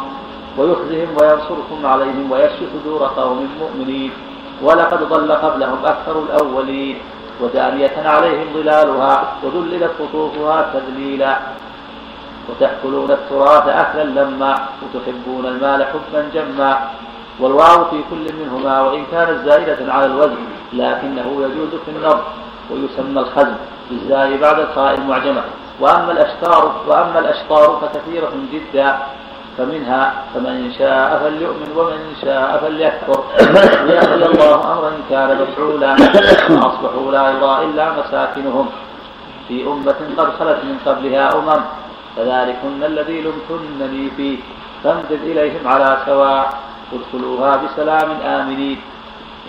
[0.59, 4.11] ويخزهم وينصركم عليهم ويشفي صدور قوم مؤمنين.
[4.63, 6.97] ولقد ضل قبلهم أكثر الأولين.
[7.41, 11.39] ودانية عليهم ظلالها وذللت قطوفها تذليلا.
[12.49, 16.91] وتأكلون التراث أكلا لما وتحبون المال حبا جما.
[17.41, 20.37] والواو في كل منهما وإن كانت زائدة على الوزن
[20.73, 22.25] لكنه يجوز في النظر
[22.71, 23.57] ويسمى الخزم
[23.91, 25.43] بالزاي بعد الخاء المعجمة.
[25.81, 28.99] وأما الأشطار وأما الأشطار فكثيرة جدا.
[29.59, 33.25] فمنها فمن شاء فليؤمن ومن شاء فليكفر.
[33.87, 35.97] ليقضي الله أمرا كان مفعولا
[36.49, 38.69] فأصبحوا لا يرى إلا مساكنهم.
[39.49, 41.61] في أمة قد خلت من قبلها أمم
[42.17, 44.39] فذلكن الذي لمتنني فيه
[44.85, 46.59] فامدد إليهم على سواء
[46.93, 48.79] ادخلوها بسلام آمنين.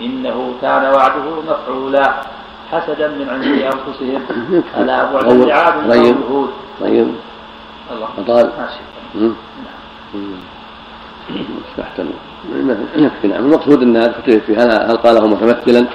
[0.00, 2.14] إنه كان وعده مفعولا
[2.72, 4.22] حسدا من عند أنفسهم.
[4.76, 6.50] ألا بعد لعاد طيب هود.
[6.80, 7.14] طيب.
[7.90, 8.08] الله.
[11.78, 12.12] يحتمل
[12.96, 13.44] يكفي نعم.
[13.44, 15.86] المقصود أن اختلف في هل هل قاله متمثلا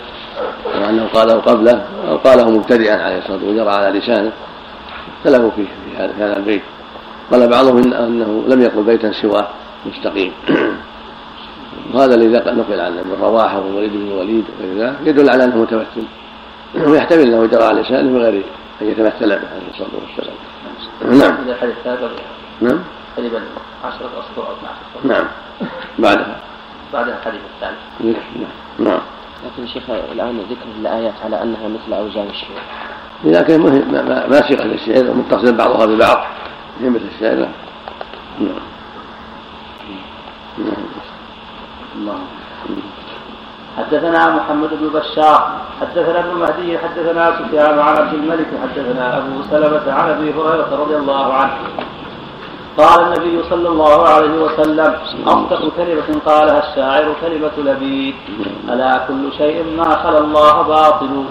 [0.81, 4.31] وأنه قاله قبله أو قاله مبتدئا عليه الصلاة والسلام وجرى على لسانه.
[5.23, 6.61] اختلفوا فيه في هذا البيت.
[7.31, 9.47] قال بعضهم أنه لم يقل بيتا سواه
[9.85, 10.31] مستقيم.
[11.93, 16.05] وهذا الذي نقل عن ابن رواحه والوليد بن الوليد وغير ذلك يدل على أنه متمثل.
[16.89, 18.43] ويحتمل أنه جرى على لسانه من غير
[18.81, 20.35] أن يتمثل به عليه الصلاة والسلام.
[21.19, 21.49] نعم.
[21.49, 22.11] الحديث هذا
[22.61, 22.79] نعم.
[23.15, 23.41] تقريبا
[23.83, 25.25] 10 أسطر أو 12 أسطر نعم.
[25.99, 26.39] بعدها.
[26.93, 28.19] بعدها الحديث الثالث.
[28.79, 28.89] نعم.
[28.89, 29.01] نعم.
[29.45, 32.61] لكن شيخ الآن ذكر الآيات على أنها مثل أوزان الشعر.
[33.25, 36.17] إذا كان مهم ما, ما, ما صيغة الشعر متصل بعضها ببعض.
[36.81, 37.35] هي مثل الشعر.
[37.35, 37.49] لا.
[38.39, 38.73] نعم.
[42.05, 42.25] نعم
[43.77, 49.93] حدثنا محمد بن بشار حدثنا ابن مهدي حدثنا سفيان عن عبد الملك حدثنا أبو سلمة
[49.93, 51.53] عن أبي هريرة رضي الله عنه.
[52.77, 54.95] قال النبي صلى الله عليه وسلم
[55.27, 58.15] اصدق كلمة قالها الشاعر كلمة لبيد.
[58.69, 61.23] ألا كل شيء ما خلا الله باطل.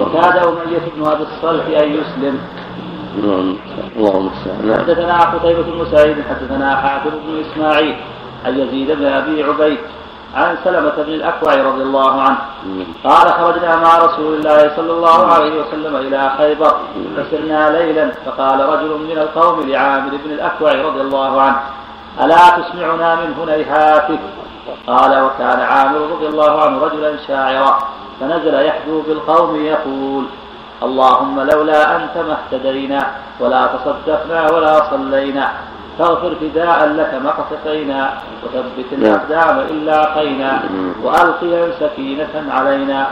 [0.00, 2.38] وكاد أمية بن أبي الصلح أن يسلم.
[3.24, 3.56] نعم
[3.96, 4.30] اللهم
[4.64, 7.96] نعم حدثنا قتيبة بن سعيد حدثنا حاتم بن إسماعيل
[8.44, 9.78] عن يزيد بن أبي عبيد
[10.36, 12.38] عن سلمة بن الأكوع رضي الله عنه.
[13.04, 16.72] قال خرجنا مع رسول الله صلى الله عليه وسلم إلى خيبر.
[17.16, 18.12] فسرنا ليلا.
[18.26, 21.60] فقال رجل من القوم لعامر بن الأكوع رضي الله عنه
[22.22, 24.20] ألا تسمعنا من هنيهاتك
[24.86, 27.78] قال وكان عامر رضي الله عنه رجلا شاعرا.
[28.20, 30.24] فنزل يحدو بالقوم يقول
[30.82, 33.06] اللهم لولا أنت ما اهتدينا
[33.40, 35.50] ولا تصدقنا ولا صلينا.
[35.98, 40.62] فاغفر فداء لك ما قصفينا وثبت الأقدام إلا لاقينا
[41.02, 43.06] وألقيا سكينة علينا.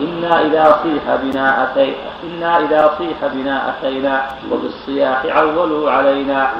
[0.00, 1.94] إنا إذا صيح بنا أتي
[2.24, 6.50] إنا إذا صيح بنا أتينا وبالصياح عولوا علينا.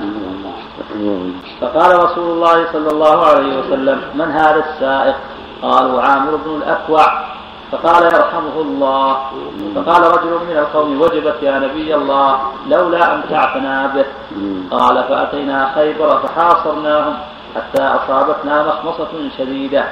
[1.61, 5.17] فقال رسول الله صلى الله عليه وسلم من هذا السائق؟
[5.63, 7.07] قالوا عامر بن الأكوع.
[7.73, 9.17] فقال يرحمه الله.
[9.75, 14.05] فقال رجل من القوم وجبت يا نبي الله لولا أمتعتنا به.
[14.71, 17.15] قال فأتينا خيبر فحاصرناهم
[17.57, 19.85] حتى أصابتنا مخمصة شديدة.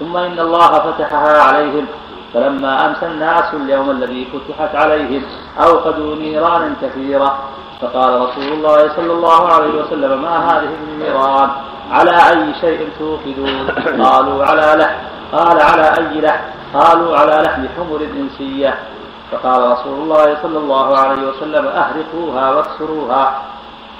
[0.00, 1.86] ثم إن الله فتحها عليهم.
[2.34, 5.22] فلما أمسى الناس اليوم الذي فتحت عليهم
[5.60, 7.38] أوقدوا نيرانا كثيرة.
[7.80, 11.50] فقال رسول الله صلى الله عليه وسلم ما هذه النيران؟
[11.90, 13.66] على أي شيء توقدون؟
[14.04, 14.98] قالوا على لحم.
[15.32, 18.78] قال على أي لحم؟ قالوا على لحم حمر إنسية
[19.30, 23.42] فقال رسول الله صلى الله عليه وسلم أهرقوها واكسروها.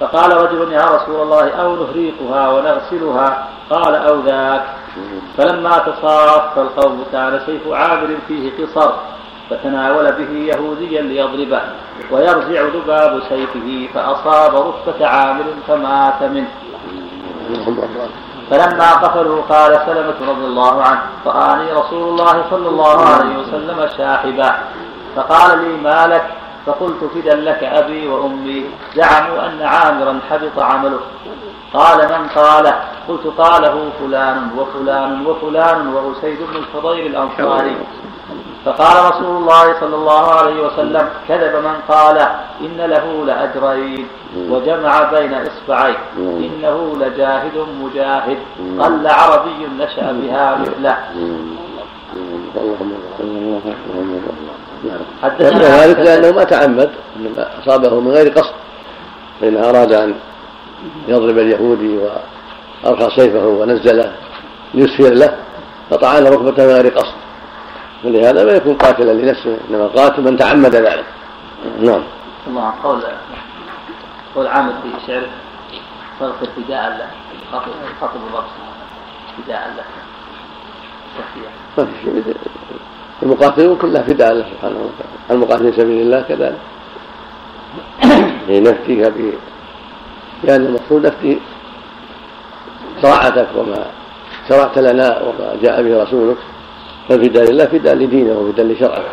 [0.01, 4.65] فقال رجل يا رسول الله أو نهريقها ونغسلها؟ قال أو ذاك.
[5.39, 8.93] فلما تصاف القوم كان سيف عامر فيه قصر
[9.51, 11.61] فتناول به يهوديا ليضربه
[12.11, 16.49] ويرجع ذباب سيفه فأصاب ركبة عامر فمات منه.
[18.53, 24.59] فلما قتلوا قال سلمة رضي الله عنه رآني رسول الله صلى الله عليه وسلم شاحبا
[25.17, 26.25] فقال لي ما لك؟
[26.67, 28.65] فقلت فدا لك أبي وأمي
[28.95, 31.01] زعموا أن عامرا حبط عمله.
[31.75, 32.75] قال من قاله
[33.09, 37.77] قلت قاله فلان وفلان وفلان وأسيد بن الفضيل الأنصاري.
[38.65, 42.19] فقال رسول الله صلى الله عليه وسلم كذب من قال
[42.61, 44.07] إن له لأجرين
[44.51, 48.39] وجمع بين إصبعيه إنه لجاهد مجاهد
[48.79, 50.97] قل عربي نشأ بها مثله.
[55.23, 58.55] حدثنا ذلك لأنه ما تعمد إنما أصابه من غير قصد
[59.41, 60.15] فإن أراد أن
[61.09, 64.13] يضرب اليهودي وأرخى سيفه ونزله
[64.75, 65.37] ليسفر له
[65.91, 67.15] فطعن ركبته من غير قصد.
[68.05, 71.05] ولهذا ما يكون قاتلا لنفسه إنما قاتل من تعمد ذلك.
[71.81, 72.03] نعم.
[72.47, 73.03] الله قول
[74.35, 75.23] قول عامر في شعر
[76.21, 77.11] فاغفر فداء له
[78.01, 78.45] خاطب الرب
[79.37, 79.85] فداء له.
[81.79, 82.35] ما في شيء.
[83.23, 85.15] المقاتلون كلها فداء الله سبحانه وتعالى.
[85.31, 86.59] المقاتل في سبيل الله كذلك.
[88.49, 89.13] لنفسك
[90.45, 91.39] لأن المقصود أفتي
[93.03, 93.87] شرعتك وما
[94.49, 96.37] شرعت لنا وما جاء به رسولك.
[97.13, 99.05] فالفداء لله فداء لدينه وفداء لشرعه.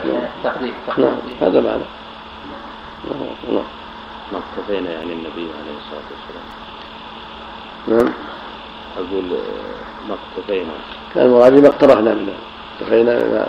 [0.44, 1.88] تقديم نعم هذا معنى.
[3.52, 3.64] نعم
[4.32, 6.48] ما اقتفينا يعني النبي عليه الصلاة والسلام.
[7.88, 8.14] نعم.
[8.98, 10.72] أقول آه، ما اقتفينا
[11.16, 12.34] كان المراد ما اقترحنا منه.
[12.82, 13.48] اقتفينا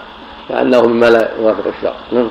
[0.48, 1.94] كأنه مما لا يوافق الشرع.
[2.12, 2.31] نعم.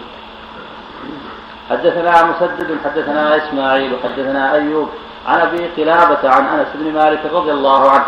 [1.69, 4.89] حدثنا مسدد حدثنا إسماعيل حدثنا أيوب
[5.27, 8.05] عن أبي قلابة عن أنس بن مالك رضي الله عنه.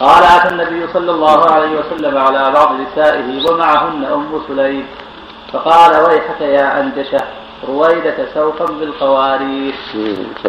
[0.00, 4.86] قال آتى النبي صلى الله عليه وسلم على بعض نسائه ومعهن أم سليم
[5.52, 7.20] فقال ويحك يا انجشه
[7.68, 9.74] رويدك سوقا بالقوارير.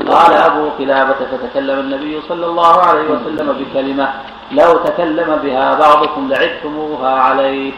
[0.07, 4.13] قال أبو قلابة فتكلم النبي صلى الله عليه وسلم بكلمة
[4.51, 7.73] لو تكلم بها بعضكم لعبتموها عليه.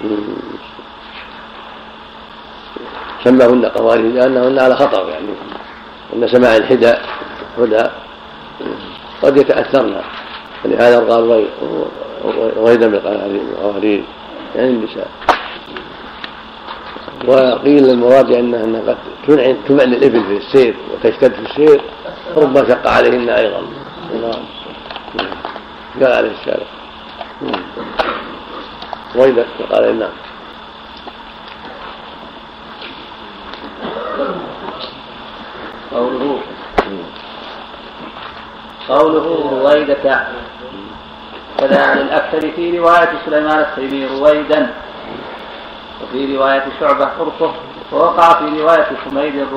[3.24, 5.34] سماهن قوارير لأنهن على خطر يعني
[6.14, 6.94] أن سماع الحدى
[7.58, 7.84] هدى
[9.24, 10.02] قد يتأثرن.
[10.64, 11.46] فلهذا قال
[12.58, 14.04] رويدا بالقوارير
[14.56, 15.08] يعني النساء.
[17.28, 21.82] وقيل المراد أنها قد تنعم تمعن الإبل في السير وتشتد في السير
[22.38, 23.62] ربما شق عليهن أيضا.
[26.02, 26.68] قال عليه السلام.
[29.16, 30.10] رويدا قال نعم.
[35.94, 36.40] قوله.
[38.90, 40.28] قوله رويدة
[41.60, 44.74] كذا للأكثر في رواية سليمان التيمي رويدا
[46.04, 47.54] وفي رواية شعبة أرقه
[47.92, 49.48] ووقع في رواية حميد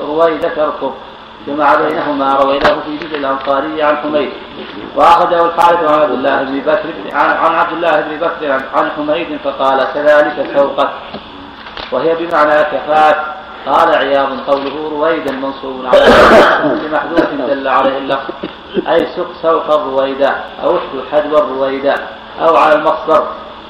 [0.00, 0.94] رويدة أرقه
[1.46, 4.30] جمع بينهما رويناه في جزء الأنصاري عن حميد.
[4.96, 9.86] وأخذه الحارث عن عبد الله بن بكر عن عبد الله بن بكر عن حميد فقال
[9.94, 10.88] كذلك سوقت
[11.92, 13.16] وهي بمعنى كفات
[13.66, 16.06] قال عياض قوله رويدا منصوب على
[16.92, 18.30] محذوف دل عليه اللفظ.
[18.88, 21.94] أي سق سوق الرويدا أو احدو حدو الرويدا
[22.40, 23.26] أو على المصدر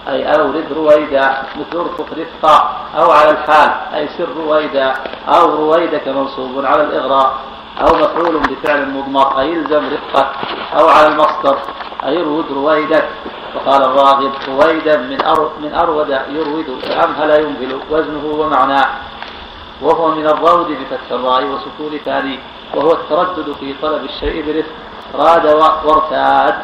[0.08, 4.94] أي أورد رويدا مثل ارفق رفقا أو على الحال أي سر رويدا
[5.28, 7.34] أو رويدك منصوب على الإغراء
[7.80, 10.28] أو مفعول بفعل مضمر أي يلزم رفقك
[10.78, 11.58] أو على المصدر
[12.04, 13.08] أي أرود رويدك
[13.54, 15.50] وقال الراغب رويدا من أر...
[15.62, 16.66] من أرود يرود
[17.04, 18.86] أمهل يمهل وزنه ومعناه؟
[19.82, 22.38] وهو من الرود بفتح الراء وسكون ثاني
[22.74, 24.70] وهو التردد في طلب الشيء برفق.
[25.18, 25.47] راد
[25.84, 26.55] وارتاد.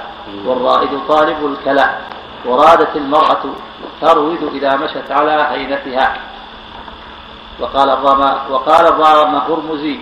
[0.47, 1.97] والرائد طالب الكلى.
[2.45, 3.43] ورادت المرأة
[4.01, 6.17] ترويد إذا مشت على عينتها.
[7.61, 9.99] وقال الرمى وقال الرامى هرمزي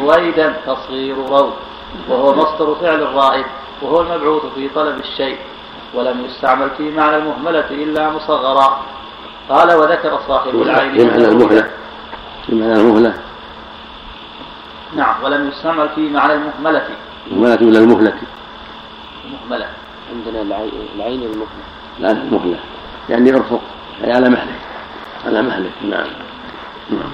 [0.00, 1.52] رويدا تصغير رود
[2.08, 3.44] وهو مصدر فعل الرائد.
[3.82, 5.38] وهو المبعوث في طلب الشيء.
[5.94, 8.80] ولم يستعمل في معنى المهملة إلا مصغرا.
[9.50, 11.70] قال وذكر صاحب العين بمعنى المهلة.
[12.48, 13.14] بمعنى المهلة.
[14.96, 16.88] نعم ولم يستعمل في معنى المهملة.
[17.26, 18.14] المهملة إلى المهلة
[19.32, 19.66] مهملة
[20.12, 20.42] عندنا
[20.96, 21.64] العين المهلة
[21.98, 22.58] لا المهلة
[23.08, 23.60] يعني ارفق.
[24.00, 24.58] يعني على مهلك.
[25.26, 25.72] على مهلك.
[25.82, 26.06] نعم.
[26.90, 27.10] نعم.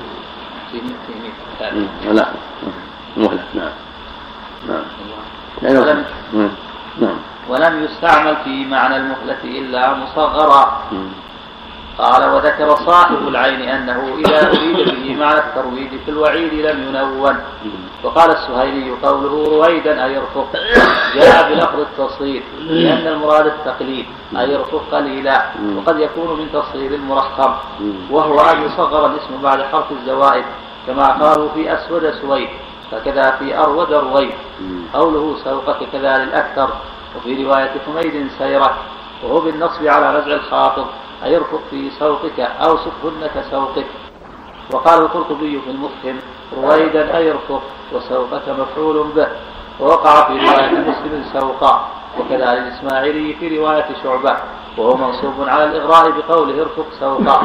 [2.14, 2.26] لا
[3.16, 3.44] مهلة.
[3.54, 3.72] نعم.
[4.68, 4.82] نعم.
[5.62, 6.04] يعني ولم,
[7.00, 7.16] نعم.
[7.48, 10.82] ولم يستعمل في معنى المهلة إلا مصغرا.
[11.98, 17.36] قال وذكر صاحب العين أنه إذا أريد به معنى الترويج في الوعيد لم ينون.
[18.04, 20.48] وقال السهيلي قوله رويدا أي ارفق.
[21.14, 24.06] جاء بلفظ التصغير لأن المراد التقليد
[24.36, 25.44] أي ارفق قليلا.
[25.76, 27.54] وقد يكون من تصغير المرخم
[28.10, 30.44] وهو أن يصغر الاسم بعد حرف الزوائد
[30.86, 32.48] كما قالوا في أسود سويد
[32.90, 34.32] فكذا في أرود رويد.
[34.94, 36.70] قوله سوقك كذا للأكثر
[37.16, 38.74] وفي رواية حميد سيرك
[39.22, 40.86] وهو بالنصب على نزع الخاطب
[41.24, 43.86] أي ارفق في سوقك أو سكهن كسوقك
[44.72, 46.18] وقال القرطبي في المفهم
[46.56, 47.62] رويدا أي ارفق
[47.92, 49.28] وسوقك مفعول به.
[49.80, 54.36] ووقع في رواية مسلم سوقا وكذا الإسماعيلي في رواية شعبة.
[54.78, 57.42] وهو منصوب على الإغراء بقوله ارفق سوقا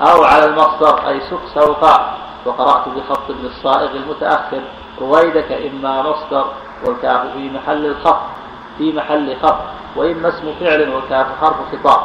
[0.00, 2.14] أو على المصدر أي سق سوقا.
[2.46, 4.60] وقرأت بخط ابن الصائغ المتأخر
[5.00, 6.44] رويدك إما مصدر
[6.84, 8.20] والكاف في محل الخط
[8.78, 9.60] في محل خط
[9.96, 12.00] وإما اسم فعل والكاف حرف خطاب.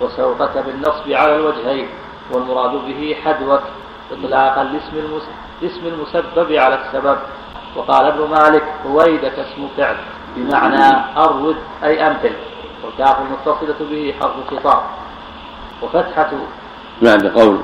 [0.00, 1.88] وسوقك بالنصب على الوجهين
[2.32, 3.60] والمراد به حدوك
[4.12, 4.96] إطلاقا لاسم
[5.62, 7.16] اسم المسبب على السبب.
[7.76, 9.96] وقال ابن مالك رويدك اسم فعل
[10.36, 12.32] بمعنى أرود أي أمثل.
[12.84, 14.82] والكاف المتصلة به حرف خطاب.
[15.82, 16.30] وفتحة
[17.02, 17.58] بعد قول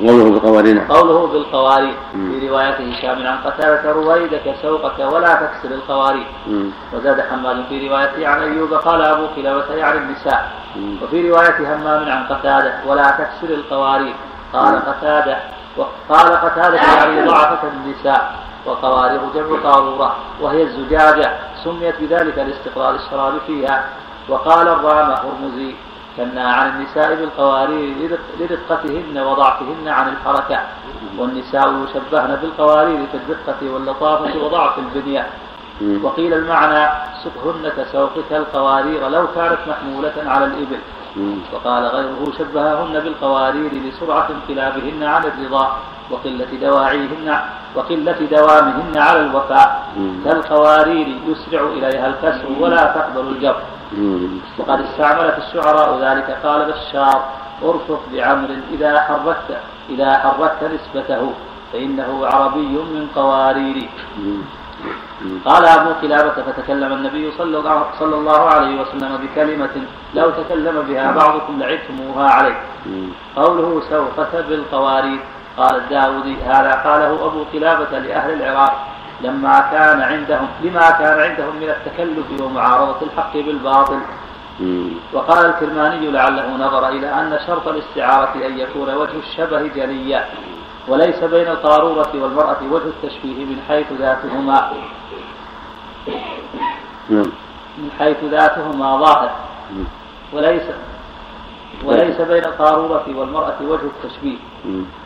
[0.00, 0.80] قوله بالقوارين.
[0.80, 1.94] قوله بالقوارين.
[2.12, 6.26] في رواية هشام عن قتادة رويدك سوقك ولا تكسر القوارين.
[6.92, 10.50] وزاد حماد في روايته عن أيوب قال أبو كلابة يعني النساء.
[11.02, 14.14] وفي رواية همام عن قتادة ولا تكسر القوارين.
[14.52, 15.36] قال قتادة
[15.76, 18.34] وقال قتادة يعني ضعفة النساء
[18.66, 21.32] والقوارير جمع قارورة وهي الزجاجة
[21.64, 23.84] سميت بذلك لاستقرار الشراب فيها.
[24.28, 25.74] وقال الرامة هرمزي
[26.16, 30.60] كنا عن النساء بالقوارير لرقتهن وضعفهن عن الحركة.
[31.18, 35.26] والنساء يشبهن بالقوارير في الرقة واللطافة وضعف البنية.
[36.02, 36.88] وقيل المعنى
[37.24, 40.78] سقهن كسوقك القوارير لو كانت محمولة على الإبل.
[41.52, 45.76] وقال غيره شبههن بالقوارير لسرعة انقلابهن عن الرضا
[46.10, 47.28] وقلة دواعيهن
[47.74, 49.68] وقلة دوامهن على الوفاء.
[50.24, 53.56] كالقوارير يسرع إليها الكسر ولا تقبل الجر
[54.58, 57.18] وقد استعملت الشعراء ذلك قال بشار
[57.62, 59.50] ارفق بعمر إذا حركت
[59.90, 61.32] إذا حركت نسبته
[61.72, 63.88] فإنه عربي من قوارير
[65.44, 67.32] قال أبو قلابة فتكلم النبي
[67.98, 69.70] صلى الله عليه وسلم بكلمة
[70.14, 72.56] لو تكلم بها بعضكم لعبتموها عليه.
[73.36, 75.20] قوله سوقة بالقوارير
[75.56, 78.86] قال الداودي هذا قاله أبو قلابة لأهل العراق.
[79.20, 84.00] لما كان عندهم لما كان عندهم من التكلف ومعارضة الحق بالباطل.
[85.12, 90.24] وقال الكرماني لعله نظر إلى أن شرط الاستعارة أن يكون وجه الشبه جليا.
[90.88, 94.70] وليس بين القارورة والمرأة وجه التشبيه من حيث ذاتهما.
[97.10, 97.30] نعم.
[97.78, 99.30] من حيث ذاتهما ظاهر.
[100.32, 100.62] وليس
[101.84, 104.38] وليس بين القارورة والمرأة وجه التشبيه.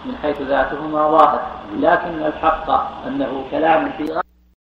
[0.05, 1.41] من حيث ذاتهما ظاهر.
[1.77, 2.71] لكن الحق
[3.07, 4.24] أنه كلام في